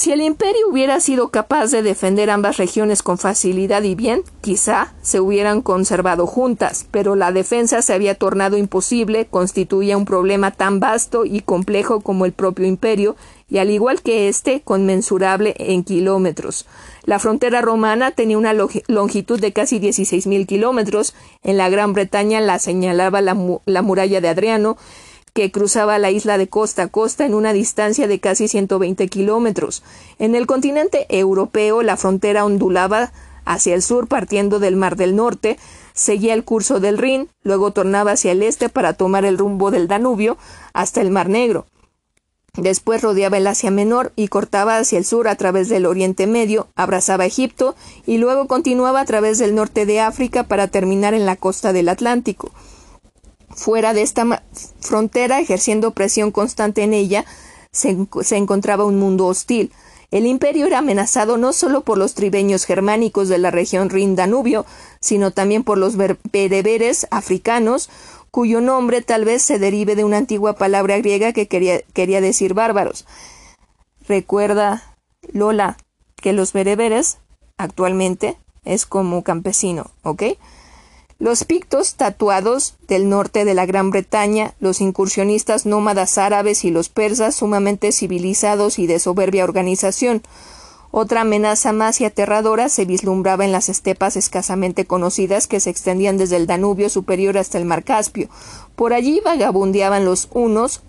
Si 0.00 0.12
el 0.12 0.22
imperio 0.22 0.66
hubiera 0.66 0.98
sido 0.98 1.28
capaz 1.28 1.70
de 1.70 1.82
defender 1.82 2.30
ambas 2.30 2.56
regiones 2.56 3.02
con 3.02 3.18
facilidad 3.18 3.82
y 3.82 3.94
bien, 3.94 4.22
quizá 4.40 4.94
se 5.02 5.20
hubieran 5.20 5.60
conservado 5.60 6.26
juntas, 6.26 6.86
pero 6.90 7.16
la 7.16 7.32
defensa 7.32 7.82
se 7.82 7.92
había 7.92 8.14
tornado 8.14 8.56
imposible, 8.56 9.26
constituía 9.26 9.98
un 9.98 10.06
problema 10.06 10.52
tan 10.52 10.80
vasto 10.80 11.26
y 11.26 11.40
complejo 11.40 12.00
como 12.00 12.24
el 12.24 12.32
propio 12.32 12.64
imperio, 12.64 13.14
y 13.50 13.58
al 13.58 13.70
igual 13.70 14.00
que 14.00 14.28
éste, 14.28 14.62
conmensurable 14.62 15.54
en 15.58 15.82
kilómetros. 15.84 16.66
La 17.04 17.18
frontera 17.18 17.60
romana 17.60 18.12
tenía 18.12 18.38
una 18.38 18.54
longitud 18.54 19.40
de 19.40 19.52
casi 19.52 19.80
16.000 19.80 20.46
kilómetros, 20.46 21.14
en 21.42 21.56
la 21.56 21.68
Gran 21.68 21.92
Bretaña 21.92 22.40
la 22.40 22.58
señalaba 22.58 23.20
la, 23.20 23.36
la 23.66 23.82
muralla 23.82 24.20
de 24.20 24.28
Adriano, 24.28 24.76
que 25.32 25.50
cruzaba 25.50 25.98
la 25.98 26.10
isla 26.10 26.38
de 26.38 26.48
costa 26.48 26.84
a 26.84 26.88
costa 26.88 27.26
en 27.26 27.34
una 27.34 27.52
distancia 27.52 28.08
de 28.08 28.20
casi 28.20 28.48
120 28.48 29.08
kilómetros. 29.08 29.82
En 30.18 30.34
el 30.34 30.46
continente 30.46 31.06
europeo 31.08 31.82
la 31.82 31.96
frontera 31.96 32.44
ondulaba 32.44 33.12
hacia 33.44 33.74
el 33.74 33.82
sur 33.82 34.06
partiendo 34.06 34.58
del 34.58 34.76
Mar 34.76 34.96
del 34.96 35.16
Norte, 35.16 35.58
seguía 35.92 36.34
el 36.34 36.44
curso 36.44 36.80
del 36.80 36.98
Rin, 36.98 37.28
luego 37.42 37.72
tornaba 37.72 38.12
hacia 38.12 38.32
el 38.32 38.42
este 38.42 38.68
para 38.68 38.92
tomar 38.92 39.24
el 39.24 39.38
rumbo 39.38 39.70
del 39.70 39.88
Danubio 39.88 40.36
hasta 40.72 41.00
el 41.00 41.10
Mar 41.10 41.28
Negro. 41.28 41.66
Después 42.56 43.02
rodeaba 43.02 43.36
el 43.36 43.46
Asia 43.46 43.70
Menor 43.70 44.12
y 44.16 44.28
cortaba 44.28 44.78
hacia 44.78 44.98
el 44.98 45.04
sur 45.04 45.28
a 45.28 45.36
través 45.36 45.68
del 45.68 45.86
Oriente 45.86 46.26
Medio, 46.26 46.68
abrazaba 46.74 47.26
Egipto 47.26 47.76
y 48.06 48.18
luego 48.18 48.46
continuaba 48.48 49.00
a 49.00 49.04
través 49.04 49.38
del 49.38 49.54
norte 49.54 49.86
de 49.86 50.00
África 50.00 50.44
para 50.44 50.68
terminar 50.68 51.14
en 51.14 51.26
la 51.26 51.36
costa 51.36 51.72
del 51.72 51.88
Atlántico. 51.88 52.50
Fuera 53.50 53.94
de 53.94 54.02
esta 54.02 54.42
frontera, 54.80 55.40
ejerciendo 55.40 55.92
presión 55.92 56.30
constante 56.30 56.82
en 56.82 56.94
ella, 56.94 57.24
se, 57.72 57.96
encontraba 58.36 58.84
un 58.84 58.98
mundo 58.98 59.26
hostil. 59.26 59.72
El 60.10 60.26
imperio 60.26 60.66
era 60.66 60.78
amenazado 60.78 61.36
no 61.36 61.52
solo 61.52 61.82
por 61.82 61.96
los 61.96 62.14
tribeños 62.14 62.64
germánicos 62.64 63.28
de 63.28 63.38
la 63.38 63.52
región 63.52 63.90
Rin-Danubio, 63.90 64.66
sino 65.00 65.30
también 65.30 65.62
por 65.62 65.78
los 65.78 65.96
bereberes 65.96 67.06
africanos, 67.12 67.90
cuyo 68.30 68.60
nombre 68.60 69.02
tal 69.02 69.24
vez 69.24 69.42
se 69.42 69.58
derive 69.58 69.96
de 69.96 70.04
una 70.04 70.18
antigua 70.18 70.54
palabra 70.54 70.98
griega 70.98 71.32
que 71.32 71.48
quería, 71.48 71.80
quería 71.92 72.20
decir 72.20 72.54
bárbaros. 72.54 73.06
Recuerda, 74.06 74.96
Lola, 75.32 75.76
que 76.16 76.32
los 76.32 76.52
bereberes 76.52 77.18
actualmente 77.56 78.36
es 78.64 78.86
como 78.86 79.22
campesino, 79.22 79.90
¿ok? 80.02 80.22
Los 81.18 81.44
pictos 81.44 81.96
tatuados 81.96 82.76
del 82.88 83.10
norte 83.10 83.44
de 83.44 83.52
la 83.52 83.66
Gran 83.66 83.90
Bretaña, 83.90 84.54
los 84.58 84.80
incursionistas 84.80 85.66
nómadas 85.66 86.16
árabes 86.16 86.64
y 86.64 86.70
los 86.70 86.88
persas 86.88 87.34
sumamente 87.34 87.92
civilizados 87.92 88.78
y 88.78 88.86
de 88.86 88.98
soberbia 88.98 89.44
organización, 89.44 90.22
otra 90.92 91.20
amenaza 91.20 91.72
más 91.72 92.00
y 92.00 92.04
aterradora 92.04 92.68
se 92.68 92.84
vislumbraba 92.84 93.44
en 93.44 93.52
las 93.52 93.68
estepas 93.68 94.16
escasamente 94.16 94.86
conocidas 94.86 95.46
que 95.46 95.60
se 95.60 95.70
extendían 95.70 96.18
desde 96.18 96.36
el 96.36 96.48
Danubio 96.48 96.88
superior 96.88 97.38
hasta 97.38 97.58
el 97.58 97.64
Mar 97.64 97.84
Caspio. 97.84 98.28
Por 98.74 98.92
allí 98.92 99.20
vagabundeaban 99.24 100.04
los 100.04 100.28
unos, 100.32 100.82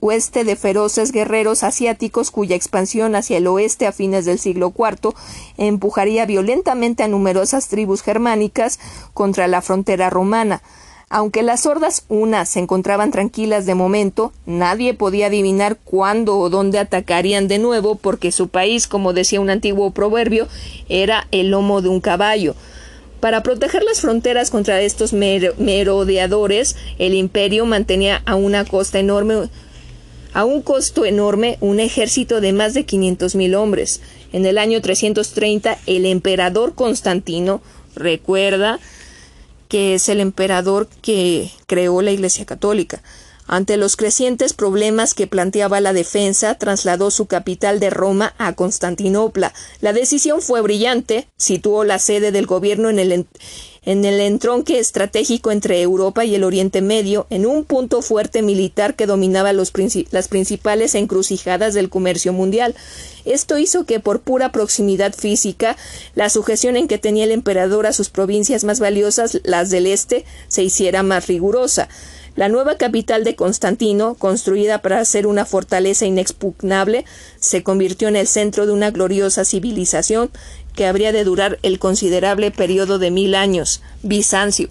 oeste 0.00 0.44
de 0.44 0.56
feroces 0.56 1.12
guerreros 1.12 1.62
asiáticos 1.62 2.30
cuya 2.30 2.56
expansión 2.56 3.14
hacia 3.14 3.38
el 3.38 3.46
oeste 3.46 3.86
a 3.86 3.92
fines 3.92 4.24
del 4.24 4.38
siglo 4.38 4.72
IV 4.76 5.14
empujaría 5.56 6.26
violentamente 6.26 7.04
a 7.04 7.08
numerosas 7.08 7.68
tribus 7.68 8.02
germánicas 8.02 8.80
contra 9.14 9.46
la 9.46 9.62
frontera 9.62 10.10
romana. 10.10 10.62
Aunque 11.08 11.44
las 11.44 11.66
hordas 11.66 12.04
unas 12.08 12.48
se 12.48 12.58
encontraban 12.58 13.12
tranquilas 13.12 13.64
de 13.64 13.76
momento, 13.76 14.32
nadie 14.44 14.92
podía 14.92 15.26
adivinar 15.26 15.78
cuándo 15.84 16.36
o 16.36 16.50
dónde 16.50 16.80
atacarían 16.80 17.46
de 17.46 17.58
nuevo, 17.58 17.94
porque 17.94 18.32
su 18.32 18.48
país, 18.48 18.88
como 18.88 19.12
decía 19.12 19.40
un 19.40 19.48
antiguo 19.48 19.92
proverbio, 19.92 20.48
era 20.88 21.28
el 21.30 21.50
lomo 21.50 21.80
de 21.80 21.90
un 21.90 22.00
caballo. 22.00 22.56
Para 23.20 23.44
proteger 23.44 23.84
las 23.84 24.00
fronteras 24.00 24.50
contra 24.50 24.80
estos 24.80 25.12
merodeadores, 25.12 26.74
el 26.98 27.14
imperio 27.14 27.66
mantenía 27.66 28.20
a 28.26 28.34
una 28.34 28.64
costa 28.64 28.98
enorme 28.98 29.48
a 30.32 30.44
un 30.44 30.60
costo 30.60 31.06
enorme 31.06 31.56
un 31.60 31.80
ejército 31.80 32.42
de 32.42 32.52
más 32.52 32.74
de 32.74 32.84
quinientos 32.84 33.36
mil 33.36 33.54
hombres. 33.54 34.02
En 34.32 34.44
el 34.44 34.58
año 34.58 34.82
330, 34.82 35.78
el 35.86 36.04
emperador 36.04 36.74
Constantino, 36.74 37.62
recuerda, 37.94 38.78
es 39.76 40.08
el 40.08 40.20
emperador 40.20 40.88
que 41.02 41.50
creó 41.66 42.02
la 42.02 42.12
Iglesia 42.12 42.44
Católica. 42.44 43.02
Ante 43.48 43.76
los 43.76 43.96
crecientes 43.96 44.54
problemas 44.54 45.14
que 45.14 45.28
planteaba 45.28 45.80
la 45.80 45.92
defensa, 45.92 46.56
trasladó 46.56 47.12
su 47.12 47.26
capital 47.26 47.78
de 47.78 47.90
Roma 47.90 48.34
a 48.38 48.54
Constantinopla. 48.54 49.54
La 49.80 49.92
decisión 49.92 50.42
fue 50.42 50.62
brillante, 50.62 51.28
situó 51.36 51.84
la 51.84 52.00
sede 52.00 52.32
del 52.32 52.46
gobierno 52.46 52.90
en 52.90 52.98
el, 52.98 53.26
en 53.86 54.04
el 54.04 54.20
entronque 54.20 54.80
estratégico 54.80 55.52
entre 55.52 55.80
Europa 55.80 56.24
y 56.24 56.34
el 56.34 56.42
Oriente 56.44 56.82
Medio, 56.82 57.26
en 57.30 57.46
un 57.46 57.64
punto 57.64 58.02
fuerte 58.02 58.42
militar 58.42 58.96
que 58.96 59.06
dominaba 59.06 59.52
las 59.52 59.70
principales 60.28 60.94
encrucijadas 60.96 61.72
del 61.72 61.88
comercio 61.88 62.32
mundial. 62.32 62.74
Esto 63.24 63.58
hizo 63.58 63.86
que, 63.86 64.00
por 64.00 64.20
pura 64.20 64.50
proximidad 64.50 65.14
física, 65.14 65.76
la 66.16 66.28
sujeción 66.30 66.76
en 66.76 66.88
que 66.88 66.98
tenía 66.98 67.24
el 67.24 67.30
emperador 67.30 67.86
a 67.86 67.92
sus 67.92 68.10
provincias 68.10 68.64
más 68.64 68.80
valiosas, 68.80 69.40
las 69.44 69.70
del 69.70 69.86
este, 69.86 70.24
se 70.48 70.64
hiciera 70.64 71.04
más 71.04 71.28
rigurosa. 71.28 71.88
La 72.36 72.50
nueva 72.50 72.76
capital 72.76 73.24
de 73.24 73.34
Constantino, 73.34 74.14
construida 74.14 74.82
para 74.82 75.02
ser 75.06 75.26
una 75.26 75.46
fortaleza 75.46 76.04
inexpugnable, 76.04 77.06
se 77.40 77.62
convirtió 77.62 78.08
en 78.08 78.16
el 78.16 78.26
centro 78.26 78.66
de 78.66 78.72
una 78.72 78.90
gloriosa 78.90 79.46
civilización 79.46 80.30
que 80.76 80.86
habría 80.86 81.10
de 81.10 81.24
durar 81.24 81.58
el 81.62 81.80
considerable 81.80 82.52
periodo 82.52 83.00
de 83.00 83.10
mil 83.10 83.34
años, 83.34 83.82
Bizancio. 84.04 84.68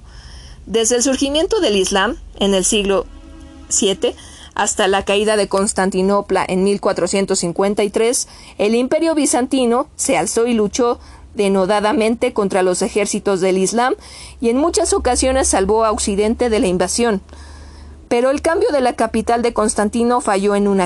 Desde 0.66 0.96
el 0.96 1.04
surgimiento 1.04 1.60
del 1.60 1.76
Islam, 1.76 2.16
en 2.40 2.54
el 2.54 2.64
siglo 2.64 3.06
VII, 3.78 4.16
hasta 4.56 4.88
la 4.88 5.04
caída 5.04 5.36
de 5.36 5.50
Constantinopla 5.50 6.46
en 6.48 6.64
1453, 6.64 8.28
el 8.58 8.74
imperio 8.74 9.14
bizantino 9.14 9.90
se 9.98 10.18
alzó 10.18 10.48
y 10.48 10.54
luchó 10.54 11.00
denodadamente 11.36 12.32
contra 12.32 12.64
los 12.64 12.82
ejércitos 12.82 13.42
del 13.42 13.58
Islam 13.58 13.96
y 14.40 14.50
en 14.50 14.58
muchas 14.58 14.94
ocasiones 14.94 15.50
salvó 15.50 15.84
a 15.84 15.92
Occidente 15.92 16.50
de 16.50 16.60
la 16.62 16.68
invasión. 16.68 17.22
Pero 18.08 18.30
el 18.30 18.42
cambio 18.42 18.70
de 18.72 18.82
la 18.82 18.94
capital 18.94 19.42
de 19.42 19.54
Constantino 19.54 20.22
falló 20.22 20.56
en 20.56 20.68
un, 20.68 20.82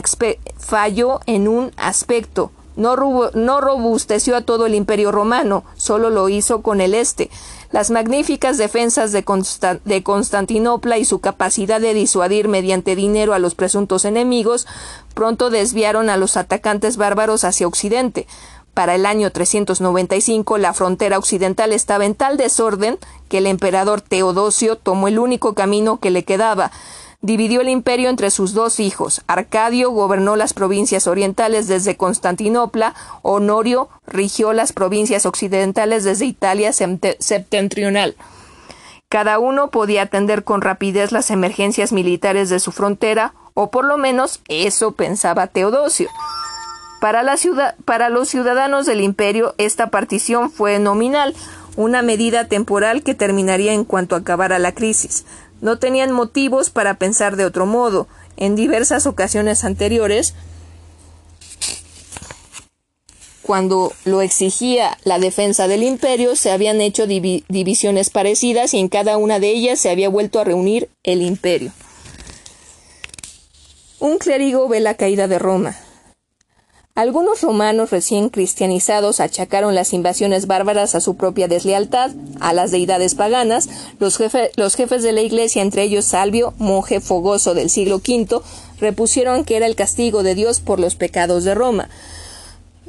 falló 0.57 1.19
en 1.27 1.47
un 1.47 1.71
aspecto. 1.77 2.51
No, 2.79 2.95
no, 3.33 3.61
robusteció 3.61 4.37
a 4.37 4.41
todo 4.41 4.65
el 4.65 4.73
imperio 4.73 5.11
romano, 5.11 5.65
solo 5.75 6.09
lo 6.09 6.29
hizo 6.29 6.61
con 6.61 6.79
el 6.79 6.95
este. 6.95 7.29
Las 7.71 7.91
magníficas 7.91 8.57
defensas 8.57 9.11
de, 9.11 9.23
de 9.83 10.03
Constantinopla 10.03 10.97
y 10.97 11.03
su 11.03 11.19
capacidad 11.19 11.81
de 11.81 11.93
disuadir 11.93 12.47
mediante 12.47 12.95
dinero 12.95 13.33
a 13.33 13.39
los 13.39 13.53
presuntos 13.53 14.05
enemigos 14.05 14.65
pronto 15.13 15.49
desviaron 15.49 16.09
a 16.09 16.15
los 16.15 16.37
atacantes 16.37 16.95
bárbaros 16.95 17.43
hacia 17.43 17.67
Occidente. 17.67 18.27
Para 18.73 18.95
el 18.95 19.05
año 19.05 19.29
395 19.29 20.57
la 20.57 20.73
frontera 20.73 21.17
occidental 21.17 21.73
estaba 21.73 22.05
en 22.05 22.15
tal 22.15 22.37
desorden 22.37 22.97
que 23.27 23.39
el 23.39 23.47
emperador 23.47 23.99
Teodosio 23.99 24.77
tomó 24.77 25.09
el 25.09 25.19
único 25.19 25.53
camino 25.53 25.99
que 25.99 26.11
le 26.11 26.23
quedaba, 26.23 26.71
dividió 27.21 27.61
el 27.61 27.69
imperio 27.69 28.09
entre 28.09 28.31
sus 28.31 28.53
dos 28.53 28.79
hijos. 28.79 29.21
Arcadio 29.27 29.91
gobernó 29.91 30.35
las 30.35 30.53
provincias 30.53 31.07
orientales 31.07 31.67
desde 31.67 31.97
Constantinopla, 31.97 32.95
Honorio 33.21 33.89
rigió 34.07 34.53
las 34.53 34.73
provincias 34.73 35.25
occidentales 35.25 36.03
desde 36.03 36.25
Italia 36.25 36.71
septentrional. 36.73 38.15
Cada 39.09 39.39
uno 39.39 39.71
podía 39.71 40.03
atender 40.03 40.43
con 40.43 40.61
rapidez 40.61 41.11
las 41.11 41.31
emergencias 41.31 41.91
militares 41.91 42.49
de 42.49 42.59
su 42.59 42.71
frontera, 42.71 43.33
o 43.55 43.71
por 43.71 43.83
lo 43.83 43.97
menos 43.97 44.39
eso 44.47 44.91
pensaba 44.91 45.47
Teodosio. 45.47 46.09
Para, 47.01 47.23
para 47.85 48.09
los 48.09 48.29
ciudadanos 48.29 48.85
del 48.85 49.01
imperio 49.01 49.55
esta 49.57 49.89
partición 49.89 50.51
fue 50.51 50.79
nominal, 50.79 51.33
una 51.75 52.01
medida 52.01 52.47
temporal 52.47 53.03
que 53.03 53.15
terminaría 53.15 53.73
en 53.73 53.83
cuanto 53.83 54.15
acabara 54.15 54.59
la 54.59 54.73
crisis. 54.73 55.25
No 55.61 55.79
tenían 55.79 56.11
motivos 56.11 56.69
para 56.69 56.95
pensar 56.95 57.35
de 57.35 57.45
otro 57.45 57.65
modo. 57.65 58.07
En 58.37 58.55
diversas 58.55 59.05
ocasiones 59.05 59.63
anteriores, 59.63 60.33
cuando 63.41 63.93
lo 64.05 64.21
exigía 64.21 64.97
la 65.03 65.17
defensa 65.17 65.67
del 65.67 65.83
imperio, 65.83 66.35
se 66.35 66.51
habían 66.51 66.81
hecho 66.81 67.07
divisiones 67.07 68.11
parecidas 68.11 68.73
y 68.73 68.79
en 68.79 68.89
cada 68.89 69.17
una 69.17 69.39
de 69.39 69.49
ellas 69.49 69.79
se 69.79 69.89
había 69.89 70.07
vuelto 70.07 70.39
a 70.39 70.43
reunir 70.43 70.89
el 71.03 71.21
imperio. 71.23 71.71
Un 73.99 74.17
clérigo 74.17 74.67
ve 74.67 74.79
la 74.79 74.93
caída 74.93 75.27
de 75.27 75.39
Roma. 75.39 75.75
Algunos 76.99 77.39
romanos 77.39 77.91
recién 77.91 78.27
cristianizados 78.27 79.21
achacaron 79.21 79.73
las 79.73 79.93
invasiones 79.93 80.47
bárbaras 80.47 80.95
a 80.95 80.99
su 80.99 81.15
propia 81.15 81.47
deslealtad, 81.47 82.11
a 82.41 82.51
las 82.51 82.71
deidades 82.71 83.15
paganas. 83.15 83.69
Los, 83.99 84.17
jefes 84.17 85.03
de 85.03 85.13
la 85.13 85.21
Iglesia, 85.21 85.61
entre 85.61 85.83
ellos 85.83 86.03
Salvio, 86.03 86.53
monje 86.57 86.99
fogoso 86.99 87.53
del 87.53 87.69
siglo 87.69 88.01
V, 88.05 88.41
repusieron 88.81 89.45
que 89.45 89.55
era 89.55 89.65
el 89.65 89.77
castigo 89.77 90.23
de 90.23 90.35
Dios 90.35 90.59
por 90.59 90.81
los 90.81 90.95
pecados 90.95 91.45
de 91.45 91.55
Roma. 91.55 91.89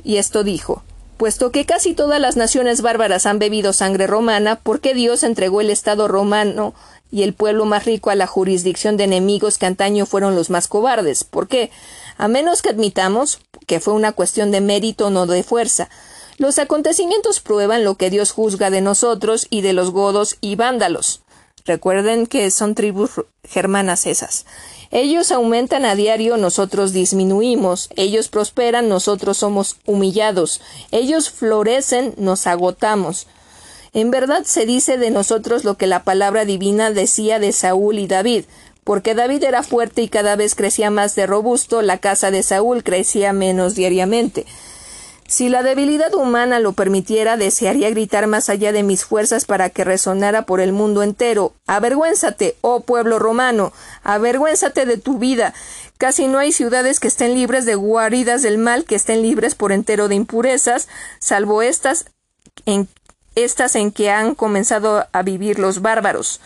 y 0.02 0.16
esto 0.16 0.42
dijo 0.42 0.82
Puesto 1.16 1.52
que 1.52 1.64
casi 1.64 1.94
todas 1.94 2.20
las 2.20 2.36
naciones 2.36 2.80
bárbaras 2.82 3.26
han 3.26 3.38
bebido 3.38 3.72
sangre 3.72 4.08
romana, 4.08 4.56
¿por 4.56 4.80
qué 4.80 4.92
Dios 4.92 5.22
entregó 5.22 5.60
el 5.60 5.70
Estado 5.70 6.08
romano 6.08 6.74
y 7.12 7.22
el 7.22 7.32
pueblo 7.32 7.64
más 7.64 7.84
rico 7.84 8.10
a 8.10 8.16
la 8.16 8.26
jurisdicción 8.26 8.96
de 8.96 9.04
enemigos 9.04 9.56
que 9.56 9.66
antaño 9.66 10.04
fueron 10.04 10.34
los 10.34 10.50
más 10.50 10.66
cobardes? 10.66 11.22
¿Por 11.22 11.46
qué? 11.46 11.70
A 12.20 12.28
menos 12.28 12.60
que 12.60 12.68
admitamos 12.68 13.38
que 13.66 13.80
fue 13.80 13.94
una 13.94 14.12
cuestión 14.12 14.50
de 14.50 14.60
mérito, 14.60 15.08
no 15.08 15.24
de 15.24 15.42
fuerza. 15.42 15.88
Los 16.36 16.58
acontecimientos 16.58 17.40
prueban 17.40 17.82
lo 17.82 17.94
que 17.94 18.10
Dios 18.10 18.30
juzga 18.30 18.68
de 18.68 18.82
nosotros 18.82 19.46
y 19.48 19.62
de 19.62 19.72
los 19.72 19.90
godos 19.90 20.36
y 20.42 20.54
vándalos. 20.54 21.22
Recuerden 21.64 22.26
que 22.26 22.50
son 22.50 22.74
tribus 22.74 23.12
germanas 23.42 24.04
esas. 24.04 24.44
Ellos 24.90 25.32
aumentan 25.32 25.86
a 25.86 25.94
diario, 25.94 26.36
nosotros 26.36 26.92
disminuimos. 26.92 27.88
Ellos 27.96 28.28
prosperan, 28.28 28.90
nosotros 28.90 29.38
somos 29.38 29.78
humillados. 29.86 30.60
Ellos 30.90 31.30
florecen, 31.30 32.12
nos 32.18 32.46
agotamos. 32.46 33.28
En 33.94 34.10
verdad 34.10 34.44
se 34.44 34.66
dice 34.66 34.98
de 34.98 35.10
nosotros 35.10 35.64
lo 35.64 35.78
que 35.78 35.86
la 35.86 36.04
palabra 36.04 36.44
divina 36.44 36.90
decía 36.90 37.38
de 37.38 37.52
Saúl 37.52 37.98
y 37.98 38.06
David, 38.06 38.44
porque 38.84 39.14
David 39.14 39.44
era 39.44 39.62
fuerte 39.62 40.02
y 40.02 40.08
cada 40.08 40.36
vez 40.36 40.54
crecía 40.54 40.90
más 40.90 41.14
de 41.14 41.26
robusto, 41.26 41.82
la 41.82 41.98
casa 41.98 42.30
de 42.30 42.42
Saúl 42.42 42.82
crecía 42.82 43.32
menos 43.32 43.74
diariamente. 43.74 44.46
Si 45.30 45.48
la 45.48 45.62
debilidad 45.62 46.12
humana 46.12 46.58
lo 46.58 46.72
permitiera, 46.72 47.36
desearía 47.36 47.88
gritar 47.90 48.26
más 48.26 48.48
allá 48.48 48.72
de 48.72 48.82
mis 48.82 49.04
fuerzas 49.04 49.44
para 49.44 49.70
que 49.70 49.84
resonara 49.84 50.42
por 50.42 50.60
el 50.60 50.72
mundo 50.72 51.04
entero. 51.04 51.52
Avergüénzate, 51.68 52.56
oh 52.62 52.80
pueblo 52.80 53.20
romano, 53.20 53.72
avergüénzate 54.02 54.86
de 54.86 54.96
tu 54.96 55.18
vida. 55.18 55.54
Casi 55.98 56.26
no 56.26 56.40
hay 56.40 56.50
ciudades 56.50 56.98
que 56.98 57.06
estén 57.06 57.34
libres 57.34 57.64
de 57.64 57.76
guaridas 57.76 58.42
del 58.42 58.58
mal, 58.58 58.84
que 58.84 58.96
estén 58.96 59.22
libres 59.22 59.54
por 59.54 59.70
entero 59.70 60.08
de 60.08 60.16
impurezas, 60.16 60.88
salvo 61.20 61.62
estas 61.62 62.06
en, 62.66 62.88
estas 63.36 63.76
en 63.76 63.92
que 63.92 64.10
han 64.10 64.34
comenzado 64.34 65.06
a 65.12 65.22
vivir 65.22 65.60
los 65.60 65.80
bárbaros. 65.80 66.40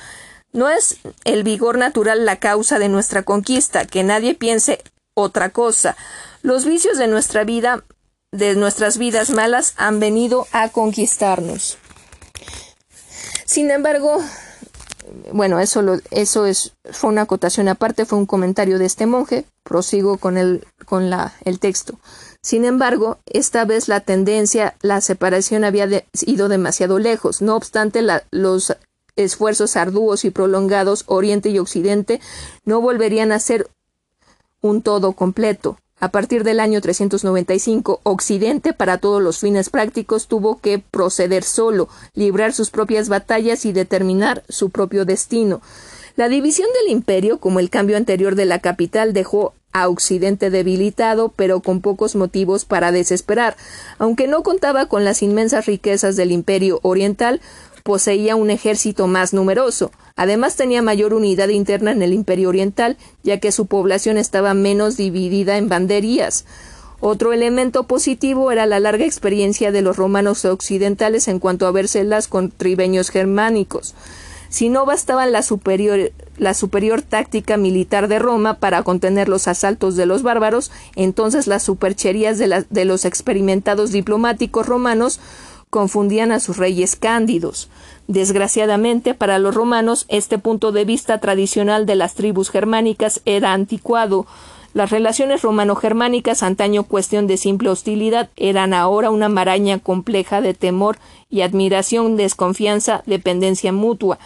No 0.55 0.71
es 0.71 0.99
el 1.25 1.43
vigor 1.43 1.77
natural 1.77 2.25
la 2.25 2.37
causa 2.37 2.79
de 2.79 2.89
nuestra 2.89 3.25
conquista, 3.25 3.85
que 3.85 4.05
nadie 4.05 4.35
piense 4.35 4.83
otra 5.13 5.51
cosa. 5.51 5.97
Los 6.43 6.65
vicios 6.65 6.97
de 6.97 7.09
nuestra 7.09 7.45
vida 7.45 7.85
de 8.31 8.55
nuestras 8.55 8.97
vidas 8.97 9.31
malas 9.31 9.75
han 9.77 10.01
venido 10.01 10.47
a 10.53 10.69
conquistarnos. 10.69 11.77
Sin 13.45 13.71
embargo, 13.71 14.23
bueno, 15.33 15.61
eso, 15.61 15.83
eso 16.11 16.47
es, 16.47 16.73
fue 16.91 17.11
una 17.11 17.23
acotación 17.23 17.69
aparte, 17.69 18.07
fue 18.07 18.19
un 18.19 18.27
comentario 18.27 18.79
de 18.79 18.87
este 18.87 19.07
monje. 19.07 19.45
Prosigo 19.65 20.19
con 20.19 20.37
el, 20.37 20.67
con 20.87 21.11
la, 21.11 21.35
el 21.45 21.59
texto. 21.59 21.99
Sin 22.43 22.65
embargo, 22.65 23.19
esta 23.27 23.65
vez 23.65 23.89
la 23.89 24.01
tendencia, 24.01 24.77
la 24.83 25.01
separación 25.01 25.65
había 25.65 25.89
ido 26.27 26.49
demasiado 26.49 26.99
lejos. 26.99 27.43
No 27.43 27.57
obstante, 27.57 28.03
los 28.31 28.77
esfuerzos 29.17 29.77
arduos 29.77 30.25
y 30.25 30.31
prolongados, 30.31 31.05
Oriente 31.07 31.51
y 31.51 31.59
Occidente, 31.59 32.21
no 32.65 32.81
volverían 32.81 33.33
a 33.33 33.39
ser 33.39 33.69
un 34.61 34.83
todo 34.83 35.13
completo. 35.13 35.79
A 36.01 36.09
partir 36.09 36.43
del 36.45 36.61
año 36.61 36.81
395, 36.81 38.01
Occidente, 38.03 38.73
para 38.73 38.99
todos 38.99 39.23
los 39.23 39.39
fines 39.39 39.71
prácticos, 39.71 40.27
tuvo 40.27 40.59
que 40.61 40.79
proceder 40.79 41.45
solo, 41.45 41.89
librar 42.15 42.53
sus 42.53 42.71
propias 42.71 43.09
batallas 43.09 43.65
y 43.65 43.73
determinar 43.73 44.43
su 44.49 44.71
propio 44.71 45.05
destino. 45.05 45.63
La 46.17 46.29
división 46.29 46.69
del 46.81 46.93
imperio, 46.93 47.39
como 47.39 47.61
el 47.61 47.71
cambio 47.71 47.97
anterior 47.97 48.35
de 48.35 48.45
la 48.45 48.59
capital, 48.59 49.13
dejó 49.13 49.55
a 49.73 49.89
Occidente 49.89 50.51
debilitado, 50.51 51.31
pero 51.35 51.61
con 51.61 51.81
pocos 51.81 52.15
motivos 52.15 52.65
para 52.65 52.93
desesperar. 52.93 53.57
Aunque 53.99 54.29
no 54.29 54.43
contaba 54.43 54.87
con 54.87 55.05
las 55.05 55.23
inmensas 55.23 55.67
riquezas 55.67 56.17
del 56.17 56.33
imperio 56.33 56.79
oriental, 56.83 57.41
poseía 57.85 58.35
un 58.35 58.49
ejército 58.49 59.07
más 59.07 59.35
numeroso. 59.35 59.93
Además 60.17 60.57
tenía 60.57 60.81
mayor 60.81 61.13
unidad 61.13 61.49
interna 61.51 61.93
en 61.93 62.03
el 62.03 62.15
Imperio 62.15 62.49
Oriental, 62.49 62.97
ya 63.23 63.39
que 63.41 63.53
su 63.53 63.67
población 63.67 64.17
estaba 64.17 64.55
menos 64.55 64.97
dividida 64.97 65.59
en 65.59 65.69
banderías. 65.69 66.47
Otro 67.01 67.35
elemento 67.35 67.87
positivo 67.87 68.51
era 68.51 68.65
la 68.65 68.81
larga 68.81 69.05
experiencia 69.05 69.71
de 69.71 69.83
los 69.83 69.99
romanos 69.99 70.47
occidentales 70.47 71.29
en 71.29 71.39
cuanto 71.39 71.67
a 71.67 71.73
vérselas 71.73 72.27
con 72.27 72.51
tribeños 72.51 73.11
germánicos. 73.11 73.95
Si 74.49 74.71
no 74.71 74.87
bastaba 74.87 75.27
la 75.27 75.43
superior, 75.43 76.13
la 76.39 76.55
superior 76.55 77.03
táctica 77.03 77.59
militar 77.59 78.09
de 78.09 78.19
Roma 78.19 78.61
para 78.61 78.83
contener 78.83 79.29
los 79.29 79.47
asaltos 79.47 79.95
de 79.97 80.07
los 80.07 80.23
bárbaros, 80.23 80.71
entonces 80.97 81.47
las 81.47 81.65
supercherías 81.65 82.39
de 82.39 82.85
los 82.87 83.05
experimentados 83.05 83.93
diplomáticos 83.93 84.67
romanos 84.67 85.21
confundían 85.75 86.31
a 86.31 86.39
sus 86.39 86.57
reyes 86.57 86.95
cándidos. 86.95 87.69
Desgraciadamente 88.07 89.13
para 89.13 89.41
los 89.41 89.57
romanos 89.57 90.07
este 90.09 90.39
punto 90.39 90.71
de 90.71 90.85
vista 90.85 91.19
tradicional 91.19 91.85
de 91.85 91.97
las 91.97 92.15
tribus 92.15 92.49
germánicas 92.51 93.21
era 93.25 93.53
anticuado. 93.53 94.25
Las 94.73 94.91
relaciones 94.91 95.43
romano-germánicas, 95.43 96.45
antaño 96.45 96.85
cuestión 96.85 97.27
de 97.27 97.39
simple 97.39 97.71
hostilidad, 97.71 98.31
eran 98.37 98.73
ahora 98.73 99.11
una 99.11 99.29
maraña 99.29 99.81
compleja 99.81 100.41
de 100.41 100.55
temor 100.55 100.99
y 101.29 101.41
admiración, 101.41 102.17
desconfianza, 102.17 103.03
dependencia 103.07 103.73
mutua. 103.73 104.21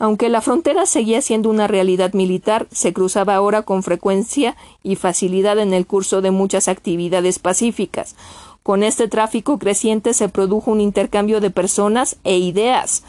Aunque 0.00 0.28
la 0.28 0.40
frontera 0.40 0.84
seguía 0.86 1.22
siendo 1.22 1.48
una 1.48 1.68
realidad 1.68 2.12
militar, 2.12 2.66
se 2.72 2.92
cruzaba 2.92 3.36
ahora 3.36 3.62
con 3.62 3.84
frecuencia 3.84 4.56
y 4.82 4.96
facilidad 4.96 5.60
en 5.60 5.74
el 5.74 5.86
curso 5.86 6.22
de 6.22 6.32
muchas 6.32 6.66
actividades 6.66 7.38
pacíficas. 7.38 8.16
Con 8.62 8.84
este 8.84 9.08
tráfico 9.08 9.58
creciente 9.58 10.14
se 10.14 10.28
produjo 10.28 10.70
un 10.70 10.80
intercambio 10.80 11.40
de 11.40 11.50
personas 11.50 12.16
e 12.22 12.38
ideas. 12.38 13.02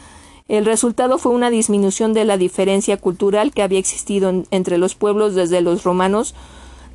El 0.48 0.64
resultado 0.66 1.16
fue 1.18 1.32
una 1.32 1.48
disminución 1.48 2.12
de 2.12 2.24
la 2.24 2.36
diferencia 2.36 2.96
cultural 2.96 3.52
que 3.52 3.62
había 3.62 3.78
existido 3.78 4.44
entre 4.50 4.78
los 4.78 4.94
pueblos 4.96 5.34
desde 5.34 5.60
los 5.60 5.84
romanos, 5.84 6.34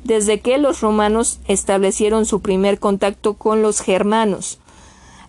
desde 0.04 0.40
que 0.40 0.58
los 0.58 0.82
romanos 0.82 1.40
establecieron 1.48 2.26
su 2.26 2.40
primer 2.40 2.78
contacto 2.78 3.34
con 3.34 3.62
los 3.62 3.80
germanos. 3.80 4.58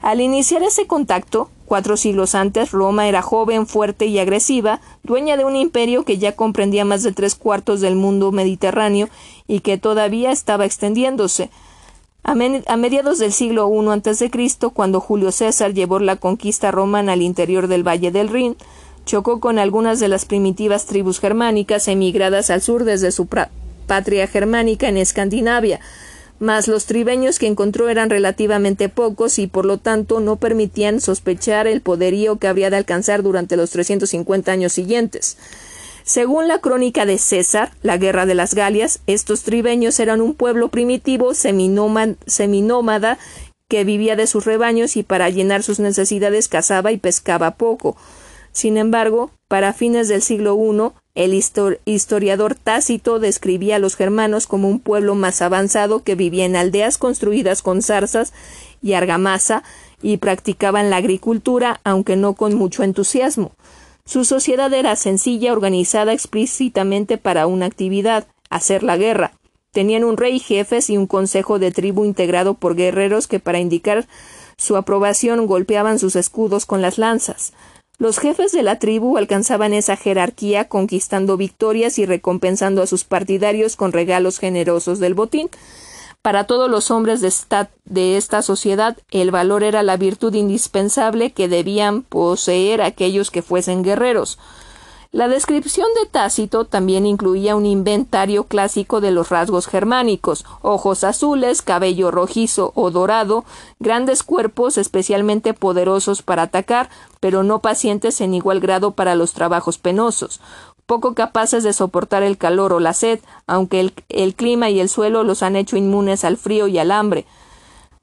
Al 0.02 0.20
iniciar 0.20 0.62
ese 0.64 0.86
contacto, 0.86 1.50
cuatro 1.66 1.96
siglos 1.96 2.36
antes, 2.36 2.72
Roma 2.72 3.08
era 3.08 3.22
joven, 3.22 3.66
fuerte 3.66 4.08
y 4.08 4.20
agresiva, 4.20 4.82
dueña 5.04 5.38
de 5.38 5.46
un 5.46 5.56
imperio 5.56 6.04
que 6.04 6.18
ya 6.18 6.36
comprendía 6.36 6.84
más 6.84 7.02
de 7.02 7.14
tres 7.14 7.36
cuartos 7.36 7.80
del 7.80 7.96
mundo 7.96 8.32
mediterráneo 8.32 9.10
y 9.48 9.62
que 9.62 9.78
todavía 9.78 10.32
estaba 10.32 10.66
extendiéndose. 10.66 11.50
A, 12.24 12.36
mediados 12.36 13.18
del 13.18 13.34
siglo 13.34 13.70
I 13.74 13.88
a.C., 13.90 14.30
cuando 14.74 15.02
Julio 15.02 15.32
César 15.32 15.74
llevó 15.74 16.00
la 16.00 16.18
conquista 16.18 16.70
romana 16.72 17.14
al 17.14 17.22
interior 17.22 17.68
del 17.68 17.86
Valle 17.86 18.12
del 18.12 18.30
Rin, 18.30 18.56
chocó 19.06 19.40
con 19.40 19.58
algunas 19.58 20.00
de 20.00 20.08
las 20.08 20.26
primitivas 20.26 20.86
tribus 20.86 21.20
germánicas 21.20 21.88
emigradas 21.88 22.52
al 22.52 22.62
sur 22.62 22.84
desde 22.84 23.12
su 23.12 23.28
patria 23.88 24.28
germánica 24.28 24.88
en 24.88 24.98
Escandinavia, 24.98 25.80
mas 26.40 26.68
los 26.68 26.86
tribeños 26.86 27.40
que 27.40 27.48
encontró 27.48 27.90
eran 27.90 28.10
relativamente 28.10 28.88
pocos 28.88 29.40
y 29.40 29.48
por 29.48 29.66
lo 29.66 29.78
tanto 29.80 30.20
no 30.20 30.36
permitían 30.36 31.02
sospechar 31.02 31.68
el 31.68 31.82
poderío 31.82 32.38
que 32.38 32.48
habría 32.48 32.70
de 32.70 32.78
alcanzar 32.78 33.24
durante 33.24 33.58
los 33.58 33.72
350 33.72 34.52
años 34.52 34.74
siguientes. 34.74 35.38
Según 36.12 36.49
la 36.49 36.59
crónica 36.59 37.05
de 37.05 37.18
César, 37.18 37.72
la 37.84 37.95
guerra 37.95 38.26
de 38.26 38.36
las 38.36 38.53
Galias, 38.53 38.99
estos 39.07 39.43
tribeños 39.43 39.97
eran 39.97 40.20
un 40.20 40.34
pueblo 40.34 40.68
primitivo 40.68 41.34
seminómada 41.34 43.18
que 43.70 43.86
vivía 43.86 44.18
de 44.18 44.28
sus 44.28 44.43
rebaños 44.43 44.97
y 44.97 45.03
para 45.03 45.30
llenar 45.30 45.64
sus 45.64 45.80
necesidades 45.80 46.49
cazaba 46.49 46.91
y 46.91 46.97
pescaba 46.97 47.51
poco. 47.51 47.95
Sin 48.51 48.76
embargo, 48.76 49.32
para 49.47 49.72
fines 49.72 50.09
del 50.09 50.22
siglo 50.22 50.57
I, 50.57 50.91
el 51.16 51.34
historiador 51.86 52.55
Tácito 52.55 53.20
describía 53.20 53.78
a 53.78 53.80
los 53.80 53.95
germanos 53.95 54.47
como 54.47 54.68
un 54.68 54.82
pueblo 54.82 55.16
más 55.16 55.41
avanzado 55.41 56.03
que 56.03 56.16
vivía 56.16 56.43
en 56.43 56.57
aldeas 56.57 56.97
construidas 56.97 57.62
con 57.62 57.82
zarzas 57.82 58.34
y 58.82 58.95
argamasa 58.95 59.64
y 60.01 60.18
practicaban 60.18 60.89
la 60.89 60.97
agricultura, 60.97 61.80
aunque 61.86 62.18
no 62.18 62.34
con 62.34 62.55
mucho 62.55 62.84
entusiasmo. 62.84 63.53
Su 64.06 64.26
sociedad 64.26 64.74
era 64.74 64.95
sencilla, 64.95 65.54
organizada 65.54 66.14
explícitamente 66.14 67.18
para 67.18 67.47
una 67.47 67.66
actividad, 67.66 68.28
hacer 68.49 68.84
la 68.84 68.97
guerra. 68.97 69.34
Tenían 69.72 70.04
un 70.04 70.18
rey, 70.18 70.39
jefes 70.39 70.89
y 70.89 70.97
un 70.97 71.08
consejo 71.08 71.60
de 71.60 71.72
tribu 71.72 72.04
integrado 72.04 72.56
por 72.56 72.76
guerreros 72.76 73.28
que 73.28 73.39
para 73.39 73.60
indicar 73.60 74.08
su 74.58 74.76
aprobación 74.76 75.47
golpeaban 75.47 75.97
sus 75.97 76.16
escudos 76.16 76.66
con 76.66 76.82
las 76.82 76.97
lanzas. 76.97 77.54
Los 77.97 78.18
jefes 78.18 78.52
de 78.52 78.64
la 78.64 78.80
tribu 78.80 79.18
alcanzaban 79.18 79.74
esa 79.74 79.95
jerarquía 79.95 80.68
conquistando 80.68 81.38
victorias 81.38 81.99
y 81.99 82.06
recompensando 82.06 82.82
a 82.82 82.88
sus 82.88 83.04
partidarios 83.04 83.76
con 83.76 83.91
regalos 83.91 84.39
generosos 84.39 84.99
del 84.99 85.14
botín. 85.14 85.49
Para 86.22 86.44
todos 86.46 86.70
los 86.70 86.92
hombres 86.92 87.22
de 87.22 87.30
esta, 87.30 87.72
de 87.86 88.16
esta 88.16 88.44
sociedad, 88.44 88.96
el 89.10 89.32
valor 89.32 89.64
era 89.64 89.82
la 89.82 89.98
virtud 89.98 90.36
indispensable 90.36 91.32
que 91.32 91.48
debían 91.48 92.04
poseer 92.04 92.84
aquellos 92.84 93.32
que 93.32 93.42
fuesen 93.42 93.82
guerreros. 93.82 94.38
La 95.14 95.28
descripción 95.28 95.88
de 96.00 96.08
Tácito 96.08 96.64
también 96.64 97.06
incluía 97.06 97.58
un 97.58 97.66
inventario 97.66 98.46
clásico 98.46 99.02
de 99.02 99.12
los 99.12 99.28
rasgos 99.28 99.68
germánicos, 99.68 100.46
ojos 100.62 101.04
azules, 101.04 101.62
cabello 101.62 102.12
rojizo 102.12 102.72
o 102.76 102.92
dorado, 102.92 103.44
grandes 103.80 104.24
cuerpos 104.24 104.78
especialmente 104.78 105.54
poderosos 105.54 106.22
para 106.22 106.44
atacar, 106.44 106.90
pero 107.20 107.44
no 107.44 107.60
pacientes 107.60 108.22
en 108.22 108.34
igual 108.34 108.62
grado 108.62 108.92
para 108.92 109.16
los 109.16 109.34
trabajos 109.34 109.78
penosos, 109.78 110.40
poco 110.92 111.14
capaces 111.14 111.64
de 111.64 111.72
soportar 111.72 112.22
el 112.22 112.38
calor 112.38 112.74
o 112.74 112.82
la 112.82 112.92
sed, 112.92 113.22
aunque 113.48 113.94
el, 114.10 114.36
clima 114.36 114.70
y 114.70 114.82
el 114.82 114.89
suelo 114.89 115.24
los 115.24 115.42
han 115.42 115.56
hecho 115.56 115.78
inmunes 115.78 116.26
al 116.26 116.36
frío 116.36 116.68
y 116.68 116.80
al 116.80 116.92
hambre, 116.92 117.26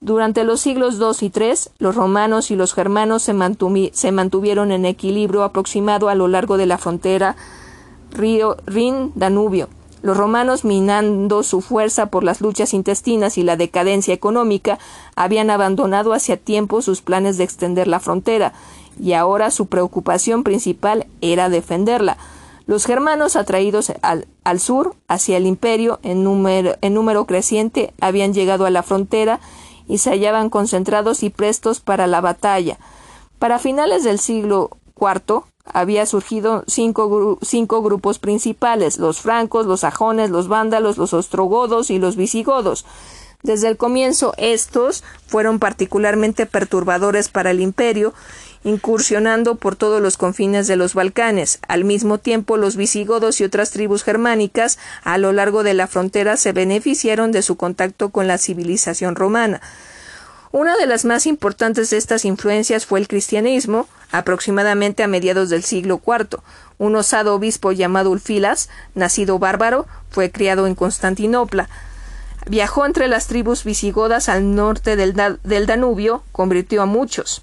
durante 0.00 0.42
los 0.42 0.62
siglos 0.62 0.94
II 0.98 1.28
y 1.28 1.30
III, 1.38 1.52
los 1.80 1.94
romanos 1.94 2.50
y 2.50 2.56
los 2.56 2.72
germanos 2.72 3.22
se, 3.22 3.34
mantuvieron 3.34 4.72
en 4.72 4.86
equilibrio 4.86 5.42
aproximado 5.42 6.08
a 6.08 6.14
lo 6.14 6.28
largo 6.28 6.56
de 6.56 6.64
la 6.64 6.78
frontera 6.78 7.36
Rin-Danubio. 8.12 9.68
Los 10.00 10.16
romanos, 10.16 10.64
minando 10.64 11.42
su 11.42 11.60
fuerza 11.60 12.06
por 12.06 12.24
las 12.24 12.40
luchas 12.40 12.72
intestinas 12.72 13.36
y 13.36 13.42
la 13.42 13.56
decadencia 13.56 14.14
económica, 14.14 14.78
habían 15.14 15.50
abandonado 15.50 16.14
hacia 16.14 16.38
tiempo 16.38 16.80
sus 16.80 17.02
planes 17.02 17.36
de 17.36 17.44
extender 17.44 17.86
la 17.86 18.00
frontera, 18.00 18.54
y 18.98 19.12
ahora 19.12 19.50
su 19.50 19.66
preocupación 19.66 20.42
principal 20.42 21.06
era 21.20 21.50
defenderla. 21.50 22.16
Los 22.68 22.84
germanos, 22.84 23.34
atraídos 23.34 23.90
al, 24.02 24.28
al 24.44 24.60
sur, 24.60 24.94
hacia 25.08 25.38
el 25.38 25.46
imperio, 25.46 26.00
en 26.02 26.22
número, 26.22 26.76
en 26.82 26.92
número 26.92 27.24
creciente, 27.24 27.94
habían 27.98 28.34
llegado 28.34 28.66
a 28.66 28.70
la 28.70 28.82
frontera 28.82 29.40
y 29.88 29.96
se 29.96 30.10
hallaban 30.10 30.50
concentrados 30.50 31.22
y 31.22 31.30
prestos 31.30 31.80
para 31.80 32.06
la 32.06 32.20
batalla. 32.20 32.76
Para 33.38 33.58
finales 33.58 34.04
del 34.04 34.18
siglo 34.18 34.68
IV 35.00 35.44
había 35.64 36.04
surgido 36.04 36.64
cinco, 36.66 37.38
cinco, 37.40 37.80
grupos 37.80 38.18
principales 38.18 38.98
los 38.98 39.22
francos, 39.22 39.64
los 39.64 39.80
sajones, 39.80 40.28
los 40.28 40.48
vándalos, 40.48 40.98
los 40.98 41.14
ostrogodos 41.14 41.88
y 41.88 41.98
los 41.98 42.16
visigodos. 42.16 42.84
Desde 43.42 43.68
el 43.68 43.78
comienzo 43.78 44.34
estos 44.36 45.04
fueron 45.26 45.58
particularmente 45.58 46.44
perturbadores 46.44 47.30
para 47.30 47.50
el 47.50 47.60
imperio 47.60 48.12
incursionando 48.64 49.54
por 49.56 49.76
todos 49.76 50.00
los 50.00 50.16
confines 50.16 50.66
de 50.66 50.76
los 50.76 50.94
Balcanes. 50.94 51.58
Al 51.68 51.84
mismo 51.84 52.18
tiempo, 52.18 52.56
los 52.56 52.76
visigodos 52.76 53.40
y 53.40 53.44
otras 53.44 53.70
tribus 53.70 54.04
germánicas 54.04 54.78
a 55.04 55.18
lo 55.18 55.32
largo 55.32 55.62
de 55.62 55.74
la 55.74 55.86
frontera 55.86 56.36
se 56.36 56.52
beneficiaron 56.52 57.32
de 57.32 57.42
su 57.42 57.56
contacto 57.56 58.10
con 58.10 58.26
la 58.26 58.38
civilización 58.38 59.16
romana. 59.16 59.60
Una 60.50 60.76
de 60.76 60.86
las 60.86 61.04
más 61.04 61.26
importantes 61.26 61.90
de 61.90 61.98
estas 61.98 62.24
influencias 62.24 62.86
fue 62.86 63.00
el 63.00 63.08
cristianismo, 63.08 63.86
aproximadamente 64.10 65.02
a 65.02 65.08
mediados 65.08 65.50
del 65.50 65.62
siglo 65.62 66.00
IV. 66.04 66.40
Un 66.78 66.96
osado 66.96 67.34
obispo 67.34 67.72
llamado 67.72 68.10
Ulfilas, 68.10 68.70
nacido 68.94 69.38
bárbaro, 69.38 69.86
fue 70.08 70.30
criado 70.30 70.66
en 70.66 70.74
Constantinopla. 70.74 71.68
Viajó 72.46 72.86
entre 72.86 73.08
las 73.08 73.26
tribus 73.26 73.64
visigodas 73.64 74.30
al 74.30 74.54
norte 74.54 74.96
del, 74.96 75.14
del 75.42 75.66
Danubio, 75.66 76.22
convirtió 76.32 76.80
a 76.80 76.86
muchos. 76.86 77.42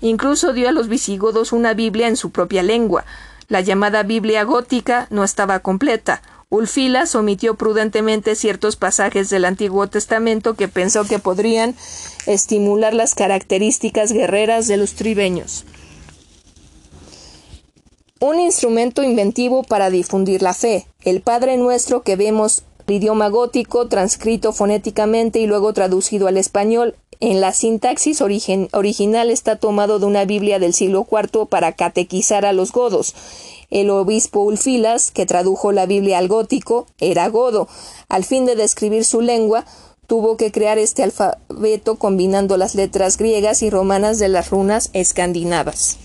Incluso 0.00 0.52
dio 0.52 0.68
a 0.68 0.72
los 0.72 0.88
visigodos 0.88 1.52
una 1.52 1.74
Biblia 1.74 2.08
en 2.08 2.16
su 2.16 2.30
propia 2.30 2.62
lengua. 2.62 3.04
La 3.48 3.60
llamada 3.60 4.02
Biblia 4.02 4.44
gótica 4.44 5.06
no 5.10 5.24
estaba 5.24 5.60
completa. 5.60 6.22
Ulfilas 6.50 7.14
omitió 7.14 7.56
prudentemente 7.56 8.34
ciertos 8.34 8.76
pasajes 8.76 9.28
del 9.28 9.44
Antiguo 9.44 9.86
Testamento 9.88 10.54
que 10.54 10.68
pensó 10.68 11.04
que 11.04 11.18
podrían 11.18 11.74
estimular 12.26 12.94
las 12.94 13.14
características 13.14 14.12
guerreras 14.12 14.66
de 14.66 14.78
los 14.78 14.94
tribeños. 14.94 15.64
Un 18.20 18.40
instrumento 18.40 19.02
inventivo 19.02 19.62
para 19.62 19.90
difundir 19.90 20.42
la 20.42 20.54
fe. 20.54 20.86
El 21.04 21.20
Padre 21.20 21.56
Nuestro 21.56 22.02
que 22.02 22.16
vemos 22.16 22.64
idioma 22.88 23.28
gótico, 23.28 23.88
transcrito 23.88 24.52
fonéticamente 24.52 25.38
y 25.38 25.46
luego 25.46 25.72
traducido 25.72 26.26
al 26.26 26.36
español, 26.36 26.96
en 27.20 27.40
la 27.40 27.52
sintaxis 27.52 28.20
original 28.20 29.30
está 29.30 29.56
tomado 29.56 29.98
de 29.98 30.06
una 30.06 30.24
Biblia 30.24 30.58
del 30.58 30.72
siglo 30.72 31.06
IV 31.10 31.46
para 31.46 31.72
catequizar 31.72 32.44
a 32.46 32.52
los 32.52 32.72
godos. 32.72 33.14
El 33.70 33.90
obispo 33.90 34.40
Ulfilas, 34.40 35.10
que 35.10 35.26
tradujo 35.26 35.72
la 35.72 35.86
Biblia 35.86 36.18
al 36.18 36.28
gótico, 36.28 36.86
era 37.00 37.28
godo. 37.28 37.68
Al 38.08 38.24
fin 38.24 38.46
de 38.46 38.56
describir 38.56 39.04
su 39.04 39.20
lengua, 39.20 39.66
tuvo 40.06 40.36
que 40.36 40.52
crear 40.52 40.78
este 40.78 41.02
alfabeto 41.02 41.96
combinando 41.96 42.56
las 42.56 42.74
letras 42.74 43.18
griegas 43.18 43.62
y 43.62 43.70
romanas 43.70 44.18
de 44.18 44.28
las 44.28 44.50
runas 44.50 44.90
escandinavas. 44.92 45.98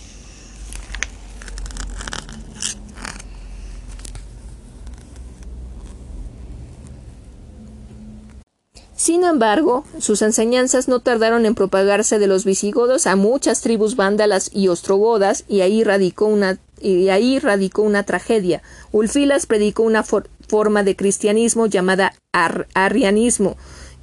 Sin 9.04 9.26
embargo, 9.26 9.84
sus 10.00 10.22
enseñanzas 10.22 10.88
no 10.88 11.02
tardaron 11.02 11.46
en 11.46 11.56
propagarse 11.56 12.20
de 12.20 12.28
los 12.28 12.46
visigodos 12.46 13.06
a 13.06 13.18
muchas 13.18 13.60
tribus 13.60 13.98
vándalas 13.98 14.50
y 14.54 14.70
ostrogodas, 14.70 15.44
y 15.50 15.60
ahí 15.60 15.84
radicó 15.84 16.24
una, 16.28 16.58
y 16.80 17.10
ahí 17.10 17.38
radicó 17.38 17.82
una 17.82 18.04
tragedia. 18.04 18.62
Ulfilas 18.94 19.46
predicó 19.46 19.84
una 19.84 20.06
forma 20.06 20.84
de 20.84 20.96
cristianismo 20.96 21.66
llamada 21.66 22.14
arrianismo, 22.32 23.58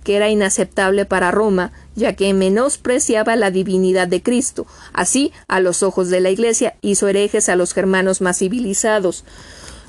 que 0.04 0.16
era 0.16 0.28
inaceptable 0.28 1.06
para 1.06 1.30
Roma, 1.30 1.72
ya 1.96 2.14
que 2.14 2.34
menospreciaba 2.34 3.36
la 3.36 3.50
divinidad 3.50 4.06
de 4.06 4.22
Cristo. 4.22 4.66
Así, 4.92 5.32
a 5.48 5.60
los 5.60 5.82
ojos 5.82 6.10
de 6.10 6.20
la 6.20 6.28
Iglesia, 6.28 6.74
hizo 6.82 7.08
herejes 7.08 7.48
a 7.48 7.56
los 7.56 7.72
germanos 7.72 8.20
más 8.20 8.40
civilizados. 8.40 9.24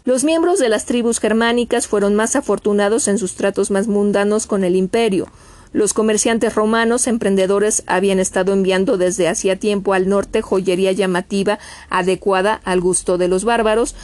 Los 0.04 0.24
miembros 0.24 0.58
de 0.58 0.70
las 0.70 0.86
tribus 0.86 1.20
germánicas 1.20 1.88
fueron 1.88 2.16
más 2.16 2.36
afortunados 2.36 3.08
en 3.08 3.20
sus 3.20 3.36
tratos 3.36 3.70
más 3.70 3.88
mundanos 3.88 4.48
con 4.48 4.64
el 4.64 4.76
imperio. 4.76 5.28
Los 5.74 5.94
comerciantes 5.94 6.56
romanos 6.56 7.06
emprendedores 7.06 7.84
habían 7.86 8.20
estado 8.20 8.52
enviando 8.52 8.98
desde 8.98 9.28
hacía 9.28 9.58
tiempo 9.58 9.94
al 9.94 10.10
norte 10.10 10.42
joyería 10.42 10.92
llamativa 10.92 11.60
adecuada 11.90 12.60
al 12.66 12.82
gusto 12.82 13.20
de 13.20 13.28
los 13.28 13.46
bárbaros, 13.46 13.96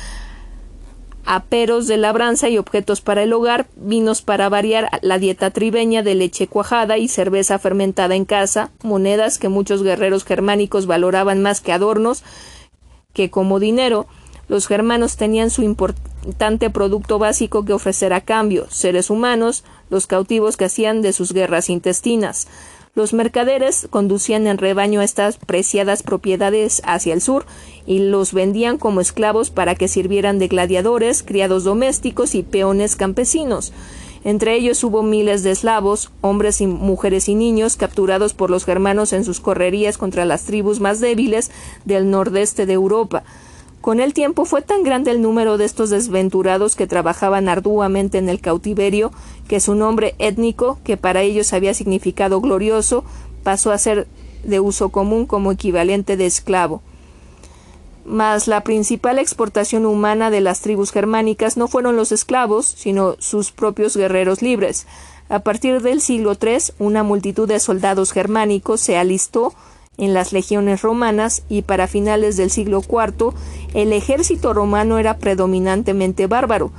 aperos 1.25 1.87
de 1.87 1.97
labranza 1.97 2.47
y 2.47 2.57
objetos 2.57 3.01
para 3.01 3.23
el 3.23 3.33
hogar, 3.33 3.65
vinos 3.75 4.21
para 4.21 4.47
variar 4.47 4.89
la 5.01 5.17
dieta 5.17 5.49
tribeña 5.49 6.03
de 6.03 6.15
leche 6.15 6.47
cuajada 6.47 6.99
y 6.99 7.09
cerveza 7.09 7.59
fermentada 7.59 8.15
en 8.15 8.23
casa, 8.23 8.69
monedas 8.81 9.39
que 9.39 9.49
muchos 9.49 9.83
guerreros 9.83 10.23
germánicos 10.23 10.85
valoraban 10.85 11.41
más 11.41 11.59
que 11.59 11.73
adornos 11.73 12.23
que 13.13 13.29
como 13.29 13.59
dinero, 13.59 14.07
los 14.47 14.67
germanos 14.67 15.17
tenían 15.17 15.49
su 15.49 15.61
importante 15.61 16.69
producto 16.69 17.19
básico 17.19 17.65
que 17.65 17.73
ofrecer 17.73 18.13
a 18.13 18.21
cambio, 18.21 18.67
seres 18.69 19.09
humanos, 19.09 19.63
los 19.89 20.07
cautivos 20.07 20.57
que 20.57 20.65
hacían 20.65 21.01
de 21.01 21.13
sus 21.13 21.33
guerras 21.33 21.69
intestinas. 21.69 22.47
Los 22.95 23.13
mercaderes 23.13 23.87
conducían 23.91 24.47
en 24.47 24.57
rebaño 24.57 25.03
estas 25.03 25.37
preciadas 25.37 26.01
propiedades 26.01 26.81
hacia 26.83 27.13
el 27.13 27.21
sur 27.21 27.45
y 27.85 27.99
los 27.99 28.33
vendían 28.33 28.79
como 28.79 29.01
esclavos 29.01 29.51
para 29.51 29.75
que 29.75 29.87
sirvieran 29.87 30.39
de 30.39 30.47
gladiadores, 30.47 31.21
criados 31.21 31.63
domésticos 31.63 32.33
y 32.33 32.41
peones 32.41 32.95
campesinos. 32.95 33.71
Entre 34.23 34.55
ellos 34.55 34.83
hubo 34.83 35.03
miles 35.03 35.43
de 35.43 35.51
eslavos, 35.51 36.11
hombres 36.21 36.59
y 36.59 36.65
mujeres 36.65 37.29
y 37.29 37.35
niños 37.35 37.77
capturados 37.77 38.33
por 38.33 38.49
los 38.49 38.65
germanos 38.65 39.13
en 39.13 39.23
sus 39.23 39.39
correrías 39.39 39.99
contra 39.99 40.25
las 40.25 40.45
tribus 40.45 40.79
más 40.79 40.99
débiles 40.99 41.51
del 41.85 42.09
nordeste 42.09 42.65
de 42.65 42.73
Europa. 42.73 43.23
Con 43.87 44.01
el 44.01 44.13
tiempo 44.13 44.43
fue 44.43 44.61
tan 44.61 44.83
grande 44.83 45.11
el 45.11 45.21
número 45.21 45.57
de 45.57 45.63
estos 45.63 45.89
desventurados 45.89 46.75
que 46.75 46.87
trabajaban 46.87 47.47
arduamente 47.47 48.17
en 48.17 48.27
el 48.27 48.41
cautiverio 48.41 49.13
que 49.47 49.61
su 49.61 49.75
nombre 49.75 50.13
étnico, 50.19 50.77
que 50.83 50.97
para 50.97 51.21
ellos 51.21 51.53
había 51.53 51.73
significado 51.73 52.41
glorioso, 52.41 53.05
pasó 53.43 53.71
a 53.71 53.77
ser 53.77 54.05
de 54.43 54.59
uso 54.59 54.89
común 54.89 55.25
como 55.25 55.53
equivalente 55.53 56.17
de 56.17 56.25
esclavo. 56.25 56.81
Mas 58.03 58.49
la 58.49 58.59
principal 58.59 59.19
exportación 59.19 59.85
humana 59.85 60.31
de 60.31 60.41
las 60.41 60.59
tribus 60.59 60.91
germánicas 60.91 61.55
no 61.55 61.69
fueron 61.69 61.95
los 61.95 62.11
esclavos, 62.11 62.65
sino 62.65 63.15
sus 63.19 63.53
propios 63.53 63.95
guerreros 63.95 64.41
libres. 64.41 64.85
A 65.29 65.39
partir 65.39 65.81
del 65.81 66.01
siglo 66.01 66.33
III, 66.33 66.73
una 66.79 67.03
multitud 67.03 67.47
de 67.47 67.61
soldados 67.61 68.11
germánicos 68.11 68.81
se 68.81 68.97
alistó 68.97 69.53
en 69.97 70.13
las 70.13 70.33
legiones 70.33 70.81
romanas 70.81 71.43
y 71.49 71.63
para 71.63 71.87
finales 71.87 72.37
del 72.37 72.51
siglo 72.51 72.81
IV 72.87 73.33
el 73.73 73.93
ejército 73.93 74.53
romano 74.53 74.97
era 74.97 75.17
predominantemente 75.17 76.27
bárbaro, 76.27 76.71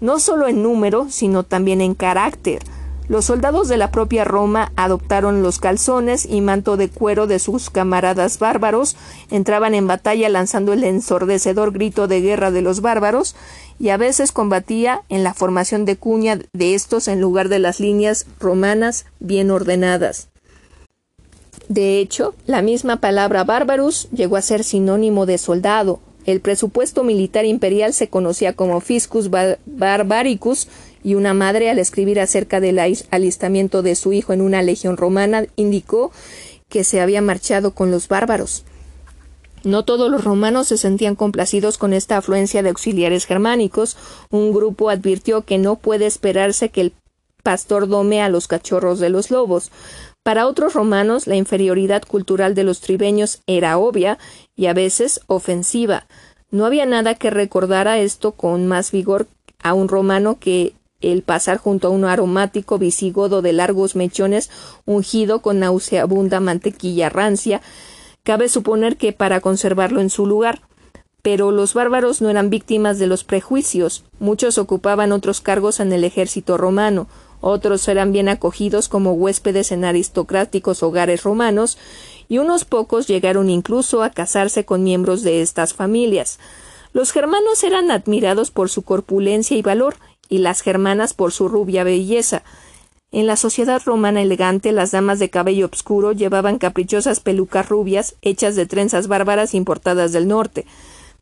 no 0.00 0.18
solo 0.18 0.46
en 0.48 0.62
número, 0.62 1.06
sino 1.10 1.42
también 1.42 1.80
en 1.80 1.94
carácter. 1.94 2.62
Los 3.08 3.26
soldados 3.26 3.68
de 3.68 3.76
la 3.76 3.92
propia 3.92 4.24
Roma 4.24 4.72
adoptaron 4.74 5.40
los 5.40 5.60
calzones 5.60 6.26
y 6.26 6.40
manto 6.40 6.76
de 6.76 6.88
cuero 6.88 7.28
de 7.28 7.38
sus 7.38 7.70
camaradas 7.70 8.40
bárbaros, 8.40 8.96
entraban 9.30 9.74
en 9.74 9.86
batalla 9.86 10.28
lanzando 10.28 10.72
el 10.72 10.82
ensordecedor 10.82 11.72
grito 11.72 12.08
de 12.08 12.20
guerra 12.20 12.50
de 12.50 12.62
los 12.62 12.80
bárbaros, 12.80 13.36
y 13.78 13.90
a 13.90 13.96
veces 13.96 14.32
combatía 14.32 15.02
en 15.08 15.22
la 15.22 15.34
formación 15.34 15.84
de 15.84 15.96
cuña 15.96 16.40
de 16.52 16.74
estos 16.74 17.06
en 17.06 17.20
lugar 17.20 17.48
de 17.48 17.60
las 17.60 17.78
líneas 17.78 18.26
romanas 18.40 19.06
bien 19.20 19.52
ordenadas. 19.52 20.28
De 21.68 21.98
hecho, 21.98 22.34
la 22.46 22.62
misma 22.62 22.96
palabra 22.96 23.44
barbarus 23.44 24.08
llegó 24.10 24.36
a 24.36 24.42
ser 24.42 24.62
sinónimo 24.62 25.26
de 25.26 25.38
soldado. 25.38 26.00
El 26.24 26.40
presupuesto 26.40 27.04
militar 27.04 27.44
imperial 27.44 27.92
se 27.92 28.08
conocía 28.08 28.52
como 28.52 28.80
Fiscus 28.80 29.30
Barbaricus 29.30 30.68
y 31.04 31.14
una 31.14 31.34
madre 31.34 31.70
al 31.70 31.78
escribir 31.78 32.18
acerca 32.18 32.60
del 32.60 32.80
alistamiento 33.10 33.82
de 33.82 33.94
su 33.94 34.12
hijo 34.12 34.32
en 34.32 34.40
una 34.40 34.62
legión 34.62 34.96
romana 34.96 35.46
indicó 35.54 36.10
que 36.68 36.82
se 36.82 37.00
había 37.00 37.22
marchado 37.22 37.72
con 37.72 37.92
los 37.92 38.08
bárbaros. 38.08 38.64
No 39.62 39.84
todos 39.84 40.10
los 40.10 40.24
romanos 40.24 40.68
se 40.68 40.76
sentían 40.76 41.16
complacidos 41.16 41.78
con 41.78 41.92
esta 41.92 42.16
afluencia 42.16 42.62
de 42.62 42.68
auxiliares 42.68 43.24
germánicos. 43.24 43.96
Un 44.30 44.52
grupo 44.52 44.90
advirtió 44.90 45.42
que 45.42 45.58
no 45.58 45.76
puede 45.76 46.06
esperarse 46.06 46.68
que 46.68 46.80
el 46.82 46.92
pastor 47.42 47.88
dome 47.88 48.22
a 48.22 48.28
los 48.28 48.48
cachorros 48.48 48.98
de 48.98 49.08
los 49.08 49.30
lobos. 49.30 49.70
Para 50.26 50.48
otros 50.48 50.74
romanos, 50.74 51.28
la 51.28 51.36
inferioridad 51.36 52.02
cultural 52.02 52.56
de 52.56 52.64
los 52.64 52.80
tribeños 52.80 53.42
era 53.46 53.78
obvia 53.78 54.18
y 54.56 54.66
a 54.66 54.72
veces 54.72 55.20
ofensiva. 55.28 56.08
No 56.50 56.66
había 56.66 56.84
nada 56.84 57.14
que 57.14 57.30
recordara 57.30 58.00
esto 58.00 58.32
con 58.32 58.66
más 58.66 58.90
vigor 58.90 59.28
a 59.62 59.72
un 59.72 59.86
romano 59.86 60.38
que 60.40 60.72
el 61.00 61.22
pasar 61.22 61.58
junto 61.58 61.86
a 61.86 61.90
un 61.90 62.04
aromático 62.04 62.76
visigodo 62.76 63.40
de 63.40 63.52
largos 63.52 63.94
mechones 63.94 64.50
ungido 64.84 65.42
con 65.42 65.60
nauseabunda 65.60 66.40
mantequilla 66.40 67.08
rancia, 67.08 67.62
cabe 68.24 68.48
suponer 68.48 68.96
que 68.96 69.12
para 69.12 69.40
conservarlo 69.40 70.00
en 70.00 70.10
su 70.10 70.26
lugar. 70.26 70.62
Pero 71.22 71.52
los 71.52 71.72
bárbaros 71.72 72.20
no 72.20 72.30
eran 72.30 72.50
víctimas 72.50 72.98
de 72.98 73.06
los 73.06 73.22
prejuicios, 73.22 74.02
muchos 74.18 74.58
ocupaban 74.58 75.12
otros 75.12 75.40
cargos 75.40 75.78
en 75.78 75.92
el 75.92 76.02
ejército 76.02 76.56
romano, 76.56 77.06
otros 77.40 77.86
eran 77.88 78.12
bien 78.12 78.28
acogidos 78.28 78.88
como 78.88 79.12
huéspedes 79.12 79.72
en 79.72 79.84
aristocráticos 79.84 80.82
hogares 80.82 81.22
romanos, 81.22 81.78
y 82.28 82.38
unos 82.38 82.64
pocos 82.64 83.06
llegaron 83.06 83.50
incluso 83.50 84.02
a 84.02 84.10
casarse 84.10 84.64
con 84.64 84.82
miembros 84.82 85.22
de 85.22 85.42
estas 85.42 85.74
familias. 85.74 86.38
Los 86.92 87.12
germanos 87.12 87.62
eran 87.62 87.90
admirados 87.90 88.50
por 88.50 88.68
su 88.68 88.82
corpulencia 88.82 89.56
y 89.56 89.62
valor, 89.62 89.96
y 90.28 90.38
las 90.38 90.60
germanas 90.62 91.14
por 91.14 91.32
su 91.32 91.48
rubia 91.48 91.84
belleza. 91.84 92.42
En 93.12 93.26
la 93.26 93.36
sociedad 93.36 93.80
romana 93.84 94.20
elegante 94.20 94.72
las 94.72 94.90
damas 94.90 95.18
de 95.18 95.30
cabello 95.30 95.66
obscuro 95.66 96.12
llevaban 96.12 96.58
caprichosas 96.58 97.20
pelucas 97.20 97.68
rubias 97.68 98.16
hechas 98.20 98.56
de 98.56 98.66
trenzas 98.66 99.06
bárbaras 99.06 99.54
importadas 99.54 100.12
del 100.12 100.26
norte. 100.26 100.66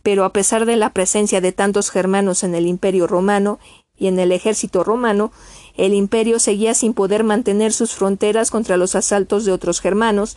Pero 0.02 0.24
a 0.24 0.32
pesar 0.32 0.64
de 0.66 0.76
la 0.76 0.90
presencia 0.90 1.40
de 1.40 1.52
tantos 1.52 1.90
germanos 1.90 2.42
en 2.42 2.54
el 2.54 2.66
imperio 2.66 3.06
romano 3.06 3.58
y 3.96 4.06
en 4.08 4.18
el 4.18 4.32
ejército 4.32 4.82
romano, 4.82 5.30
el 5.76 5.94
imperio 5.94 6.38
seguía 6.38 6.74
sin 6.74 6.94
poder 6.94 7.24
mantener 7.24 7.72
sus 7.72 7.94
fronteras 7.94 8.50
contra 8.50 8.76
los 8.76 8.94
asaltos 8.94 9.44
de 9.44 9.52
otros 9.52 9.80
germanos. 9.80 10.36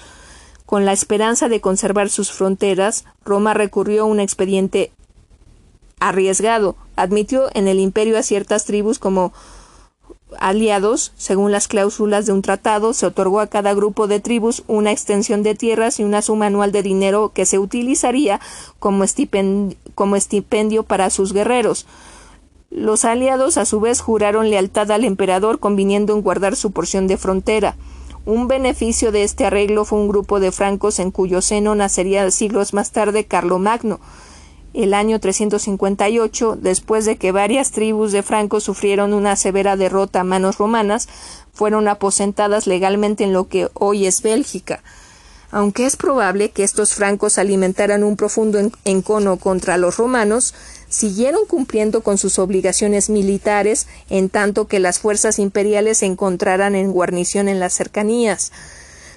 Con 0.65 0.85
la 0.85 0.93
esperanza 0.93 1.47
de 1.47 1.61
conservar 1.61 2.09
sus 2.09 2.31
fronteras, 2.31 3.05
Roma 3.23 3.53
recurrió 3.53 4.03
a 4.03 4.05
un 4.05 4.19
expediente 4.19 4.91
arriesgado. 5.99 6.75
Admitió 6.95 7.49
en 7.53 7.67
el 7.67 7.79
imperio 7.79 8.17
a 8.17 8.23
ciertas 8.23 8.65
tribus 8.65 8.99
como 8.99 9.31
aliados, 10.39 11.13
según 11.17 11.51
las 11.51 11.67
cláusulas 11.67 12.25
de 12.25 12.33
un 12.33 12.41
tratado, 12.41 12.93
se 12.93 13.05
otorgó 13.05 13.39
a 13.39 13.47
cada 13.47 13.73
grupo 13.73 14.07
de 14.07 14.19
tribus 14.19 14.63
una 14.67 14.91
extensión 14.91 15.43
de 15.43 15.55
tierras 15.55 15.99
y 15.99 16.03
una 16.03 16.21
suma 16.21 16.47
anual 16.47 16.71
de 16.71 16.83
dinero 16.83 17.31
que 17.33 17.45
se 17.45 17.59
utilizaría 17.59 18.39
como 18.79 19.03
estipendio, 19.03 20.83
para 20.83 21.09
sus 21.09 21.33
guerreros. 21.33 21.85
Los 22.69 23.05
aliados 23.05 23.57
a 23.57 23.65
su 23.65 23.79
vez 23.79 24.01
juraron 24.01 24.49
lealtad 24.49 24.91
al 24.91 25.05
emperador 25.05 25.59
conviniendo 25.59 26.13
en 26.13 26.21
guardar 26.21 26.55
su 26.55 26.71
porción 26.71 27.07
de 27.07 27.17
frontera. 27.17 27.77
Un 28.25 28.49
beneficio 28.49 29.13
de 29.13 29.23
este 29.23 29.45
arreglo 29.45 29.85
fue 29.85 29.99
un 29.99 30.09
grupo 30.09 30.41
de 30.41 30.51
francos 30.51 30.99
en 30.99 31.11
cuyo 31.11 31.41
seno 31.41 31.75
nacería 31.75 32.29
siglos 32.29 32.73
más 32.73 32.91
tarde 32.91 33.25
Carlomagno, 33.25 34.01
el 34.73 34.93
año 34.93 35.19
358, 35.19 36.57
después 36.61 37.05
de 37.05 37.15
que 37.15 37.31
varias 37.31 37.71
tribus 37.71 38.11
de 38.11 38.21
francos 38.21 38.65
sufrieron 38.65 39.13
una 39.13 39.37
severa 39.37 39.77
derrota 39.77 40.19
a 40.19 40.23
manos 40.25 40.57
romanas, 40.57 41.07
fueron 41.53 41.87
aposentadas 41.87 42.67
legalmente 42.67 43.23
en 43.23 43.31
lo 43.31 43.47
que 43.47 43.69
hoy 43.73 44.05
es 44.05 44.21
Bélgica. 44.21 44.83
Aunque 45.49 45.85
es 45.85 45.95
probable 45.95 46.51
que 46.51 46.63
estos 46.63 46.93
francos 46.93 47.37
alimentaran 47.37 48.03
un 48.03 48.17
profundo 48.17 48.59
encono 48.83 49.37
contra 49.37 49.77
los 49.77 49.95
romanos, 49.95 50.53
siguieron 50.89 51.45
cumpliendo 51.45 52.01
con 52.01 52.17
sus 52.17 52.39
obligaciones 52.39 53.09
militares 53.09 53.87
en 54.09 54.29
tanto 54.29 54.67
que 54.67 54.79
las 54.79 54.99
fuerzas 54.99 55.39
imperiales 55.39 55.99
se 55.99 56.05
encontraran 56.05 56.75
en 56.75 56.91
guarnición 56.91 57.49
en 57.49 57.59
las 57.59 57.73
cercanías. 57.73 58.51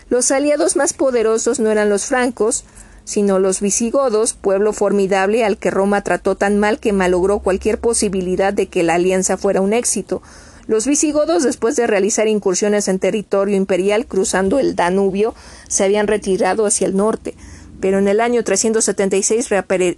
Los 0.08 0.30
aliados 0.30 0.76
más 0.76 0.92
poderosos 0.92 1.60
no 1.60 1.70
eran 1.70 1.88
los 1.88 2.06
francos, 2.06 2.64
sino 3.04 3.38
los 3.38 3.60
visigodos, 3.60 4.34
pueblo 4.34 4.72
formidable 4.72 5.44
al 5.44 5.56
que 5.56 5.70
Roma 5.70 6.02
trató 6.02 6.36
tan 6.36 6.58
mal 6.58 6.78
que 6.78 6.92
malogró 6.92 7.38
cualquier 7.38 7.78
posibilidad 7.78 8.52
de 8.52 8.66
que 8.66 8.82
la 8.82 8.94
alianza 8.94 9.36
fuera 9.36 9.60
un 9.60 9.72
éxito. 9.72 10.22
Los 10.66 10.86
visigodos, 10.86 11.42
después 11.42 11.74
de 11.74 11.86
realizar 11.86 12.28
incursiones 12.28 12.86
en 12.88 12.98
territorio 12.98 13.56
imperial 13.56 14.06
cruzando 14.06 14.58
el 14.58 14.76
Danubio, 14.76 15.34
se 15.68 15.84
habían 15.84 16.06
retirado 16.06 16.66
hacia 16.66 16.86
el 16.86 16.96
norte 16.96 17.34
pero 17.80 17.98
en 17.98 18.08
el 18.08 18.20
año 18.20 18.44
376 18.44 19.48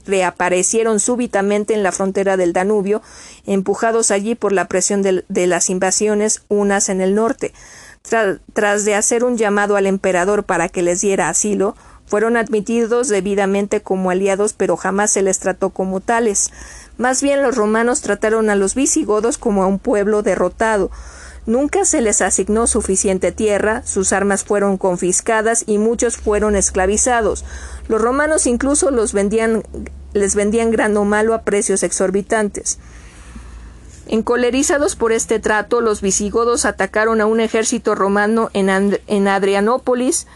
reaparecieron 0.06 1.00
súbitamente 1.00 1.74
en 1.74 1.82
la 1.82 1.92
frontera 1.92 2.36
del 2.36 2.52
Danubio, 2.52 3.02
empujados 3.46 4.10
allí 4.10 4.34
por 4.34 4.52
la 4.52 4.68
presión 4.68 5.02
de, 5.02 5.46
las 5.46 5.70
invasiones 5.70 6.42
unas 6.48 6.88
en 6.88 7.00
el 7.00 7.14
norte. 7.14 7.52
tras 8.52 8.84
de 8.84 8.94
hacer 8.94 9.24
un 9.24 9.36
llamado 9.36 9.76
al 9.76 9.86
emperador 9.86 10.44
para 10.44 10.68
que 10.68 10.82
les 10.82 11.00
diera 11.00 11.28
asilo, 11.28 11.76
fueron 12.06 12.36
admitidos 12.36 13.08
debidamente 13.08 13.80
como 13.80 14.10
aliados, 14.10 14.52
pero 14.52 14.76
jamás 14.76 15.10
se 15.10 15.22
les 15.22 15.38
trató 15.38 15.70
como 15.70 16.00
tales. 16.00 16.50
Más 16.98 17.22
bien 17.22 17.42
los 17.42 17.56
romanos 17.56 18.02
trataron 18.02 18.50
a 18.50 18.54
los 18.54 18.74
visigodos 18.74 19.38
como 19.38 19.62
a 19.62 19.66
un 19.66 19.78
pueblo 19.78 20.22
derrotado. 20.22 20.90
Nunca 21.44 21.84
se 21.84 22.00
les 22.00 22.22
asignó 22.22 22.68
suficiente 22.68 23.32
tierra, 23.32 23.82
sus 23.84 24.12
armas 24.12 24.44
fueron 24.44 24.78
confiscadas 24.78 25.64
y 25.66 25.78
muchos 25.78 26.16
fueron 26.16 26.54
esclavizados. 26.54 27.44
Los 27.88 28.00
romanos 28.00 28.46
incluso 28.46 28.92
los 28.92 29.12
vendían, 29.12 29.64
les 30.12 30.36
vendían 30.36 30.70
grano 30.70 31.04
malo 31.04 31.34
a 31.34 31.42
precios 31.42 31.82
exorbitantes. 31.82 32.78
Encolerizados 34.06 34.94
por 34.94 35.10
este 35.10 35.40
trato, 35.40 35.80
los 35.80 36.00
visigodos 36.00 36.64
atacaron 36.64 37.20
a 37.20 37.26
un 37.26 37.40
ejército 37.40 37.94
romano 37.96 38.50
en, 38.52 38.98
en 39.06 39.28
Adrianópolis, 39.28 40.28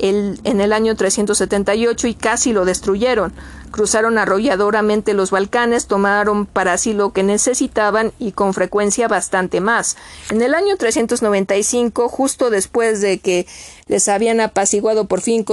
en 0.00 0.60
el 0.60 0.72
año 0.72 0.96
378 0.96 2.06
y 2.06 2.14
casi 2.14 2.52
lo 2.52 2.64
destruyeron. 2.64 3.32
Cruzaron 3.70 4.18
arrolladoramente 4.18 5.14
los 5.14 5.30
Balcanes, 5.30 5.86
tomaron 5.86 6.46
para 6.46 6.76
sí 6.76 6.92
lo 6.92 7.12
que 7.12 7.22
necesitaban 7.22 8.12
y 8.18 8.32
con 8.32 8.52
frecuencia 8.52 9.06
bastante 9.06 9.60
más. 9.60 9.96
En 10.30 10.42
el 10.42 10.54
año 10.54 10.76
395, 10.76 12.08
justo 12.08 12.50
después 12.50 13.00
de 13.00 13.18
que 13.18 13.46
les 13.86 14.08
habían 14.08 14.40
apaciguado 14.40 15.04
por 15.04 15.20
fin 15.20 15.44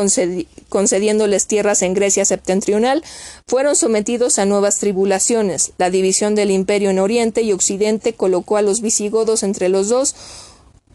concediéndoles 0.69 1.45
tierras 1.45 1.83
en 1.83 1.93
Grecia 1.93 2.25
septentrional, 2.25 3.03
fueron 3.45 3.75
sometidos 3.75 4.39
a 4.39 4.45
nuevas 4.45 4.79
tribulaciones. 4.79 5.73
La 5.77 5.91
división 5.91 6.33
del 6.33 6.49
imperio 6.49 6.89
en 6.89 6.99
Oriente 6.99 7.43
y 7.43 7.53
Occidente 7.53 8.13
colocó 8.13 8.57
a 8.57 8.63
los 8.63 8.81
visigodos 8.81 9.43
entre 9.43 9.69
los 9.69 9.89
dos, 9.89 10.15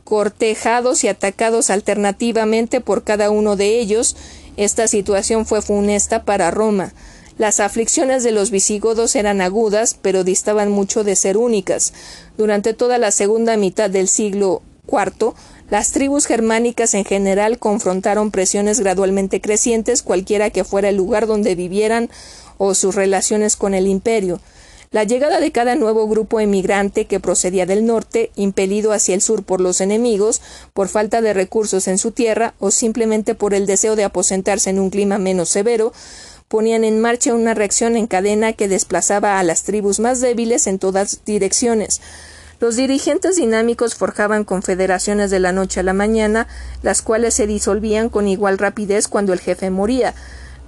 cortejados 0.04 1.04
y 1.04 1.08
atacados 1.08 1.70
alternativamente 1.70 2.80
por 2.80 3.04
cada 3.04 3.30
uno 3.30 3.56
de 3.56 3.80
ellos, 3.80 4.16
esta 4.56 4.86
situación 4.88 5.46
fue 5.46 5.62
funesta 5.62 6.24
para 6.24 6.50
Roma. 6.50 6.92
Las 7.38 7.60
aflicciones 7.60 8.22
de 8.22 8.32
los 8.32 8.50
visigodos 8.50 9.16
eran 9.16 9.40
agudas, 9.40 9.96
pero 10.00 10.22
distaban 10.22 10.70
mucho 10.70 11.02
de 11.02 11.16
ser 11.16 11.38
únicas. 11.38 11.92
Durante 12.36 12.74
toda 12.74 12.98
la 12.98 13.10
segunda 13.10 13.56
mitad 13.56 13.88
del 13.88 14.08
siglo 14.08 14.62
IV, 14.86 15.34
las 15.70 15.92
tribus 15.92 16.26
germánicas 16.26 16.92
en 16.92 17.06
general 17.06 17.58
confrontaron 17.58 18.30
presiones 18.30 18.80
gradualmente 18.80 19.40
crecientes 19.40 20.02
cualquiera 20.02 20.50
que 20.50 20.64
fuera 20.64 20.90
el 20.90 20.96
lugar 20.96 21.26
donde 21.26 21.54
vivieran 21.54 22.10
o 22.58 22.74
sus 22.74 22.94
relaciones 22.94 23.56
con 23.56 23.72
el 23.72 23.86
imperio. 23.86 24.38
La 24.92 25.04
llegada 25.04 25.40
de 25.40 25.52
cada 25.52 25.74
nuevo 25.74 26.06
grupo 26.06 26.38
emigrante 26.38 27.06
que 27.06 27.18
procedía 27.18 27.64
del 27.64 27.86
norte, 27.86 28.30
impelido 28.36 28.92
hacia 28.92 29.14
el 29.14 29.22
sur 29.22 29.42
por 29.42 29.62
los 29.62 29.80
enemigos, 29.80 30.42
por 30.74 30.88
falta 30.88 31.22
de 31.22 31.32
recursos 31.32 31.88
en 31.88 31.96
su 31.96 32.10
tierra 32.10 32.52
o 32.58 32.70
simplemente 32.70 33.34
por 33.34 33.54
el 33.54 33.64
deseo 33.64 33.96
de 33.96 34.04
aposentarse 34.04 34.68
en 34.68 34.78
un 34.78 34.90
clima 34.90 35.16
menos 35.16 35.48
severo, 35.48 35.94
ponían 36.48 36.84
en 36.84 37.00
marcha 37.00 37.32
una 37.32 37.54
reacción 37.54 37.96
en 37.96 38.06
cadena 38.06 38.52
que 38.52 38.68
desplazaba 38.68 39.38
a 39.38 39.42
las 39.42 39.62
tribus 39.62 39.98
más 39.98 40.20
débiles 40.20 40.66
en 40.66 40.78
todas 40.78 41.24
direcciones. 41.24 42.02
Los 42.60 42.76
dirigentes 42.76 43.36
dinámicos 43.36 43.94
forjaban 43.94 44.44
confederaciones 44.44 45.30
de 45.30 45.40
la 45.40 45.52
noche 45.52 45.80
a 45.80 45.84
la 45.84 45.94
mañana, 45.94 46.48
las 46.82 47.00
cuales 47.00 47.32
se 47.32 47.46
disolvían 47.46 48.10
con 48.10 48.28
igual 48.28 48.58
rapidez 48.58 49.08
cuando 49.08 49.32
el 49.32 49.40
jefe 49.40 49.70
moría. 49.70 50.12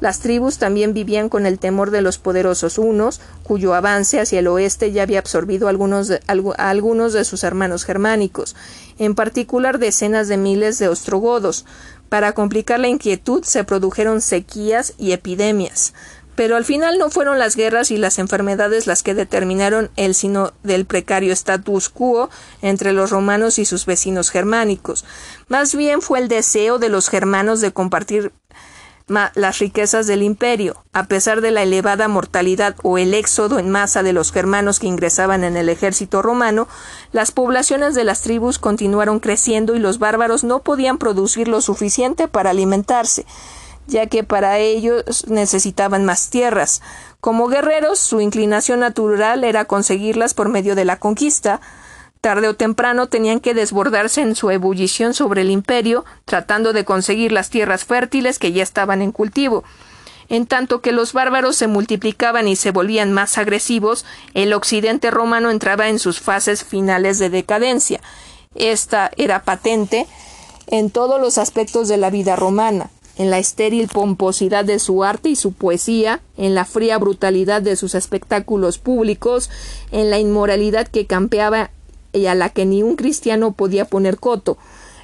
Las 0.00 0.20
tribus 0.20 0.58
también 0.58 0.92
vivían 0.92 1.28
con 1.28 1.46
el 1.46 1.58
temor 1.58 1.90
de 1.90 2.02
los 2.02 2.18
poderosos 2.18 2.78
unos, 2.78 3.20
cuyo 3.42 3.74
avance 3.74 4.20
hacia 4.20 4.40
el 4.40 4.48
oeste 4.48 4.92
ya 4.92 5.02
había 5.02 5.20
absorbido 5.20 5.68
algunos 5.68 6.10
a 6.10 6.68
algunos 6.68 7.12
de 7.12 7.24
sus 7.24 7.44
hermanos 7.44 7.84
germánicos, 7.84 8.56
en 8.98 9.14
particular 9.14 9.78
decenas 9.78 10.28
de 10.28 10.36
miles 10.36 10.78
de 10.78 10.88
ostrogodos. 10.88 11.64
Para 12.08 12.32
complicar 12.32 12.80
la 12.80 12.88
inquietud 12.88 13.44
se 13.44 13.64
produjeron 13.64 14.20
sequías 14.20 14.94
y 14.98 15.12
epidemias. 15.12 15.94
Pero 16.36 16.56
al 16.56 16.64
final 16.64 16.98
no 16.98 17.10
fueron 17.10 17.38
las 17.38 17.54
guerras 17.54 17.90
y 17.90 17.96
las 17.96 18.18
enfermedades 18.18 18.86
las 18.86 19.02
que 19.02 19.14
determinaron 19.14 19.90
el 19.96 20.14
sino 20.14 20.52
del 20.64 20.84
precario 20.84 21.32
status 21.32 21.88
quo 21.88 22.28
entre 22.60 22.92
los 22.92 23.10
romanos 23.10 23.58
y 23.58 23.64
sus 23.64 23.86
vecinos 23.86 24.30
germánicos. 24.30 25.04
Más 25.48 25.74
bien 25.76 26.02
fue 26.02 26.18
el 26.18 26.28
deseo 26.28 26.78
de 26.78 26.88
los 26.88 27.08
germanos 27.08 27.60
de 27.60 27.72
compartir 27.72 28.32
las 29.06 29.58
riquezas 29.58 30.06
del 30.06 30.22
imperio. 30.22 30.82
A 30.92 31.04
pesar 31.04 31.40
de 31.40 31.50
la 31.50 31.62
elevada 31.62 32.08
mortalidad 32.08 32.76
o 32.82 32.96
el 32.96 33.12
éxodo 33.12 33.58
en 33.58 33.70
masa 33.70 34.02
de 34.02 34.12
los 34.12 34.32
germanos 34.32 34.80
que 34.80 34.86
ingresaban 34.86 35.44
en 35.44 35.56
el 35.56 35.68
ejército 35.68 36.22
romano, 36.22 36.68
las 37.12 37.30
poblaciones 37.30 37.94
de 37.94 38.04
las 38.04 38.22
tribus 38.22 38.58
continuaron 38.58 39.20
creciendo 39.20 39.74
y 39.74 39.78
los 39.78 39.98
bárbaros 39.98 40.44
no 40.44 40.60
podían 40.60 40.98
producir 40.98 41.48
lo 41.48 41.60
suficiente 41.60 42.28
para 42.28 42.50
alimentarse 42.50 43.26
ya 43.86 44.06
que 44.06 44.24
para 44.24 44.58
ellos 44.58 45.26
necesitaban 45.28 46.04
más 46.04 46.30
tierras. 46.30 46.80
Como 47.20 47.48
guerreros, 47.48 47.98
su 47.98 48.20
inclinación 48.20 48.80
natural 48.80 49.44
era 49.44 49.66
conseguirlas 49.66 50.34
por 50.34 50.48
medio 50.48 50.74
de 50.74 50.84
la 50.84 50.98
conquista. 50.98 51.60
Tarde 52.24 52.48
o 52.48 52.54
temprano 52.54 53.06
tenían 53.06 53.38
que 53.38 53.52
desbordarse 53.52 54.22
en 54.22 54.34
su 54.34 54.50
ebullición 54.50 55.12
sobre 55.12 55.42
el 55.42 55.50
imperio, 55.50 56.06
tratando 56.24 56.72
de 56.72 56.86
conseguir 56.86 57.32
las 57.32 57.50
tierras 57.50 57.84
fértiles 57.84 58.38
que 58.38 58.50
ya 58.50 58.62
estaban 58.62 59.02
en 59.02 59.12
cultivo. 59.12 59.62
En 60.30 60.46
tanto 60.46 60.80
que 60.80 60.92
los 60.92 61.12
bárbaros 61.12 61.54
se 61.56 61.66
multiplicaban 61.66 62.48
y 62.48 62.56
se 62.56 62.70
volvían 62.70 63.12
más 63.12 63.36
agresivos, 63.36 64.06
el 64.32 64.54
occidente 64.54 65.10
romano 65.10 65.50
entraba 65.50 65.90
en 65.90 65.98
sus 65.98 66.18
fases 66.18 66.64
finales 66.64 67.18
de 67.18 67.28
decadencia. 67.28 68.00
Esta 68.54 69.10
era 69.18 69.42
patente 69.42 70.06
en 70.68 70.88
todos 70.88 71.20
los 71.20 71.36
aspectos 71.36 71.88
de 71.88 71.98
la 71.98 72.08
vida 72.08 72.36
romana 72.36 72.88
en 73.16 73.30
la 73.30 73.38
estéril 73.38 73.86
pomposidad 73.86 74.64
de 74.64 74.80
su 74.80 75.04
arte 75.04 75.28
y 75.28 75.36
su 75.36 75.52
poesía, 75.52 76.20
en 76.36 76.56
la 76.56 76.64
fría 76.64 76.98
brutalidad 76.98 77.62
de 77.62 77.76
sus 77.76 77.94
espectáculos 77.94 78.78
públicos, 78.78 79.50
en 79.92 80.10
la 80.10 80.18
inmoralidad 80.18 80.88
que 80.88 81.06
campeaba 81.06 81.70
y 82.14 82.26
a 82.26 82.34
la 82.34 82.48
que 82.48 82.64
ni 82.64 82.82
un 82.82 82.96
cristiano 82.96 83.52
podía 83.52 83.84
poner 83.84 84.18
coto. 84.18 84.56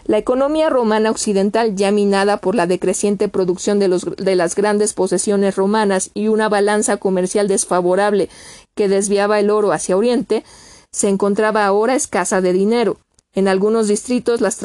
La 0.05 0.19
economía 0.19 0.71
romana 0.71 1.11
occidental, 1.11 1.77
ya 1.77 1.91
minada 1.91 2.39
por 2.39 2.55
la 2.55 2.67
decreciente 2.67 3.29
producción 3.29 3.79
de, 3.79 3.89
los, 3.89 4.05
de 4.17 4.35
las 4.35 4.55
grandes 4.55 4.93
posesiones 4.93 5.57
romanas 5.57 6.11
y 6.15 6.29
una 6.29 6.49
balanza 6.49 6.97
comercial 6.97 7.49
desfavorable 7.49 8.29
que 8.75 8.89
desviaba 8.89 9.39
el 9.39 9.51
oro 9.51 9.73
hacia 9.73 9.97
Oriente, 9.97 10.43
se 10.91 11.09
encontraba 11.09 11.67
ahora 11.67 11.95
escasa 11.95 12.41
de 12.41 12.53
dinero. 12.53 12.97
En 13.33 13.47
algunos 13.47 13.87
distritos 13.87 14.41
las, 14.41 14.61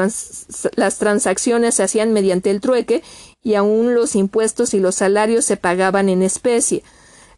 las, 0.76 0.98
transacciones 0.98 1.76
se 1.76 1.84
hacían 1.84 2.14
mediante 2.14 2.50
el 2.50 2.62
trueque 2.62 3.04
y 3.44 3.54
aún 3.54 3.94
los 3.94 4.16
impuestos 4.16 4.74
y 4.74 4.80
los 4.80 4.96
salarios 4.96 5.46
se 5.46 5.58
pagaban 5.58 6.10
en 6.10 6.24
especie. 6.24 6.82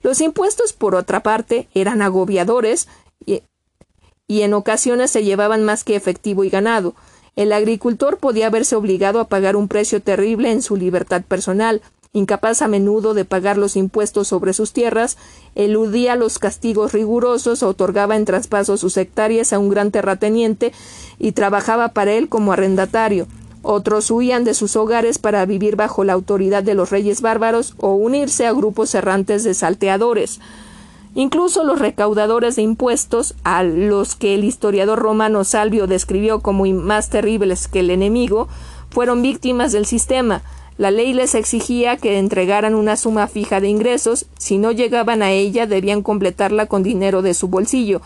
Los 0.02 0.22
impuestos, 0.22 0.72
por 0.72 0.96
otra 0.96 1.24
parte, 1.24 1.68
eran 1.74 2.02
agobiadores 2.02 2.88
y, 4.28 4.42
en 4.42 4.54
ocasiones 4.54 5.12
se 5.12 5.24
llevaban 5.24 5.64
más 5.64 5.84
que 5.84 5.96
efectivo 5.96 6.44
y 6.44 6.50
ganado. 6.50 6.96
El 7.36 7.54
agricultor 7.54 8.18
podía 8.18 8.50
verse 8.50 8.76
obligado 8.76 9.20
a 9.20 9.28
pagar 9.28 9.56
un 9.56 9.68
precio 9.68 10.02
terrible 10.02 10.52
en 10.52 10.62
su 10.62 10.76
libertad 10.76 11.22
personal, 11.22 11.82
incapaz 12.14 12.62
a 12.62 12.68
menudo 12.68 13.14
de 13.14 13.26
pagar 13.26 13.58
los 13.58 13.76
impuestos 13.76 14.28
sobre 14.28 14.54
sus 14.54 14.74
tierras, 14.74 15.18
eludía 15.56 16.16
los 16.16 16.40
castigos 16.40 16.94
rigurosos, 16.94 17.64
otorgaba 17.64 18.16
en 18.16 18.26
traspaso 18.26 18.76
sus 18.76 18.98
hectáreas 18.98 19.54
a 19.54 19.60
un 19.60 19.70
gran 19.70 19.92
terrateniente 19.92 20.74
y 21.20 21.34
trabajaba 21.34 21.90
para 21.90 22.14
él 22.14 22.28
como 22.28 22.54
arrendatario. 22.54 23.28
Otros 23.62 24.10
huían 24.12 24.44
de 24.44 24.54
sus 24.54 24.76
hogares 24.76 25.18
para 25.20 25.46
vivir 25.46 25.76
bajo 25.76 26.04
la 26.04 26.14
autoridad 26.14 26.64
de 26.64 26.74
los 26.74 26.90
reyes 26.90 27.22
bárbaros 27.22 27.76
o 27.78 27.94
unirse 27.94 28.46
a 28.46 28.54
grupos 28.54 28.96
errantes 28.96 29.44
de 29.44 29.54
salteadores. 29.54 30.40
Incluso 31.18 31.64
los 31.64 31.80
recaudadores 31.80 32.58
de 32.58 32.62
impuestos, 32.62 33.34
a 33.44 33.64
los 33.64 34.14
que 34.14 34.36
el 34.36 34.44
historiador 34.44 35.00
romano 35.00 35.44
Salvio 35.46 35.88
describió 35.88 36.42
como 36.42 36.68
más 36.68 37.10
terribles 37.10 37.68
que 37.68 37.80
el 37.80 37.90
enemigo, 37.90 38.48
fueron 38.92 39.24
víctimas 39.24 39.72
del 39.72 39.88
sistema. 39.88 40.44
La 40.78 40.92
ley 40.92 41.16
les 41.16 41.34
exigía 41.34 41.98
que 41.98 42.20
entregaran 42.20 42.76
una 42.76 42.96
suma 42.98 43.28
fija 43.28 43.60
de 43.60 43.68
ingresos, 43.68 44.28
si 44.38 44.60
no 44.60 44.72
llegaban 44.72 45.24
a 45.24 45.32
ella 45.32 45.66
debían 45.66 46.04
completarla 46.04 46.68
con 46.68 46.84
dinero 46.84 47.24
de 47.24 47.34
su 47.34 47.48
bolsillo. 47.48 48.04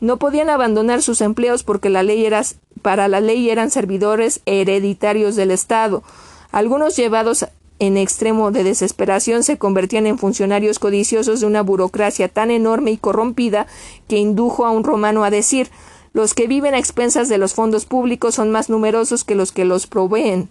No 0.00 0.16
podían 0.16 0.50
abandonar 0.50 1.02
sus 1.02 1.20
empleos 1.20 1.62
porque 1.62 1.88
la 1.88 2.02
ley 2.02 2.26
era, 2.26 2.42
para 2.82 3.06
la 3.06 3.20
ley 3.20 3.48
eran 3.48 3.70
servidores 3.70 4.40
hereditarios 4.44 5.36
del 5.36 5.52
Estado. 5.52 6.02
Algunos 6.50 6.96
llevados 6.96 7.46
en 7.80 7.96
extremo 7.96 8.52
de 8.52 8.62
desesperación 8.62 9.42
se 9.42 9.58
convertían 9.58 10.06
en 10.06 10.18
funcionarios 10.18 10.78
codiciosos 10.78 11.40
de 11.40 11.46
una 11.46 11.62
burocracia 11.62 12.28
tan 12.28 12.50
enorme 12.50 12.92
y 12.92 12.98
corrompida 12.98 13.66
que 14.06 14.18
indujo 14.18 14.66
a 14.66 14.70
un 14.70 14.84
romano 14.84 15.24
a 15.24 15.30
decir 15.30 15.70
los 16.12 16.34
que 16.34 16.46
viven 16.46 16.74
a 16.74 16.78
expensas 16.78 17.28
de 17.28 17.38
los 17.38 17.54
fondos 17.54 17.86
públicos 17.86 18.34
son 18.34 18.50
más 18.50 18.68
numerosos 18.68 19.24
que 19.24 19.34
los 19.34 19.50
que 19.50 19.64
los 19.64 19.86
proveen. 19.86 20.48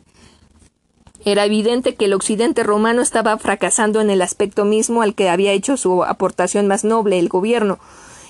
Era 1.24 1.46
evidente 1.46 1.96
que 1.96 2.06
el 2.06 2.14
occidente 2.14 2.64
romano 2.64 3.02
estaba 3.02 3.38
fracasando 3.38 4.02
en 4.02 4.10
el 4.10 4.22
aspecto 4.22 4.66
mismo 4.66 5.02
al 5.02 5.14
que 5.14 5.30
había 5.30 5.52
hecho 5.52 5.78
su 5.78 6.04
aportación 6.04 6.68
más 6.68 6.84
noble, 6.84 7.20
el 7.20 7.30
gobierno. 7.30 7.78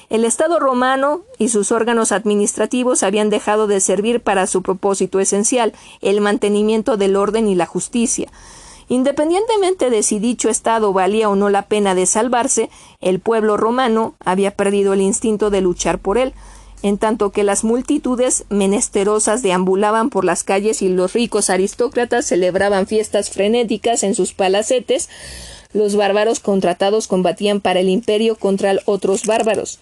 El 0.09 0.25
Estado 0.25 0.59
romano 0.59 1.21
y 1.37 1.49
sus 1.49 1.71
órganos 1.71 2.11
administrativos 2.11 3.03
habían 3.03 3.29
dejado 3.29 3.67
de 3.67 3.79
servir 3.79 4.21
para 4.21 4.47
su 4.47 4.63
propósito 4.63 5.19
esencial, 5.19 5.73
el 6.01 6.19
mantenimiento 6.19 6.97
del 6.97 7.15
orden 7.15 7.47
y 7.47 7.53
la 7.53 7.67
justicia. 7.67 8.29
Independientemente 8.89 9.89
de 9.89 10.03
si 10.03 10.19
dicho 10.19 10.49
Estado 10.49 10.91
valía 10.91 11.29
o 11.29 11.35
no 11.35 11.49
la 11.49 11.63
pena 11.63 11.95
de 11.95 12.05
salvarse, 12.05 12.69
el 12.99 13.19
pueblo 13.19 13.55
romano 13.55 14.15
había 14.19 14.51
perdido 14.51 14.93
el 14.93 15.01
instinto 15.01 15.49
de 15.49 15.61
luchar 15.61 15.99
por 15.99 16.17
él 16.17 16.33
en 16.81 16.97
tanto 16.97 17.31
que 17.31 17.43
las 17.43 17.63
multitudes 17.63 18.45
menesterosas 18.49 19.41
deambulaban 19.41 20.09
por 20.09 20.23
las 20.23 20.43
calles 20.43 20.81
y 20.81 20.89
los 20.89 21.13
ricos 21.13 21.49
aristócratas 21.49 22.25
celebraban 22.25 22.87
fiestas 22.87 23.29
frenéticas 23.29 24.03
en 24.03 24.15
sus 24.15 24.33
palacetes, 24.33 25.09
los 25.73 25.95
bárbaros 25.95 26.39
contratados 26.39 27.07
combatían 27.07 27.61
para 27.61 27.81
el 27.81 27.89
imperio 27.89 28.35
contra 28.35 28.75
otros 28.85 29.25
bárbaros. 29.25 29.79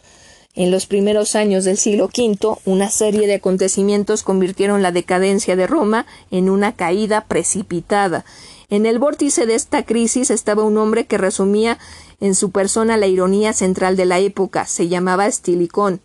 En 0.55 0.72
los 0.72 0.88
primeros 0.88 1.36
años 1.36 1.66
del 1.66 1.78
siglo 1.78 2.05
V, 2.05 2.58
una 2.66 2.89
serie 2.89 3.28
de 3.28 3.36
acontecimientos 3.36 4.24
convirtieron 4.24 4.82
la 4.82 4.91
decadencia 4.91 5.55
de 5.55 5.68
Roma 5.68 6.08
en 6.32 6.49
una 6.49 6.76
caída 6.76 7.26
precipitada. 7.26 8.26
En 8.70 8.86
el 8.86 8.99
vórtice 8.99 9.45
de 9.45 9.55
esta 9.55 9.86
crisis 9.86 10.30
estaba 10.30 10.63
un 10.63 10.78
hombre 10.78 11.05
que 11.05 11.18
resumía 11.18 11.78
en 12.20 12.36
su 12.36 12.51
persona 12.51 12.97
la 12.97 13.07
ironía 13.07 13.53
central 13.53 13.95
de 13.95 14.05
la 14.05 14.20
época. 14.20 14.65
Se 14.65 14.88
llamaba 14.88 15.28
Estilicón 15.28 16.01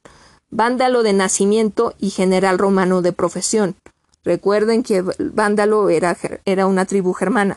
vándalo 0.52 1.02
de 1.02 1.14
nacimiento 1.14 1.94
y 1.98 2.10
general 2.10 2.58
romano 2.58 3.02
de 3.02 3.12
profesión. 3.12 3.74
Recuerden 4.22 4.84
que 4.84 5.02
Vándalo 5.18 5.88
era, 5.88 6.16
era 6.44 6.66
una 6.66 6.84
tribu 6.84 7.12
germana. 7.14 7.56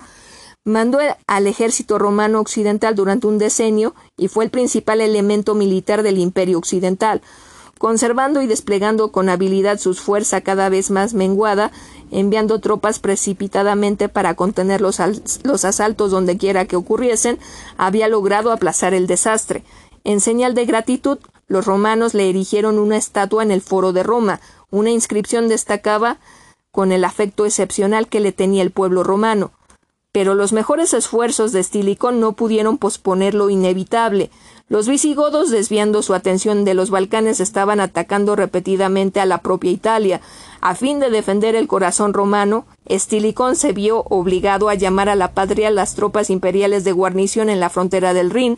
Mandó 0.64 0.98
al 1.28 1.46
ejército 1.46 2.00
romano 2.00 2.40
occidental 2.40 2.96
durante 2.96 3.28
un 3.28 3.38
decenio 3.38 3.94
y 4.18 4.30
fue 4.30 4.46
el 4.46 4.50
principal 4.50 5.02
elemento 5.02 5.54
militar 5.54 6.02
del 6.02 6.18
imperio 6.18 6.58
occidental, 6.58 7.22
conservando 7.80 8.42
y 8.42 8.48
desplegando 8.48 9.12
con 9.12 9.30
habilidad 9.30 9.80
su 9.80 9.94
fuerza 9.94 10.42
cada 10.42 10.70
vez 10.70 10.92
más 10.92 11.14
menguada, 11.14 11.72
enviando 12.12 12.60
tropas 12.60 13.00
precipitadamente 13.00 14.10
para 14.10 14.36
contener 14.36 14.82
los, 14.82 15.00
los 15.44 15.66
asaltos 15.66 16.12
donde 16.12 16.38
quiera 16.38 16.66
que 16.66 16.76
ocurriesen, 16.76 17.40
había 17.78 18.08
logrado 18.08 18.52
aplazar 18.52 18.94
el 18.94 19.08
desastre. 19.08 19.64
En 20.04 20.22
señal 20.22 20.54
de 20.54 20.66
gratitud, 20.66 21.18
los 21.48 21.66
romanos 21.66 22.14
le 22.14 22.30
erigieron 22.30 22.80
una 22.80 22.98
estatua 22.98 23.44
en 23.44 23.52
el 23.52 23.62
foro 23.62 23.94
de 23.94 24.04
Roma. 24.04 24.40
Una 24.72 24.92
inscripción 24.92 25.48
destacaba 25.48 26.18
con 26.72 26.92
el 26.92 27.06
afecto 27.06 27.46
excepcional 27.46 28.08
que 28.08 28.20
le 28.20 28.32
tenía 28.32 28.62
el 28.62 28.72
pueblo 28.72 29.04
romano. 29.04 29.52
Pero 30.12 30.34
los 30.34 30.54
mejores 30.54 30.94
esfuerzos 30.94 31.52
de 31.52 31.60
Estilicón 31.60 32.20
no 32.20 32.34
pudieron 32.34 32.78
posponer 32.78 33.34
lo 33.34 33.50
inevitable. 33.50 34.32
Los 34.68 34.88
visigodos, 34.88 35.52
desviando 35.52 36.02
su 36.02 36.16
atención 36.16 36.66
de 36.66 36.74
los 36.74 36.90
Balcanes, 36.90 37.40
estaban 37.40 37.80
atacando 37.80 38.36
repetidamente 38.36 39.20
a 39.20 39.28
la 39.28 39.38
propia 39.38 39.70
Italia. 39.70 40.22
A 40.60 40.74
fin 40.74 41.00
de 41.00 41.12
defender 41.12 41.54
el 41.54 41.68
corazón 41.68 42.14
romano, 42.14 42.66
Estilicón 42.88 43.56
se 43.56 43.74
vio 43.74 44.04
obligado 44.10 44.68
a 44.68 44.74
llamar 44.74 45.08
a 45.08 45.16
la 45.16 45.34
patria 45.34 45.70
las 45.70 45.94
tropas 45.94 46.32
imperiales 46.32 46.84
de 46.84 46.94
guarnición 46.94 47.52
en 47.52 47.60
la 47.60 47.70
frontera 47.70 48.16
del 48.16 48.32
Rin, 48.32 48.58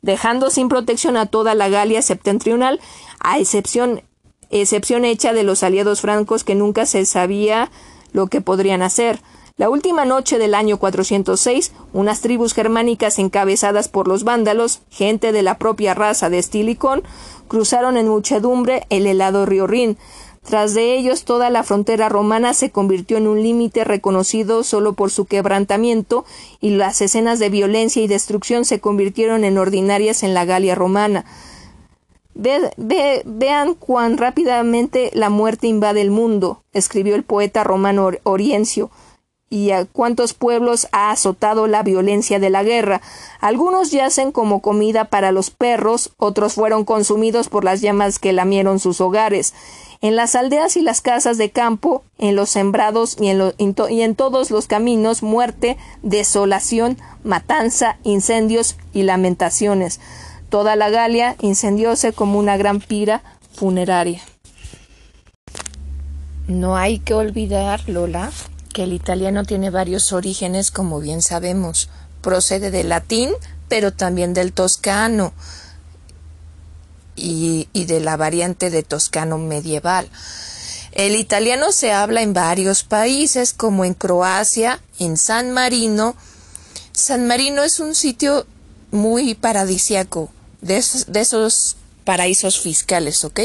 dejando 0.00 0.50
sin 0.50 0.68
protección 0.68 1.16
a 1.16 1.26
toda 1.26 1.56
la 1.56 1.68
Galia 1.68 2.02
septentrional, 2.02 2.78
a 3.18 3.40
excepción, 3.40 4.02
excepción 4.50 5.04
hecha 5.04 5.32
de 5.32 5.42
los 5.42 5.64
aliados 5.64 6.02
francos 6.02 6.44
que 6.44 6.54
nunca 6.54 6.86
se 6.86 7.04
sabía 7.04 7.68
lo 8.12 8.28
que 8.28 8.40
podrían 8.40 8.82
hacer. 8.82 9.18
La 9.58 9.70
última 9.70 10.04
noche 10.04 10.38
del 10.38 10.54
año 10.54 10.78
406, 10.78 11.72
unas 11.92 12.20
tribus 12.20 12.54
germánicas 12.54 13.18
encabezadas 13.18 13.88
por 13.88 14.06
los 14.06 14.22
vándalos, 14.22 14.82
gente 14.88 15.32
de 15.32 15.42
la 15.42 15.58
propia 15.58 15.94
raza 15.94 16.30
de 16.30 16.38
Estilicón, 16.38 17.02
cruzaron 17.48 17.96
en 17.96 18.06
muchedumbre 18.06 18.86
el 18.88 19.04
helado 19.08 19.46
río 19.46 19.66
Rin. 19.66 19.98
Tras 20.44 20.74
de 20.74 20.96
ellos, 20.96 21.24
toda 21.24 21.50
la 21.50 21.64
frontera 21.64 22.08
romana 22.08 22.54
se 22.54 22.70
convirtió 22.70 23.16
en 23.16 23.26
un 23.26 23.42
límite 23.42 23.82
reconocido 23.82 24.62
solo 24.62 24.92
por 24.92 25.10
su 25.10 25.24
quebrantamiento, 25.24 26.24
y 26.60 26.70
las 26.70 27.00
escenas 27.00 27.40
de 27.40 27.50
violencia 27.50 28.00
y 28.00 28.06
destrucción 28.06 28.64
se 28.64 28.78
convirtieron 28.78 29.42
en 29.42 29.58
ordinarias 29.58 30.22
en 30.22 30.34
la 30.34 30.44
Galia 30.44 30.76
romana. 30.76 31.24
vean 32.36 33.74
cuán 33.74 34.18
rápidamente 34.18 35.10
la 35.14 35.30
muerte 35.30 35.66
invade 35.66 36.00
el 36.00 36.12
mundo, 36.12 36.62
escribió 36.72 37.16
el 37.16 37.24
poeta 37.24 37.64
romano 37.64 38.12
Oriencio 38.22 38.92
y 39.50 39.70
a 39.70 39.84
cuántos 39.86 40.34
pueblos 40.34 40.88
ha 40.92 41.10
azotado 41.10 41.66
la 41.66 41.82
violencia 41.82 42.38
de 42.38 42.50
la 42.50 42.62
guerra. 42.62 43.00
Algunos 43.40 43.90
yacen 43.90 44.32
como 44.32 44.60
comida 44.60 45.06
para 45.06 45.32
los 45.32 45.50
perros, 45.50 46.12
otros 46.18 46.54
fueron 46.54 46.84
consumidos 46.84 47.48
por 47.48 47.64
las 47.64 47.80
llamas 47.80 48.18
que 48.18 48.32
lamieron 48.32 48.78
sus 48.78 49.00
hogares. 49.00 49.54
En 50.00 50.14
las 50.14 50.36
aldeas 50.36 50.76
y 50.76 50.82
las 50.82 51.00
casas 51.00 51.38
de 51.38 51.50
campo, 51.50 52.04
en 52.18 52.36
los 52.36 52.50
sembrados 52.50 53.16
y 53.20 53.28
en, 53.28 53.52
y 53.90 54.02
en 54.02 54.14
todos 54.14 54.50
los 54.50 54.66
caminos, 54.68 55.22
muerte, 55.22 55.76
desolación, 56.02 56.98
matanza, 57.24 57.98
incendios 58.04 58.76
y 58.92 59.02
lamentaciones. 59.02 59.98
Toda 60.50 60.76
la 60.76 60.88
Galia 60.88 61.36
incendióse 61.40 62.12
como 62.12 62.38
una 62.38 62.56
gran 62.56 62.80
pira 62.80 63.22
funeraria. 63.54 64.22
No 66.46 66.76
hay 66.76 67.00
que 67.00 67.12
olvidar, 67.12 67.86
Lola, 67.88 68.30
el 68.74 68.92
italiano 68.92 69.44
tiene 69.44 69.70
varios 69.70 70.12
orígenes, 70.12 70.70
como 70.70 71.00
bien 71.00 71.22
sabemos. 71.22 71.88
Procede 72.20 72.70
del 72.70 72.88
latín, 72.88 73.30
pero 73.68 73.92
también 73.92 74.34
del 74.34 74.52
toscano 74.52 75.32
y, 77.16 77.68
y 77.72 77.84
de 77.86 78.00
la 78.00 78.16
variante 78.16 78.70
de 78.70 78.82
toscano 78.82 79.38
medieval. 79.38 80.08
El 80.92 81.16
italiano 81.16 81.72
se 81.72 81.92
habla 81.92 82.22
en 82.22 82.32
varios 82.32 82.82
países, 82.82 83.52
como 83.52 83.84
en 83.84 83.94
Croacia, 83.94 84.80
en 84.98 85.16
San 85.16 85.52
Marino. 85.52 86.16
San 86.92 87.26
Marino 87.26 87.62
es 87.62 87.78
un 87.78 87.94
sitio 87.94 88.46
muy 88.90 89.34
paradisiaco, 89.34 90.30
de 90.60 90.82
de 91.06 91.20
esos 91.20 91.76
paraísos 92.04 92.58
fiscales, 92.58 93.22
¿ok? 93.24 93.40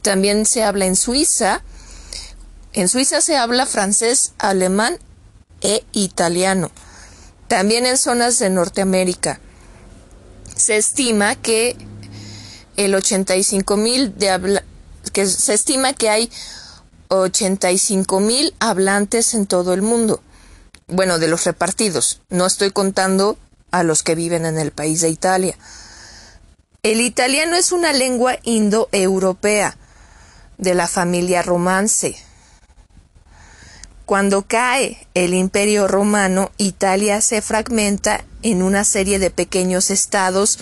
También 0.00 0.46
se 0.46 0.62
habla 0.62 0.86
en 0.86 0.94
Suiza, 0.94 1.62
en 2.74 2.88
Suiza 2.88 3.20
se 3.20 3.36
habla 3.36 3.66
francés, 3.66 4.32
alemán 4.38 4.98
e 5.60 5.84
italiano. 5.92 6.70
También 7.48 7.86
en 7.86 7.96
zonas 7.96 8.38
de 8.38 8.50
Norteamérica. 8.50 9.40
Se 10.56 10.76
estima 10.76 11.36
que 11.36 11.76
el 12.76 12.94
85 12.94 13.76
mil 13.76 14.16
de 14.18 14.60
que 15.12 15.26
se 15.26 15.54
estima 15.54 15.92
que 15.92 16.10
hay 16.10 16.30
85 17.08 18.20
mil 18.20 18.54
hablantes 18.58 19.34
en 19.34 19.46
todo 19.46 19.72
el 19.72 19.82
mundo. 19.82 20.20
Bueno, 20.88 21.18
de 21.18 21.28
los 21.28 21.44
repartidos. 21.44 22.20
No 22.28 22.46
estoy 22.46 22.70
contando 22.70 23.38
a 23.70 23.82
los 23.82 24.02
que 24.02 24.14
viven 24.14 24.46
en 24.46 24.58
el 24.58 24.72
país 24.72 25.00
de 25.00 25.08
Italia. 25.08 25.56
El 26.82 27.00
italiano 27.00 27.56
es 27.56 27.72
una 27.72 27.92
lengua 27.92 28.36
indoeuropea 28.42 29.76
de 30.58 30.74
la 30.74 30.86
familia 30.86 31.42
romance. 31.42 32.16
Cuando 34.06 34.42
cae 34.42 35.06
el 35.14 35.32
imperio 35.32 35.88
romano, 35.88 36.52
Italia 36.58 37.20
se 37.20 37.40
fragmenta 37.40 38.24
en 38.42 38.62
una 38.62 38.84
serie 38.84 39.18
de 39.18 39.30
pequeños 39.30 39.90
estados, 39.90 40.58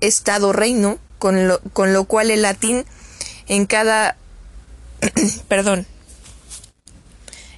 estado-reino, 0.00 0.98
con 1.18 1.48
lo, 1.48 1.60
con 1.72 1.92
lo 1.92 2.04
cual 2.04 2.30
el 2.30 2.42
latín 2.42 2.84
en 3.48 3.66
cada, 3.66 4.16
perdón, 5.48 5.86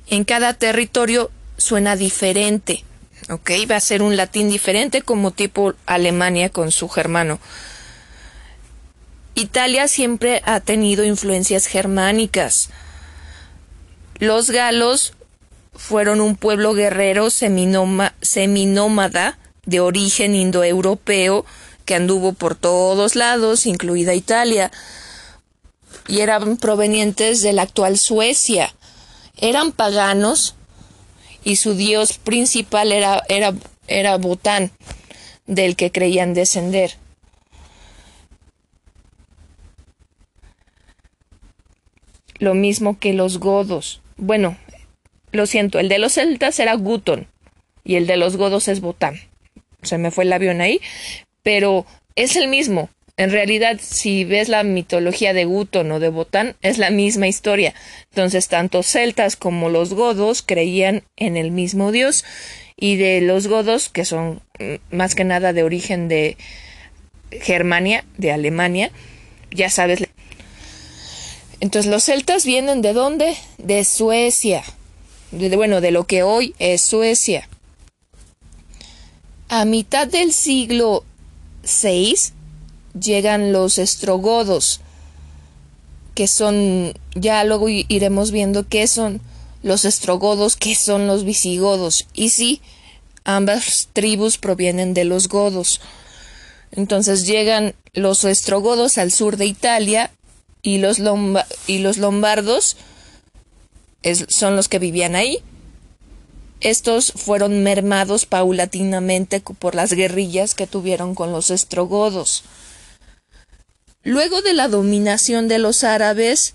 en 0.07 0.25
cada 0.25 0.55
territorio 0.55 1.31
suena 1.59 1.97
diferente. 1.97 2.85
¿Ok? 3.31 3.51
Va 3.71 3.77
a 3.77 3.81
ser 3.81 4.01
un 4.01 4.17
latín 4.17 4.49
diferente 4.49 5.03
como 5.03 5.33
tipo 5.33 5.75
Alemania 5.85 6.49
con 6.49 6.71
su 6.71 6.89
germano. 6.89 7.39
Italia 9.35 9.87
siempre 9.87 10.41
ha 10.47 10.61
tenido 10.61 11.05
influencias 11.05 11.67
germánicas. 11.67 12.71
Los 14.21 14.51
galos 14.51 15.13
fueron 15.75 16.21
un 16.21 16.35
pueblo 16.35 16.75
guerrero 16.75 17.31
seminómada 17.31 19.39
de 19.65 19.79
origen 19.79 20.35
indoeuropeo 20.35 21.47
que 21.85 21.95
anduvo 21.95 22.33
por 22.33 22.57
todos 22.57 23.15
lados, 23.15 23.65
incluida 23.65 24.15
Italia, 24.15 24.73
y 26.09 26.21
eran 26.21 26.57
provenientes 26.57 27.43
de 27.43 27.53
la 27.53 27.63
actual 27.63 27.97
Suecia. 27.97 28.75
Eran 29.37 29.71
paganos 29.71 30.57
y 31.45 31.55
su 31.55 31.75
dios 31.75 32.19
principal 32.19 32.91
era, 32.91 33.23
era, 33.29 33.55
era 33.87 34.17
Botán, 34.17 34.73
del 35.47 35.77
que 35.77 35.93
creían 35.93 36.35
descender. 36.35 36.97
Lo 42.41 42.55
mismo 42.55 42.99
que 42.99 43.13
los 43.13 43.39
godos 43.39 44.01
bueno, 44.19 44.57
lo 45.33 45.47
siento, 45.47 45.79
el 45.79 45.89
de 45.89 45.99
los 45.99 46.15
celtas 46.15 46.59
era 46.61 46.75
Guton 46.75 47.27
y 47.85 47.97
el 47.97 48.07
de 48.07 48.17
los 48.17 48.37
godos 48.37 48.69
es 48.69 48.81
Botán. 48.81 49.21
Se 49.83 49.97
me 49.99 50.11
fue 50.11 50.25
el 50.25 50.33
avión 50.33 50.61
ahí, 50.61 50.81
pero 51.43 51.87
es 52.17 52.37
el 52.37 52.49
mismo. 52.49 52.91
En 53.17 53.31
realidad, 53.31 53.81
si 53.81 54.25
ves 54.25 54.49
la 54.49 54.63
mitología 54.63 55.33
de 55.33 55.45
Guton 55.45 55.91
o 55.91 55.99
de 55.99 56.09
Botán, 56.09 56.55
es 56.63 56.79
la 56.79 56.91
misma 56.91 57.27
historia. 57.27 57.75
Entonces, 58.11 58.49
tanto 58.49 58.83
celtas 58.83 59.37
como 59.37 59.71
los 59.71 59.95
godos 59.95 60.43
creían 60.43 61.03
en 61.17 61.37
el 61.37 61.51
mismo 61.51 61.91
dios 61.91 62.25
y 62.77 62.97
de 62.97 63.21
los 63.21 63.49
godos, 63.49 63.89
que 63.89 64.05
son 64.05 64.41
mm, 64.61 64.95
más 64.97 65.15
que 65.15 65.25
nada 65.25 65.53
de 65.53 65.65
origen 65.65 66.09
de 66.09 66.37
Germania, 67.31 68.05
de 68.17 68.31
Alemania, 68.31 68.93
ya 69.51 69.69
sabes 69.69 70.07
entonces 71.61 71.91
los 71.91 72.05
celtas 72.05 72.45
vienen 72.45 72.83
de 72.83 72.93
dónde? 72.93 73.37
De 73.59 73.85
Suecia. 73.85 74.63
Bueno, 75.31 75.81
de 75.81 75.91
lo 75.91 76.05
que 76.05 76.23
hoy 76.23 76.55
es 76.59 76.83
Suecia. 76.83 77.49
A 79.49 79.65
mitad 79.65 80.07
del 80.07 80.33
siglo 80.33 81.05
VI 81.83 82.17
llegan 82.99 83.53
los 83.53 83.79
estrogodos, 83.79 84.81
que 86.15 86.29
son, 86.29 86.95
ya 87.15 87.45
luego 87.45 87.69
iremos 87.69 88.31
viendo 88.31 88.69
qué 88.69 88.87
son 88.87 89.21
los 89.63 89.85
estrogodos, 89.85 90.57
qué 90.57 90.75
son 90.75 91.07
los 91.07 91.25
visigodos. 91.25 92.07
Y 92.15 92.29
sí, 92.31 92.61
ambas 93.25 93.89
tribus 93.93 94.39
provienen 94.39 94.95
de 94.95 95.05
los 95.05 95.29
godos. 95.29 95.81
Entonces 96.71 97.27
llegan 97.27 97.75
los 97.95 98.25
estrogodos 98.25 98.99
al 98.99 99.11
sur 99.11 99.37
de 99.37 99.47
Italia 99.47 100.11
y 100.75 100.79
los, 100.79 100.99
y 101.67 101.79
los 101.79 101.99
lombardos 101.99 102.77
son 104.29 104.57
los 104.57 104.69
que 104.69 104.79
vivían 104.79 105.17
ahí. 105.17 105.43
Estos 106.61 107.13
fueron 107.13 107.63
mermados 107.63 108.27
paulatinamente 108.27 109.41
por 109.41 109.75
las 109.75 109.93
guerrillas 109.93 110.55
que 110.55 110.67
tuvieron 110.67 111.15
con 111.15 111.33
los 111.33 111.51
estrogodos. 111.51 112.45
Luego 114.03 114.43
de 114.43 114.55
la 114.55 114.69
dominación 114.69 115.49
de 115.49 115.59
los 115.59 115.85
árabes 115.85 116.55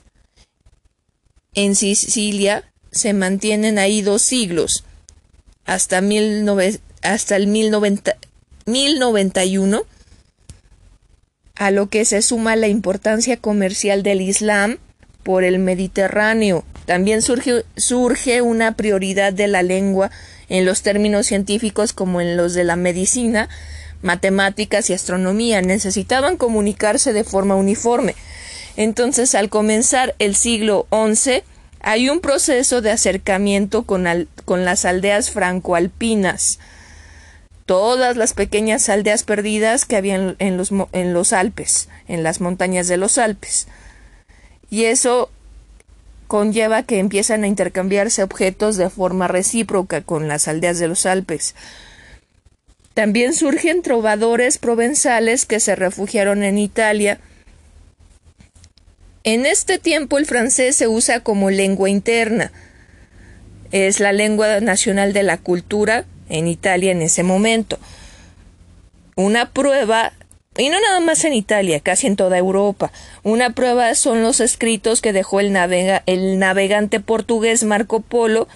en 1.54 1.76
Sicilia 1.76 2.72
se 2.92 3.14
mantienen 3.14 3.80
ahí 3.80 4.02
dos 4.02 4.22
siglos, 4.22 4.84
hasta, 5.66 6.02
hasta 7.02 7.36
el 7.36 7.48
1091, 7.48 9.86
a 11.58 11.70
lo 11.70 11.88
que 11.88 12.04
se 12.04 12.22
suma 12.24 12.56
la 12.56 12.68
importancia 12.68 13.38
comercial 13.38 14.02
del 14.02 14.22
Islam 14.22 14.80
por 15.22 15.44
el 15.44 15.60
Mediterráneo. 15.60 16.64
También 16.86 17.22
surge, 17.22 18.42
una 18.42 18.76
prioridad 18.76 19.34
de 19.34 19.48
la 19.48 19.62
lengua 19.62 20.10
en 20.50 20.66
los 20.66 20.82
términos 20.82 21.28
científicos 21.28 21.94
como 21.94 22.22
en 22.22 22.38
los 22.38 22.54
de 22.56 22.64
la 22.64 22.76
medicina, 22.76 23.50
matemáticas 24.02 24.90
y 24.90 24.94
astronomía. 24.94 25.62
Necesitaban 25.62 26.38
comunicarse 26.38 27.14
de 27.14 27.24
forma 27.24 27.56
uniforme. 27.56 28.16
Entonces, 28.76 29.36
al 29.36 29.50
comenzar 29.50 30.16
el 30.18 30.36
siglo 30.36 30.88
XI, 30.92 31.44
hay 31.82 32.10
un 32.10 32.20
proceso 32.20 32.82
de 32.82 32.90
acercamiento 32.90 33.84
con, 33.84 34.08
con 34.46 34.66
las 34.66 34.86
aldeas 34.86 35.30
francoalpinas 35.30 36.58
todas 37.66 38.18
las 38.18 38.34
pequeñas 38.34 38.90
aldeas 38.90 39.24
perdidas 39.24 39.86
que 39.86 39.96
había 39.96 40.36
en 40.38 40.58
los, 40.58 40.72
en 40.92 41.14
los 41.14 41.34
Alpes, 41.34 41.90
en 42.08 42.24
las 42.24 42.42
montañas 42.42 42.88
de 42.88 42.98
los 42.98 43.18
Alpes. 43.18 43.68
Y 44.70 44.86
eso 44.86 45.30
conlleva 46.28 46.84
que 46.84 47.00
empiezan 47.00 47.44
a 47.44 47.48
intercambiarse 47.48 48.24
objetos 48.24 48.76
de 48.76 48.90
forma 48.90 49.28
recíproca 49.28 50.02
con 50.02 50.28
las 50.28 50.48
aldeas 50.48 50.80
de 50.80 50.88
los 50.88 51.06
Alpes. 51.06 51.56
También 52.94 53.34
surgen 53.34 53.82
trovadores 53.82 54.58
provenzales 54.58 55.46
que 55.46 55.60
se 55.60 55.76
refugiaron 55.76 56.44
en 56.44 56.58
Italia 56.58 57.20
En 59.24 59.46
este 59.46 59.80
tiempo 59.80 60.18
el 60.18 60.26
francés 60.26 60.76
se 60.76 60.88
usa 60.88 61.22
como 61.22 61.50
lengua 61.50 61.90
interna. 61.90 62.52
Es 63.72 64.00
la 64.00 64.12
lengua 64.12 64.60
nacional 64.60 65.14
de 65.14 65.24
la 65.24 65.38
cultura 65.38 66.06
en 66.34 66.48
Italia 66.48 66.92
en 66.92 67.02
ese 67.02 67.24
momento. 67.24 67.80
Una 69.16 69.52
prueba, 69.52 70.12
y 70.58 70.70
no 70.70 70.82
nada 70.82 71.00
más 71.00 71.24
en 71.24 71.34
Italia, 71.34 71.80
casi 71.80 72.08
en 72.08 72.16
toda 72.16 72.38
Europa, 72.38 72.92
una 73.24 73.52
prueba 73.52 73.96
son 73.96 74.22
los 74.22 74.42
escritos 74.42 75.02
que 75.02 75.14
dejó 75.14 75.40
el, 75.40 75.56
el 76.06 76.40
navegante 76.40 77.00
portugués 77.00 77.64
Marco 77.64 78.02
Polo, 78.02 78.48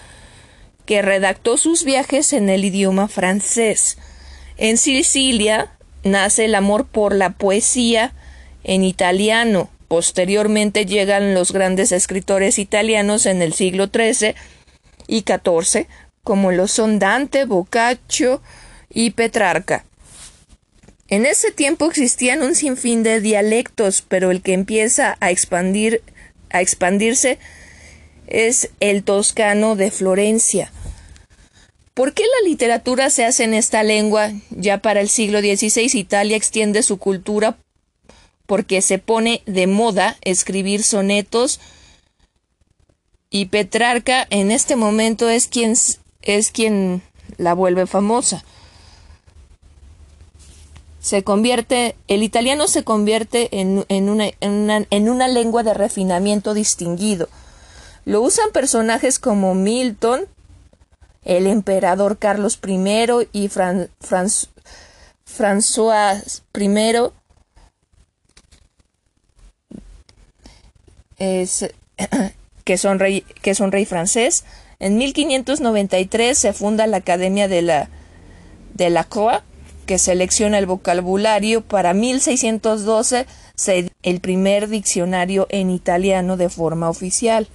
que 0.84 1.00
redactó 1.00 1.56
sus 1.56 1.84
viajes 1.84 2.32
en 2.32 2.50
el 2.50 2.64
idioma 2.64 3.08
francés. 3.08 3.98
En 4.56 4.76
Sicilia 4.76 5.72
nace 6.04 6.44
el 6.44 6.54
amor 6.54 6.86
por 6.86 7.14
la 7.14 7.30
poesía 7.30 8.12
en 8.64 8.84
italiano, 8.84 9.70
Posteriormente 9.88 10.84
llegan 10.84 11.32
los 11.32 11.50
grandes 11.50 11.92
escritores 11.92 12.58
italianos 12.58 13.24
en 13.24 13.40
el 13.40 13.54
siglo 13.54 13.86
XIII 13.86 14.34
y 15.06 15.22
XIV, 15.22 15.86
como 16.28 16.52
lo 16.52 16.68
son 16.68 16.98
Dante, 16.98 17.46
Boccaccio 17.46 18.42
y 18.90 19.12
Petrarca. 19.12 19.86
En 21.08 21.24
ese 21.24 21.52
tiempo 21.52 21.86
existían 21.86 22.42
un 22.42 22.54
sinfín 22.54 23.02
de 23.02 23.22
dialectos, 23.22 24.04
pero 24.06 24.30
el 24.30 24.42
que 24.42 24.52
empieza 24.52 25.16
a 25.20 25.30
expandir 25.30 26.02
a 26.50 26.60
expandirse 26.60 27.38
es 28.26 28.68
el 28.80 29.04
toscano 29.04 29.74
de 29.74 29.90
Florencia. 29.90 30.70
¿Por 31.94 32.12
qué 32.12 32.24
la 32.24 32.46
literatura 32.46 33.08
se 33.08 33.24
hace 33.24 33.44
en 33.44 33.54
esta 33.54 33.82
lengua? 33.82 34.30
Ya 34.50 34.82
para 34.82 35.00
el 35.00 35.08
siglo 35.08 35.40
XVI 35.40 35.98
Italia 35.98 36.36
extiende 36.36 36.82
su 36.82 36.98
cultura 36.98 37.56
porque 38.44 38.82
se 38.82 38.98
pone 38.98 39.40
de 39.46 39.66
moda 39.66 40.18
escribir 40.20 40.82
sonetos 40.82 41.58
y 43.30 43.46
Petrarca 43.46 44.26
en 44.28 44.50
este 44.50 44.76
momento 44.76 45.30
es 45.30 45.48
quien, 45.48 45.74
es 46.36 46.50
quien 46.50 47.02
la 47.36 47.54
vuelve 47.54 47.86
famosa. 47.86 48.44
Se 51.00 51.24
convierte, 51.24 51.96
el 52.08 52.22
italiano 52.22 52.68
se 52.68 52.84
convierte 52.84 53.60
en, 53.60 53.84
una, 54.08 54.30
en, 54.40 55.08
una, 55.08 55.28
lengua 55.28 55.62
de 55.62 55.72
refinamiento 55.72 56.52
distinguido. 56.54 57.28
Lo 58.04 58.20
usan 58.20 58.50
personajes 58.52 59.18
como 59.18 59.54
Milton, 59.54 60.26
el 61.24 61.46
emperador 61.46 62.18
Carlos 62.18 62.58
I 62.66 63.28
y 63.32 63.48
François 63.48 64.02
I, 66.54 67.12
es, 71.18 71.66
que, 72.64 72.78
son 72.78 72.98
rey, 72.98 73.22
que 73.42 73.50
es 73.50 73.60
un 73.60 73.72
rey 73.72 73.84
francés. 73.84 74.44
En 74.80 74.96
1593 74.96 76.38
se 76.38 76.52
funda 76.52 76.86
la 76.86 76.98
Academia 76.98 77.48
de 77.48 77.62
la, 77.62 77.88
de 78.74 78.90
la 78.90 79.02
COA, 79.02 79.42
que 79.86 79.98
selecciona 79.98 80.58
el 80.58 80.66
vocabulario. 80.66 81.62
Para 81.62 81.94
1612 81.94 83.26
se 83.56 83.90
el 84.04 84.20
primer 84.20 84.68
diccionario 84.68 85.48
en 85.50 85.70
italiano 85.70 86.36
de 86.36 86.48
forma 86.48 86.88
oficial. 86.88 87.48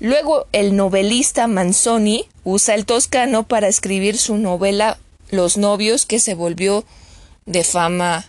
Luego 0.00 0.46
el 0.52 0.74
novelista 0.74 1.46
Manzoni 1.46 2.24
usa 2.42 2.74
el 2.74 2.84
toscano 2.84 3.44
para 3.46 3.68
escribir 3.68 4.18
su 4.18 4.36
novela 4.36 4.98
Los 5.30 5.56
novios 5.56 6.04
que 6.04 6.18
se 6.18 6.34
volvió 6.34 6.84
de 7.46 7.62
fama 7.62 8.26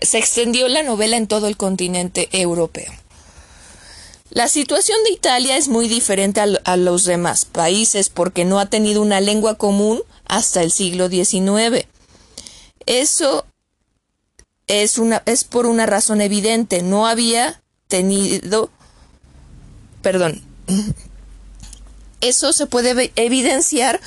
se 0.00 0.18
extendió 0.18 0.68
la 0.68 0.82
novela 0.82 1.16
en 1.16 1.26
todo 1.26 1.48
el 1.48 1.56
continente 1.56 2.28
europeo. 2.32 2.92
La 4.34 4.48
situación 4.48 4.96
de 5.04 5.10
Italia 5.10 5.58
es 5.58 5.68
muy 5.68 5.88
diferente 5.88 6.40
a, 6.40 6.76
los 6.78 7.04
demás 7.04 7.44
países 7.44 8.08
porque 8.08 8.46
no 8.46 8.60
ha 8.60 8.66
tenido 8.66 9.02
una 9.02 9.20
lengua 9.20 9.56
común 9.58 10.02
hasta 10.24 10.62
el 10.62 10.72
siglo 10.72 11.10
XIX. 11.10 11.86
Eso 12.86 13.44
es, 14.68 14.96
una, 14.96 15.22
es 15.26 15.44
por 15.44 15.66
una 15.66 15.84
razón 15.84 16.22
evidente. 16.22 16.82
No 16.82 17.06
había 17.06 17.62
tenido. 17.88 18.70
Perdón. 20.00 20.40
Eso 22.22 22.54
se 22.54 22.66
puede 22.66 23.12
evidenciar 23.16 24.00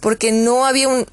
porque 0.00 0.32
no 0.32 0.66
había 0.66 0.88
un 0.88 1.06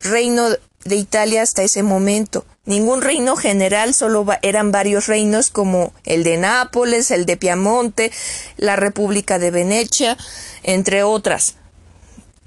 reino 0.00 0.50
de 0.84 0.96
Italia 0.96 1.40
hasta 1.40 1.62
ese 1.62 1.82
momento. 1.82 2.44
Ningún 2.66 3.00
reino 3.00 3.36
general, 3.36 3.94
solo 3.94 4.26
eran 4.42 4.72
varios 4.72 5.06
reinos 5.06 5.50
como 5.50 5.92
el 6.04 6.24
de 6.24 6.36
Nápoles, 6.36 7.12
el 7.12 7.24
de 7.24 7.36
Piamonte, 7.36 8.10
la 8.56 8.74
República 8.74 9.38
de 9.38 9.52
Venecia, 9.52 10.16
entre 10.64 11.04
otras. 11.04 11.54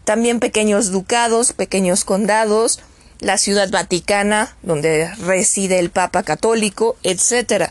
También 0.03 0.41
pequeños 0.41 0.91
ducados, 0.91 1.53
pequeños 1.53 2.03
condados, 2.03 2.81
la 3.19 3.37
ciudad 3.37 3.69
vaticana, 3.69 4.57
donde 4.61 5.09
reside 5.15 5.79
el 5.79 5.89
Papa 5.89 6.23
católico, 6.23 6.97
etc. 7.03 7.69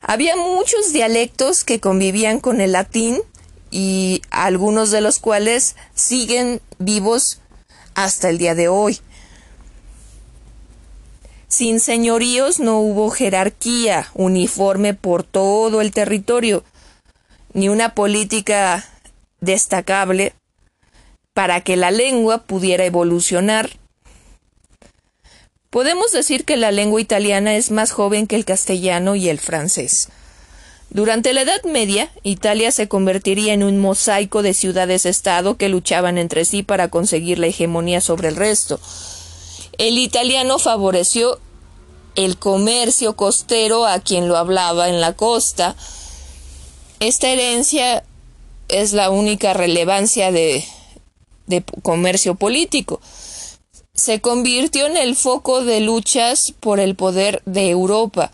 Había 0.00 0.36
muchos 0.36 0.92
dialectos 0.92 1.64
que 1.64 1.80
convivían 1.80 2.38
con 2.38 2.60
el 2.60 2.72
latín 2.72 3.20
y 3.72 4.22
algunos 4.30 4.92
de 4.92 5.00
los 5.00 5.18
cuales 5.18 5.74
siguen 5.94 6.60
vivos 6.78 7.40
hasta 7.94 8.28
el 8.28 8.38
día 8.38 8.54
de 8.54 8.68
hoy. 8.68 9.00
Sin 11.50 11.80
señoríos 11.80 12.60
no 12.60 12.78
hubo 12.78 13.10
jerarquía 13.10 14.08
uniforme 14.14 14.94
por 14.94 15.24
todo 15.24 15.80
el 15.80 15.90
territorio, 15.90 16.62
ni 17.52 17.68
una 17.68 17.96
política 17.96 18.88
destacable 19.40 20.32
para 21.34 21.60
que 21.62 21.76
la 21.76 21.90
lengua 21.90 22.44
pudiera 22.44 22.84
evolucionar. 22.84 23.68
Podemos 25.70 26.12
decir 26.12 26.44
que 26.44 26.56
la 26.56 26.70
lengua 26.70 27.00
italiana 27.00 27.56
es 27.56 27.72
más 27.72 27.90
joven 27.90 28.28
que 28.28 28.36
el 28.36 28.44
castellano 28.44 29.16
y 29.16 29.28
el 29.28 29.40
francés. 29.40 30.08
Durante 30.90 31.32
la 31.32 31.42
Edad 31.42 31.64
Media, 31.64 32.12
Italia 32.22 32.70
se 32.70 32.86
convertiría 32.86 33.54
en 33.54 33.64
un 33.64 33.78
mosaico 33.78 34.42
de 34.42 34.54
ciudades-estado 34.54 35.56
que 35.56 35.68
luchaban 35.68 36.16
entre 36.16 36.44
sí 36.44 36.62
para 36.62 36.88
conseguir 36.88 37.40
la 37.40 37.48
hegemonía 37.48 38.00
sobre 38.00 38.28
el 38.28 38.36
resto. 38.36 38.78
El 39.80 39.96
italiano 39.96 40.58
favoreció 40.58 41.40
el 42.14 42.36
comercio 42.36 43.16
costero 43.16 43.86
a 43.86 43.98
quien 44.00 44.28
lo 44.28 44.36
hablaba 44.36 44.90
en 44.90 45.00
la 45.00 45.14
costa. 45.14 45.74
Esta 47.00 47.30
herencia 47.30 48.04
es 48.68 48.92
la 48.92 49.08
única 49.08 49.54
relevancia 49.54 50.30
de, 50.32 50.66
comercio 51.82 52.34
político. 52.34 53.00
Se 53.94 54.20
convirtió 54.20 54.84
en 54.86 54.98
el 54.98 55.16
foco 55.16 55.64
de 55.64 55.80
luchas 55.80 56.52
por 56.60 56.78
el 56.78 56.94
poder 56.94 57.40
de 57.46 57.70
Europa. 57.70 58.32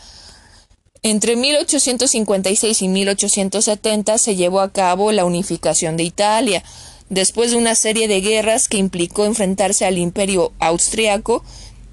Entre 1.02 1.36
1856 1.36 2.82
y 2.82 2.89
1870 2.89 4.18
se 4.18 4.35
llevó 4.35 4.59
a 4.59 4.73
cabo 4.73 5.12
la 5.12 5.24
unificación 5.24 5.97
de 5.97 6.02
Italia 6.02 6.64
después 7.08 7.50
de 7.50 7.56
una 7.56 7.74
serie 7.74 8.08
de 8.08 8.20
guerras 8.20 8.68
que 8.68 8.78
implicó 8.78 9.24
enfrentarse 9.24 9.84
al 9.84 9.98
imperio 9.98 10.52
austriaco 10.58 11.44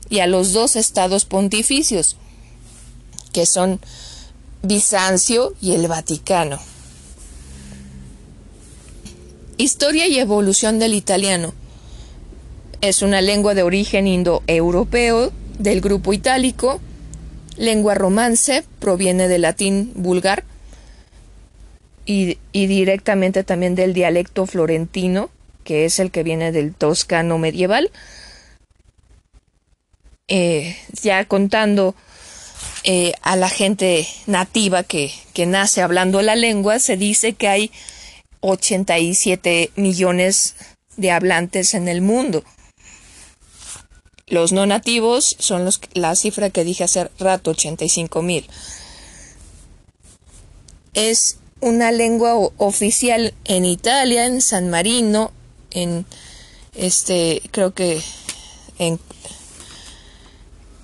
y 0.09 0.19
a 0.19 0.27
los 0.27 0.53
dos 0.53 0.75
estados 0.75 1.25
pontificios, 1.25 2.17
que 3.31 3.45
son 3.45 3.79
Bizancio 4.61 5.53
y 5.61 5.73
el 5.73 5.87
Vaticano. 5.87 6.59
Historia 9.57 10.07
y 10.07 10.17
evolución 10.17 10.79
del 10.79 10.93
italiano. 10.93 11.53
Es 12.81 13.01
una 13.01 13.21
lengua 13.21 13.53
de 13.53 13.63
origen 13.63 14.07
indoeuropeo 14.07 15.31
del 15.59 15.81
grupo 15.81 16.11
itálico. 16.13 16.81
Lengua 17.55 17.93
romance, 17.93 18.63
proviene 18.79 19.27
del 19.27 19.43
latín 19.43 19.91
vulgar, 19.95 20.43
y, 22.05 22.37
directamente 22.53 23.43
también 23.43 23.75
del 23.75 23.93
dialecto 23.93 24.45
florentino, 24.45 25.29
que 25.63 25.85
es 25.85 25.99
el 25.99 26.11
que 26.11 26.23
viene 26.23 26.51
del 26.51 26.73
toscano 26.73 27.37
medieval. 27.37 27.91
Eh, 30.27 30.77
ya 31.01 31.25
contando 31.25 31.95
eh, 32.83 33.13
a 33.21 33.35
la 33.35 33.49
gente 33.49 34.07
nativa 34.25 34.83
que, 34.83 35.11
que 35.33 35.45
nace 35.45 35.81
hablando 35.81 36.21
la 36.21 36.35
lengua, 36.35 36.79
se 36.79 36.97
dice 36.97 37.33
que 37.33 37.47
hay 37.47 37.71
87 38.41 39.71
millones 39.75 40.55
de 40.97 41.11
hablantes 41.11 41.73
en 41.73 41.87
el 41.87 42.01
mundo. 42.01 42.43
Los 44.27 44.51
no 44.51 44.65
nativos 44.65 45.35
son 45.39 45.65
los, 45.65 45.79
la 45.93 46.15
cifra 46.15 46.49
que 46.49 46.63
dije 46.63 46.83
hace 46.83 47.09
rato, 47.19 47.51
85 47.51 48.21
mil. 48.21 48.45
Es 50.93 51.37
una 51.63 51.93
lengua 51.93 52.35
oficial 52.57 53.33
en 53.45 53.63
Italia, 53.63 54.25
en 54.25 54.41
San 54.41 54.69
Marino, 54.69 55.31
en 55.71 56.05
este, 56.75 57.41
creo 57.51 57.73
que 57.73 58.01
en 58.79 58.99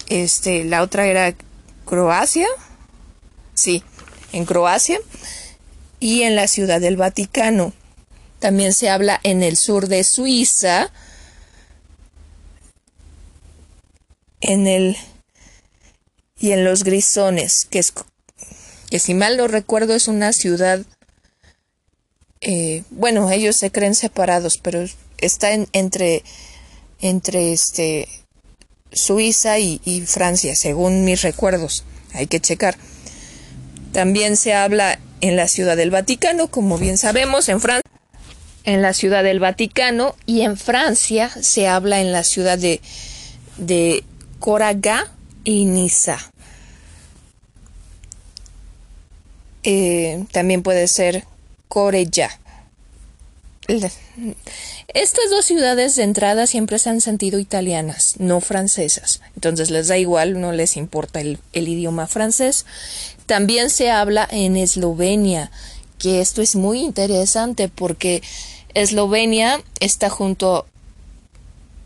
este, 0.07 0.63
la 0.63 0.81
otra 0.81 1.05
era 1.05 1.35
Croacia, 1.83 2.47
sí, 3.53 3.83
en 4.31 4.45
Croacia 4.45 5.01
y 5.99 6.21
en 6.21 6.37
la 6.37 6.47
Ciudad 6.47 6.79
del 6.79 6.95
Vaticano. 6.95 7.73
También 8.39 8.73
se 8.73 8.89
habla 8.89 9.19
en 9.23 9.43
el 9.43 9.57
sur 9.57 9.89
de 9.89 10.05
Suiza, 10.05 10.93
en 14.39 14.65
el 14.65 14.95
y 16.39 16.53
en 16.53 16.63
los 16.63 16.85
Grisones, 16.85 17.65
que 17.69 17.79
es 17.79 17.93
que 18.89 18.99
si 18.99 19.13
mal 19.13 19.37
no 19.37 19.47
recuerdo 19.47 19.93
es 19.95 20.07
una 20.07 20.33
ciudad 20.33 20.85
eh, 22.41 22.83
bueno, 22.89 23.29
ellos 23.31 23.57
se 23.57 23.71
creen 23.71 23.95
separados, 23.95 24.57
pero 24.57 24.85
está 25.17 25.51
entre 25.73 26.23
entre 27.01 27.53
este 27.53 28.07
Suiza 28.91 29.59
y, 29.59 30.03
Francia, 30.07 30.55
según 30.55 31.05
mis 31.05 31.21
recuerdos. 31.21 31.83
Hay 32.13 32.27
que 32.27 32.39
checar. 32.39 32.75
También 33.93 34.35
se 34.35 34.53
habla 34.53 34.99
en 35.21 35.35
la 35.35 35.47
Ciudad 35.47 35.77
del 35.77 35.91
Vaticano, 35.91 36.47
como 36.47 36.77
bien 36.77 36.97
sabemos, 36.97 37.49
en 37.49 37.61
Francia. 37.61 37.89
En 38.63 38.81
la 38.81 38.93
Ciudad 38.93 39.23
del 39.23 39.39
Vaticano 39.39 40.15
y 40.25 40.41
en 40.41 40.57
Francia 40.57 41.29
se 41.41 41.67
habla 41.67 42.01
en 42.01 42.11
la 42.11 42.23
ciudad 42.23 42.57
de, 42.57 42.81
de 43.57 44.03
Coraga 44.39 45.11
y 45.43 45.65
Niza. 45.65 46.17
Eh, 49.71 50.25
también 50.31 50.63
puede 50.63 50.87
ser 50.87 51.25
Corella. 51.67 52.31
Estas 53.67 55.29
dos 55.29 55.45
ciudades 55.45 55.95
de 55.95 56.01
entrada 56.01 56.47
siempre 56.47 56.79
se 56.79 56.89
han 56.89 57.01
sentido 57.01 57.37
italianas, 57.37 58.15
no 58.17 58.41
francesas. 58.41 59.21
Entonces 59.35 59.69
les 59.69 59.87
da 59.89 59.99
igual, 59.99 60.41
no 60.41 60.53
les 60.53 60.75
importa 60.75 61.21
el, 61.21 61.37
idioma 61.53 62.07
francés. 62.07 62.65
También 63.27 63.69
se 63.69 63.91
habla 63.91 64.27
en 64.31 64.57
Eslovenia, 64.57 65.51
que 65.99 66.19
esto 66.19 66.41
es 66.41 66.55
muy 66.55 66.79
interesante 66.79 67.69
porque 67.69 68.23
Eslovenia 68.73 69.61
está 69.79 70.09
junto, 70.09 70.65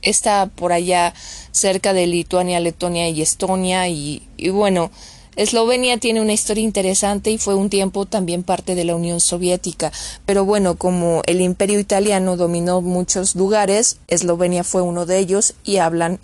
está 0.02 0.46
por 0.46 0.72
allá 0.72 1.14
cerca 1.52 1.92
de 1.92 2.08
Lituania, 2.08 2.62
Letonia 2.62 3.10
y 3.10 3.22
Estonia 3.22 3.90
y, 3.90 4.26
y 4.38 4.52
bueno, 4.52 4.90
Eslovenia 5.36 5.98
tiene 5.98 6.22
una 6.22 6.34
historia 6.34 6.64
interesante 6.64 7.32
y 7.32 7.38
fue 7.38 7.56
un 7.56 7.70
tiempo 7.70 8.06
también 8.06 8.44
parte 8.44 8.76
de 8.76 8.84
la 8.84 8.96
Unión 8.96 9.20
Soviética, 9.20 9.92
pero 10.26 10.46
bueno, 10.46 10.76
como 10.76 11.22
el 11.26 11.42
imperio 11.42 11.80
italiano 11.80 12.38
dominó 12.38 12.82
muchos 12.82 13.36
lugares, 13.36 13.98
Eslovenia 14.08 14.64
fue 14.64 14.82
uno 14.82 15.06
de 15.06 15.18
ellos 15.18 15.56
y 15.64 15.78
hablan 15.78 16.20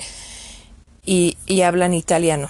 y, 1.06 1.36
hablan 1.62 1.94
italiano. 1.94 2.50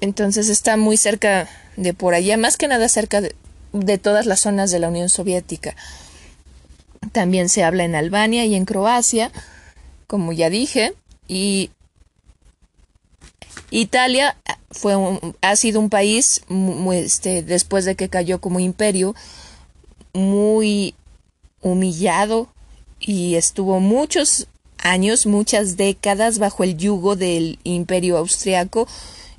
Entonces 0.00 0.48
está 0.48 0.76
muy 0.76 0.96
cerca 0.96 1.48
de 1.76 1.94
por 1.94 2.14
allá, 2.14 2.36
más 2.36 2.56
que 2.56 2.68
nada 2.68 2.88
cerca 2.88 3.20
de, 3.20 3.34
de 3.72 3.98
todas 3.98 4.26
las 4.26 4.40
zonas 4.40 4.70
de 4.70 4.78
la 4.78 4.88
Unión 4.88 5.08
Soviética. 5.08 5.74
También 7.10 7.48
se 7.48 7.64
habla 7.64 7.84
en 7.84 7.94
Albania 7.94 8.44
y 8.44 8.54
en 8.54 8.64
Croacia, 8.64 9.32
como 10.06 10.32
ya 10.32 10.50
dije, 10.50 10.94
y 11.26 11.70
Italia 13.72 14.36
fue 14.70 14.94
ha 15.40 15.56
sido 15.56 15.80
un 15.80 15.88
país 15.88 16.42
este, 16.92 17.42
después 17.42 17.86
de 17.86 17.96
que 17.96 18.10
cayó 18.10 18.38
como 18.38 18.60
imperio 18.60 19.14
muy 20.12 20.94
humillado 21.62 22.48
y 23.00 23.36
estuvo 23.36 23.80
muchos 23.80 24.46
años, 24.76 25.24
muchas 25.24 25.78
décadas 25.78 26.38
bajo 26.38 26.64
el 26.64 26.76
yugo 26.76 27.16
del 27.16 27.58
imperio 27.64 28.18
austriaco 28.18 28.86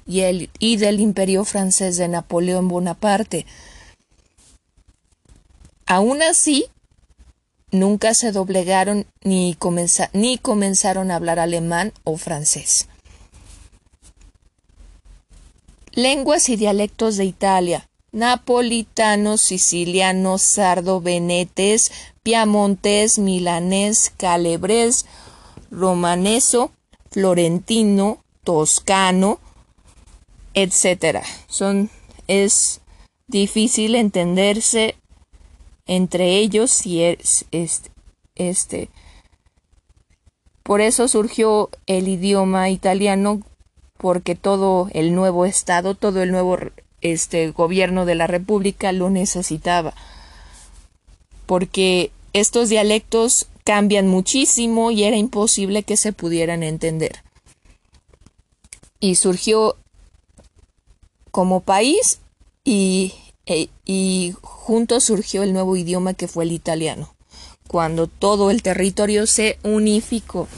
y, 0.07 0.21
el, 0.21 0.49
y 0.57 0.77
del 0.77 0.99
imperio 0.99 1.45
francés 1.45 1.97
de 1.97 2.07
Napoleón 2.07 2.67
Bonaparte. 2.67 3.45
Aún 5.85 6.23
así, 6.23 6.65
nunca 7.69 8.15
se 8.15 8.31
doblegaron 8.31 9.05
ni, 9.23 9.55
ni 10.13 10.37
comenzaron 10.39 11.11
a 11.11 11.15
hablar 11.17 11.37
alemán 11.39 11.93
o 12.03 12.17
francés. 12.17 12.87
Lenguas 15.95 16.49
y 16.49 16.55
dialectos 16.55 17.17
de 17.17 17.25
Italia. 17.25 17.87
Napolitano, 18.11 19.37
siciliano, 19.37 20.39
sardo, 20.39 21.01
venetes, 21.01 21.91
piamontés, 22.23 23.19
milanés, 23.19 24.11
calebrés, 24.17 25.05
romaneso, 25.69 26.71
florentino, 27.11 28.23
toscano, 28.43 29.39
etc. 30.55 31.23
Son 31.47 31.91
es 32.27 32.81
difícil 33.27 33.93
entenderse 33.93 34.95
entre 35.85 36.37
ellos 36.37 36.71
si 36.71 37.03
es 37.03 37.45
este. 38.33 38.89
Por 40.63 40.81
eso 40.81 41.07
surgió 41.07 41.69
el 41.85 42.07
idioma 42.07 42.71
italiano 42.71 43.41
porque 44.03 44.35
todo 44.35 44.89
el 44.91 45.15
nuevo 45.15 45.45
Estado, 45.45 45.95
todo 45.95 46.21
el 46.21 46.31
nuevo 46.33 46.57
este, 46.99 47.51
gobierno 47.51 48.05
de 48.05 48.15
la 48.15 48.27
República 48.27 48.91
lo 48.91 49.09
necesitaba. 49.09 49.93
Porque 51.45 52.11
estos 52.33 52.67
dialectos 52.67 53.47
cambian 53.63 54.09
muchísimo 54.09 54.91
y 54.91 55.05
era 55.05 55.15
imposible 55.15 55.83
que 55.83 55.95
se 55.95 56.11
pudieran 56.11 56.63
entender. 56.63 57.23
Y 58.99 59.15
surgió 59.15 59.77
como 61.31 61.61
país 61.61 62.19
y, 62.65 63.13
e, 63.45 63.69
y 63.85 64.33
junto 64.41 64.99
surgió 64.99 65.43
el 65.43 65.53
nuevo 65.53 65.77
idioma 65.77 66.13
que 66.13 66.27
fue 66.27 66.43
el 66.43 66.51
italiano, 66.51 67.15
cuando 67.69 68.07
todo 68.07 68.51
el 68.51 68.63
territorio 68.63 69.27
se 69.27 69.59
unificó. 69.63 70.49